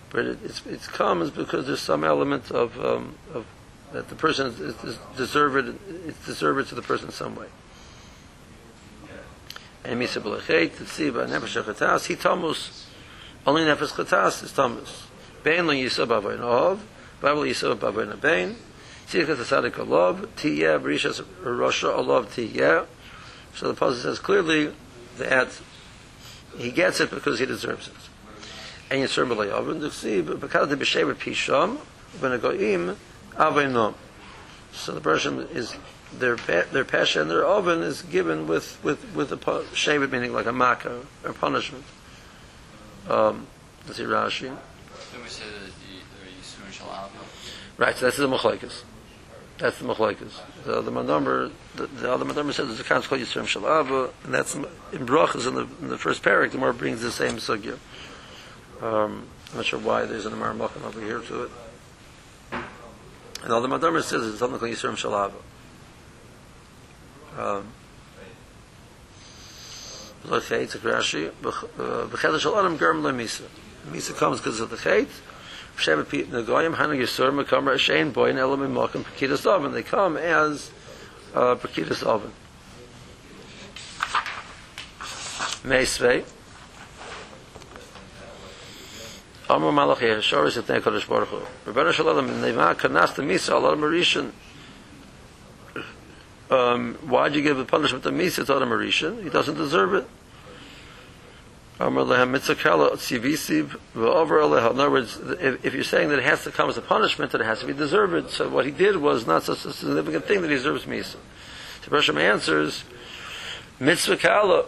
but 0.09 0.25
it, 0.25 0.39
it's, 0.43 0.65
it 0.65 0.81
comes 0.81 1.29
because 1.29 1.67
there's 1.67 1.81
some 1.81 2.03
element 2.03 2.49
of, 2.51 2.83
um, 2.83 3.15
of 3.33 3.45
that 3.91 4.09
the 4.09 4.15
person 4.15 4.47
is, 4.47 4.59
is 4.83 4.97
deserved, 5.15 5.77
it's 6.07 6.25
deserved 6.25 6.69
to 6.69 6.75
the 6.75 6.81
person 6.81 7.07
in 7.07 7.13
some 7.13 7.35
way. 7.35 7.47
And 9.85 10.01
Misa 10.01 10.21
Nefesh 10.21 11.63
HaChatas, 11.63 12.07
he 12.07 12.15
tamus, 12.15 12.85
only 13.45 13.63
Nefesh 13.63 13.93
Chatas 13.93 14.43
is 14.43 14.51
tamus. 14.51 15.03
Bein 15.43 15.67
lo 15.67 15.73
Yisab 15.73 16.07
Avoyin 16.07 16.39
Ov, 16.39 16.83
Babel 17.21 17.43
Yisab 17.43 17.77
Avoyin 17.77 18.17
Abein, 18.17 18.55
Tzirka 19.07 19.35
Tzadik 19.35 19.73
Olov, 19.73 20.27
Tiyeh, 20.37 20.79
Berishas 20.81 21.23
Rosha 21.43 21.93
Olov 21.93 22.27
Tiyeh. 22.27 22.85
So 23.55 23.71
the 23.71 23.79
Pasuk 23.79 24.01
says 24.01 24.19
clearly 24.19 24.71
that 25.17 25.49
he 26.57 26.71
gets 26.71 26.99
it 26.99 27.09
because 27.09 27.39
he 27.39 27.45
deserves 27.45 27.87
it. 27.87 27.93
And 28.89 29.01
Yisur 29.01 29.27
B'lei 29.27 29.51
Ovin, 29.51 29.81
Duksiv, 29.81 30.37
Bekad 30.37 30.69
De 30.69 30.77
B'Shevet 30.77 31.15
Pisham, 31.15 31.77
Ben 32.21 32.39
Agoim, 32.39 32.95
Aveinom. 33.35 33.95
So 34.71 34.93
the 34.93 35.01
person 35.01 35.47
is 35.51 35.75
their 36.19 36.35
their 36.35 36.85
passion 36.85 37.23
and 37.23 37.31
their 37.31 37.45
oven 37.45 37.81
is 37.81 38.01
given 38.03 38.47
with 38.47 38.77
with 38.83 39.13
with 39.15 39.31
a 39.31 39.37
shevet 39.37 40.11
meaning 40.11 40.33
like 40.33 40.45
a 40.45 40.53
makkah 40.53 41.01
or 41.23 41.33
punishment. 41.33 41.83
Um, 43.10 43.47
let's 43.86 43.97
see 43.97 44.04
Rashi. 44.04 44.56
Right, 47.78 47.95
so 47.95 48.06
that's 48.06 48.18
the 48.18 48.28
machlekes. 48.28 48.84
That's 49.58 49.78
the 49.80 49.86
machlekes. 49.86 50.39
The 50.66 50.78
other 50.78 50.91
number, 50.91 51.51
the, 51.76 51.88
the 51.88 52.12
other 52.12 52.26
number 52.26 52.54
says 52.54 52.68
there's 52.68 52.80
a 52.80 52.84
concept 52.84 53.10
called 53.10 53.22
Yisurim 53.22 53.45
Shalava, 53.45 54.12
and 54.24 54.34
that's 54.34 54.56
in 54.56 54.66
brachas 55.06 55.47
in 55.47 55.56
the 55.56 55.68
in 55.82 55.89
the 55.89 55.97
first 55.97 56.24
parak. 56.24 56.51
The 56.51 56.58
more 56.58 56.74
brings 56.74 57.01
the 57.01 57.12
same 57.12 57.38
sugya. 57.38 57.78
Um, 58.82 59.28
I'm 59.51 59.58
not 59.58 59.66
sure 59.66 59.80
why 59.80 60.06
there's 60.06 60.26
an 60.26 60.34
Amar 60.34 60.54
Malkim 60.54 60.84
over 60.84 60.99
here 60.99 61.20
to 61.20 61.43
it. 61.43 61.51
And 63.43 63.51
all 63.51 63.62
the 63.62 63.68
Madamar 63.68 64.01
says 64.01 64.26
it's 64.26 64.39
something 64.39 64.60
called 64.60 64.72
Yisurim 64.72 64.95
Shalava. 64.95 65.34
Um, 67.38 67.68
the 70.26 70.41
fate 70.41 70.76
of 70.76 70.82
Rashi 70.82 71.32
be 71.41 71.49
khada 71.49 72.07
äh, 72.07 72.39
shol 72.39 72.57
alam 72.57 72.78
germ 72.78 73.03
le 73.03 73.11
misa 73.11 73.43
misa 73.88 74.15
comes 74.15 74.39
cuz 74.39 74.59
of 74.59 74.69
the 74.69 74.78
fate 74.78 75.09
shem 75.78 76.05
pe 76.05 76.24
the 76.24 76.43
goyim 76.43 76.76
hanu 76.76 76.97
yisur 76.97 77.36
me 77.36 77.43
kam 77.43 77.65
rashin 77.65 78.13
boy 78.13 78.30
in 78.30 78.38
elam 78.38 78.59
me 78.59 78.88
kam 78.88 79.05
oven. 79.45 79.71
They 79.74 79.84
come 79.84 80.17
as 80.17 80.71
äh, 81.34 81.38
uh 81.38 81.55
pekitas 81.55 82.03
oven. 82.03 82.32
May 85.65 85.86
say 85.86 86.24
amma 89.49 89.71
malakh 89.71 89.99
yashor 89.99 90.47
is 90.47 90.55
the 90.55 90.61
kolish 90.61 91.05
barkhu 91.05 91.45
rabana 91.65 91.91
shol 91.91 92.11
alam 92.11 92.30
nayma 92.30 92.76
kanast 92.76 93.15
misa 93.15 93.53
alam 93.53 93.82
rishon 93.82 94.32
Um, 96.54 96.95
why'd 96.95 97.34
you 97.34 97.41
give 97.41 97.58
the 97.58 97.66
punishment 97.66 98.04
to 98.04 98.12
Misa 98.12 98.45
to 98.45 98.56
Adam? 98.56 99.24
He 99.24 99.30
doesn't 99.30 99.56
deserve 99.56 99.95
it. 99.95 100.06
In 101.80 101.97
other 101.97 102.12
words, 104.91 105.20
if, 105.39 105.74
you're 105.74 105.84
saying 105.84 106.10
that 106.10 106.20
it 106.20 106.26
has 106.26 106.43
to 106.43 106.51
come 106.51 106.70
as 106.70 106.78
a 106.78 106.82
punishment, 106.82 107.32
that 107.32 107.41
it 107.41 107.45
has 107.45 107.62
to 107.62 107.66
be 107.66 107.74
deserved, 107.74 108.30
so 108.30 108.47
what 108.47 108.66
he 108.66 108.72
did 108.72 108.97
was 108.97 109.26
not 109.26 109.43
such 109.43 109.66
a 109.66 109.74
significant 109.74 110.26
thing 110.26 110.41
that 110.43 110.49
he 110.49 110.56
deserves 110.56 110.86
Misa. 110.86 111.16
So 111.82 111.89
Bershom 111.89 112.20
answers, 112.20 112.84
Mitzvah 113.80 114.18
Kala 114.18 114.66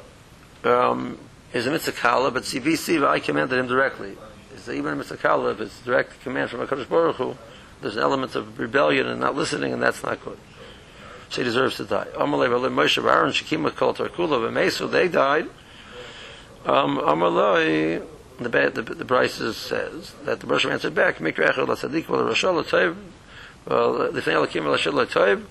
um, 0.64 1.20
is 1.54 1.68
a 1.68 1.72
Mitzvah 1.72 1.92
Kala, 1.92 2.32
but 2.32 2.44
Tzivisiv, 2.44 3.08
I 3.08 3.20
commanded 3.20 3.60
him 3.60 3.68
directly. 3.68 4.18
So 4.58 4.72
even 4.72 4.94
in 4.94 4.98
Mitzvah 4.98 5.18
Kala, 5.18 5.52
if 5.52 5.62
it's 5.62 5.80
direct 5.82 6.20
command 6.22 6.50
from 6.50 6.66
HaKadosh 6.66 6.90
Baruch 6.90 7.18
Hu, 7.18 7.38
there's 7.82 7.96
an 7.96 8.02
element 8.02 8.34
of 8.34 8.58
rebellion 8.58 9.06
and 9.06 9.22
not 9.22 9.36
listening, 9.36 9.72
and 9.72 9.82
that's 9.82 10.02
not 10.02 10.26
good. 10.26 10.40
So 11.30 11.42
he 11.42 11.44
deserves 11.44 11.78
to 11.78 11.86
die. 11.86 12.08
Amalei 12.16 12.50
Moshe 12.70 13.04
Aaron 13.04 13.32
Shekima 13.32 13.76
Kol 13.76 13.94
Tarkula 13.94 14.40
V'Mesu, 14.40 14.90
they 14.90 15.08
died. 15.08 15.50
Um, 16.66 16.98
Amalei, 16.98 18.06
the, 18.40 18.50
the, 18.50 18.82
the 18.82 19.06
Braisa 19.06 19.54
says 19.54 20.14
that 20.24 20.40
the 20.40 20.48
Bershom 20.48 20.72
answered 20.72 20.96
back, 20.96 21.18
Mikra 21.18 21.52
Echad 21.52 21.68
LaSadik 21.68 22.04
V'Rashal 22.06 22.56
L'Toiv, 22.56 22.96
L'Fnei 23.68 24.46
Lakim 24.46 24.66
L'Ashil 24.66 24.94
L'Toiv. 24.94 25.46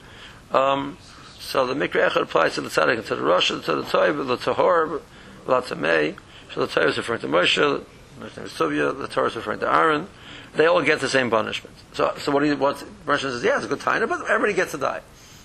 Um, 0.54 0.98
so 1.38 1.66
the 1.66 1.74
Mikra 1.74 2.10
Echad 2.10 2.22
applies 2.22 2.54
to 2.54 2.60
the 2.60 2.68
Tzadik 2.68 3.04
to 3.06 3.16
the 3.16 3.22
Rosh, 3.22 3.48
to 3.48 3.56
the 3.56 3.82
Toiv, 3.82 4.26
the 4.26 4.36
Tahor, 4.36 5.00
L'Tamei. 5.46 6.16
So 6.52 6.66
the 6.66 6.80
Toiv 6.80 6.88
is 6.88 6.96
referring 6.96 7.20
to 7.20 7.28
Moshe, 7.28 7.84
Suvia, 8.20 8.96
the 8.96 9.08
Torah 9.08 9.26
is 9.26 9.36
referring 9.36 9.60
to 9.60 9.72
Aaron. 9.72 10.08
They 10.54 10.66
all 10.66 10.82
get 10.82 11.00
the 11.00 11.08
same 11.08 11.30
punishment. 11.30 11.74
So, 11.94 12.14
so 12.18 12.30
what 12.30 12.44
you, 12.44 12.56
what 12.56 12.76
Rashi 13.06 13.22
says? 13.22 13.42
Yeah, 13.42 13.56
it's 13.56 13.66
a 13.66 13.68
good 13.68 13.80
time, 13.80 14.08
but 14.08 14.20
everybody 14.22 14.52
gets 14.52 14.70
to 14.70 14.78
die. 14.78 15.00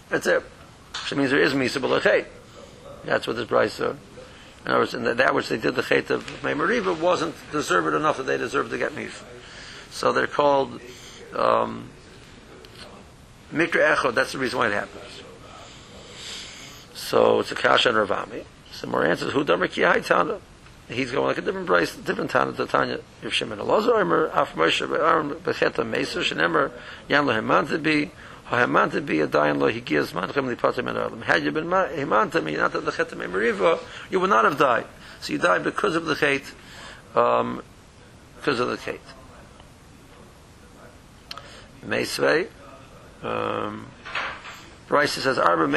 That's 0.10 0.28
it. 0.28 0.44
Which 0.94 1.16
means 1.16 1.32
there 1.32 1.40
is 1.40 1.54
misa. 1.54 2.26
That's 3.06 3.28
what 3.28 3.36
this 3.36 3.48
Braisa 3.48 3.70
said. 3.70 3.98
In 4.66 4.72
other 4.72 4.80
words, 4.80 4.94
and 4.94 5.06
that 5.06 5.34
which 5.34 5.48
they 5.48 5.58
did 5.58 5.76
the 5.76 5.82
chet 5.82 6.10
of 6.10 6.26
Meimariva 6.42 7.00
wasn't 7.00 7.34
deserved 7.52 7.96
enough 7.96 8.18
that 8.18 8.24
they 8.24 8.38
deserved 8.38 8.72
to 8.72 8.78
get 8.78 8.92
misa. 8.92 9.24
So 9.92 10.12
they're 10.12 10.28
called 10.28 10.82
um, 11.36 11.90
mikra 13.54 13.96
echod. 13.96 14.16
That's 14.16 14.34
the 14.34 14.38
reason 14.38 14.60
why 14.60 14.68
it 14.68 14.74
happens. 14.74 15.24
So 16.94 17.40
it's 17.40 17.52
a 17.52 17.56
kasha 17.56 17.90
and 17.90 17.98
Ravami. 17.98 18.44
Some 18.72 18.92
more 18.92 19.06
answers. 19.06 19.32
Who 19.34 19.44
damer 19.44 19.68
ki 19.68 19.82
haitana? 19.82 20.42
he's 20.90 21.12
going 21.12 21.28
like 21.28 21.38
a 21.38 21.42
different 21.42 21.68
price, 21.68 21.96
different 21.96 22.32
Tana 22.32 22.52
to 22.54 22.66
Tanya. 22.66 23.00
If 23.22 23.34
Shimon 23.34 23.60
Elazar, 23.60 24.02
Emer, 24.02 24.26
Af 24.34 24.56
Moshe, 24.56 24.82
Aaron, 24.82 25.32
Becheta 25.32 25.86
Meser, 25.86 26.24
Shenemer, 26.24 26.72
Yan 27.08 27.26
Lo 27.26 27.34
Heman 27.34 27.68
to 28.50 28.56
be, 28.56 28.60
Haman 28.60 28.90
to 28.92 29.02
be 29.02 29.22
a 29.22 29.28
Dayan 29.28 29.60
Lo 29.60 29.72
Higias 29.72 30.12
Manchem 30.14 30.48
Li 30.48 30.56
Patim 30.56 30.90
En 30.90 30.96
Arlam. 30.96 31.24
Had 31.24 31.44
you 31.44 31.52
been 31.52 31.70
me, 31.70 32.56
not 32.56 32.74
the 32.74 33.80
you 34.10 34.20
would 34.20 34.30
not 34.30 34.46
have 34.46 34.58
died. 34.58 34.86
So 35.22 35.34
you 35.34 35.40
died 35.40 35.64
because 35.64 35.96
of 35.96 36.06
the 36.06 36.16
Chet, 36.16 36.44
um, 37.16 37.62
because 38.38 38.60
of 38.60 38.70
the 38.70 38.78
Chet. 38.78 39.00
Meisvei, 41.86 42.48
um, 43.24 43.88
says, 44.90 45.38
Arba 45.38 45.68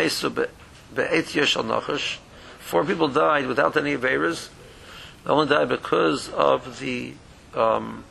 Nachash, 1.65 2.19
four 2.59 2.85
people 2.85 3.09
died 3.09 3.47
without 3.47 3.77
any 3.77 3.97
Averas, 3.97 4.49
they 5.25 5.31
only 5.31 5.47
died 5.47 5.69
because 5.69 6.29
of 6.31 6.81
the 6.81 7.15
um, 7.55 8.05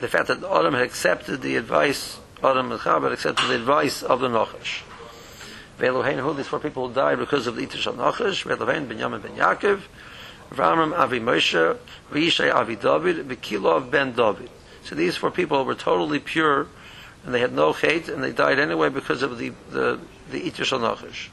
the 0.00 0.08
fact 0.08 0.28
that 0.28 0.44
Adam 0.44 0.74
had 0.74 0.82
accepted 0.82 1.42
the 1.42 1.56
advice, 1.56 2.17
Adam 2.42 2.70
Chava 2.70 3.04
had 3.04 3.12
accepted 3.12 3.48
the 3.48 3.56
advice 3.56 4.02
of 4.04 4.20
the 4.20 4.28
Nachash. 4.28 4.82
Ve'elohein 5.78 6.20
who 6.20 6.32
these 6.34 6.46
four 6.46 6.60
people 6.60 6.88
died 6.88 7.18
because 7.18 7.48
of 7.48 7.56
the 7.56 7.66
Itish 7.66 7.86
of 7.86 7.96
Nachash, 7.96 8.44
Ve'elohein 8.44 8.88
ben 8.88 8.98
Yamin 8.98 9.20
ben 9.20 9.32
Yaakov, 9.32 9.80
V'amram 10.52 10.96
Avi 10.96 11.18
Moshe, 11.18 11.76
V'yishai 12.12 12.54
Avi 12.54 12.76
David, 12.76 13.28
V'kilov 13.28 13.90
ben 13.90 14.12
David. 14.12 14.50
So 14.84 14.94
these 14.94 15.16
four 15.16 15.32
people 15.32 15.64
were 15.64 15.74
totally 15.74 16.20
pure, 16.20 16.68
and 17.24 17.34
they 17.34 17.40
had 17.40 17.52
no 17.52 17.72
hate, 17.72 18.08
and 18.08 18.22
they 18.22 18.32
died 18.32 18.60
anyway 18.60 18.88
because 18.88 19.22
of 19.22 19.38
the 19.38 19.52
the 19.70 19.98
the 20.30 20.48
Itish 20.48 20.70
of 20.70 20.80
Nachash. 20.80 21.30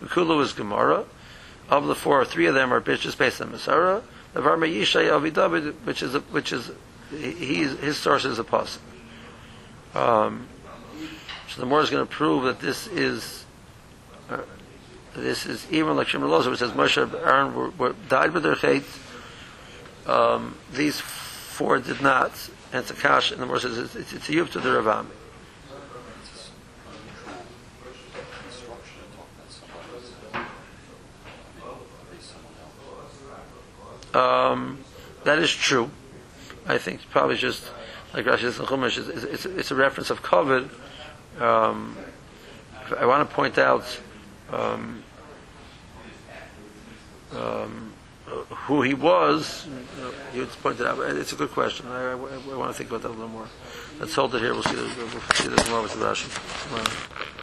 V'kulu 0.00 0.42
is 0.42 0.52
Gemara, 0.52 1.06
Of 1.68 1.86
the 1.86 1.96
four, 1.96 2.24
three 2.24 2.46
of 2.46 2.54
them 2.54 2.72
are 2.72 2.80
bitches 2.80 3.18
based 3.18 3.40
on 3.40 3.50
Masara. 3.50 4.02
The 4.32 4.40
Varma 4.40 4.72
Yishay 4.72 5.08
Avidavid, 5.10 5.74
which 5.84 6.02
is 6.04 6.14
a, 6.14 6.20
which 6.20 6.52
is 6.52 6.70
he, 7.10 7.64
his 7.64 7.96
source 7.96 8.24
is 8.24 8.38
a 8.38 8.44
pasuk. 8.44 8.78
Um, 9.96 10.46
so 11.48 11.62
the 11.62 11.66
more 11.66 11.80
is 11.80 11.88
going 11.88 12.06
to 12.06 12.12
prove 12.12 12.44
that 12.44 12.60
this 12.60 12.86
is 12.86 13.46
uh, 14.28 14.42
this 15.14 15.46
is 15.46 15.66
even 15.70 15.96
like 15.96 16.08
Shimon 16.08 16.28
Loza, 16.28 16.50
which 16.50 16.58
says 16.58 16.72
Moshe 16.72 17.02
and 17.02 17.14
Aaron 17.14 17.54
were, 17.54 17.70
were 17.70 17.94
died 18.10 18.32
with 18.32 18.42
their 18.42 18.56
chait. 18.56 18.84
Um, 20.06 20.58
these 20.70 21.00
four 21.00 21.78
did 21.78 22.02
not, 22.02 22.32
and 22.72 22.80
it's 22.80 22.90
a 22.90 22.94
kash. 22.94 23.32
And 23.32 23.40
the 23.40 23.46
more 23.46 23.58
says 23.58 23.78
it's, 23.78 23.96
it's, 23.96 24.12
it's 24.12 24.28
a 24.28 24.32
yub 24.32 24.50
to 24.50 24.60
the 24.60 24.68
Ravami. 24.68 25.06
Um, 34.14 34.78
that 35.24 35.38
is 35.38 35.50
true. 35.50 35.90
I 36.66 36.76
think 36.76 36.96
it's 36.96 37.10
probably 37.10 37.36
just 37.36 37.70
like 38.14 38.24
Rashi 38.24 38.40
says 38.40 38.58
in 38.58 38.66
Chumash, 38.66 38.98
it's, 38.98 39.24
it's, 39.24 39.46
it's 39.46 39.70
a 39.70 39.74
reference 39.74 40.10
of 40.10 40.22
COVID. 40.22 40.68
Um, 41.40 41.96
I 42.98 43.06
want 43.06 43.28
to 43.28 43.34
point 43.34 43.58
out 43.58 44.00
um, 44.52 45.02
um, 47.32 47.92
who 48.48 48.82
he 48.82 48.94
was. 48.94 49.66
You 50.34 50.46
pointed 50.62 50.86
out. 50.86 50.98
It's 51.00 51.32
a 51.32 51.36
good 51.36 51.50
question. 51.50 51.86
I, 51.88 52.12
I, 52.12 52.12
I 52.12 52.56
want 52.56 52.70
to 52.70 52.74
think 52.74 52.90
about 52.90 53.02
that 53.02 53.08
a 53.08 53.10
little 53.10 53.28
more. 53.28 53.48
Let's 53.98 54.14
hold 54.14 54.34
it 54.34 54.40
here. 54.40 54.52
We'll 54.52 54.62
see. 54.62 54.74
The, 54.74 54.82
we'll 54.82 55.20
see 55.34 55.48
this 55.48 55.68
more 55.70 55.82
with 55.82 55.94
the 55.94 56.04
Rashi. 56.04 57.35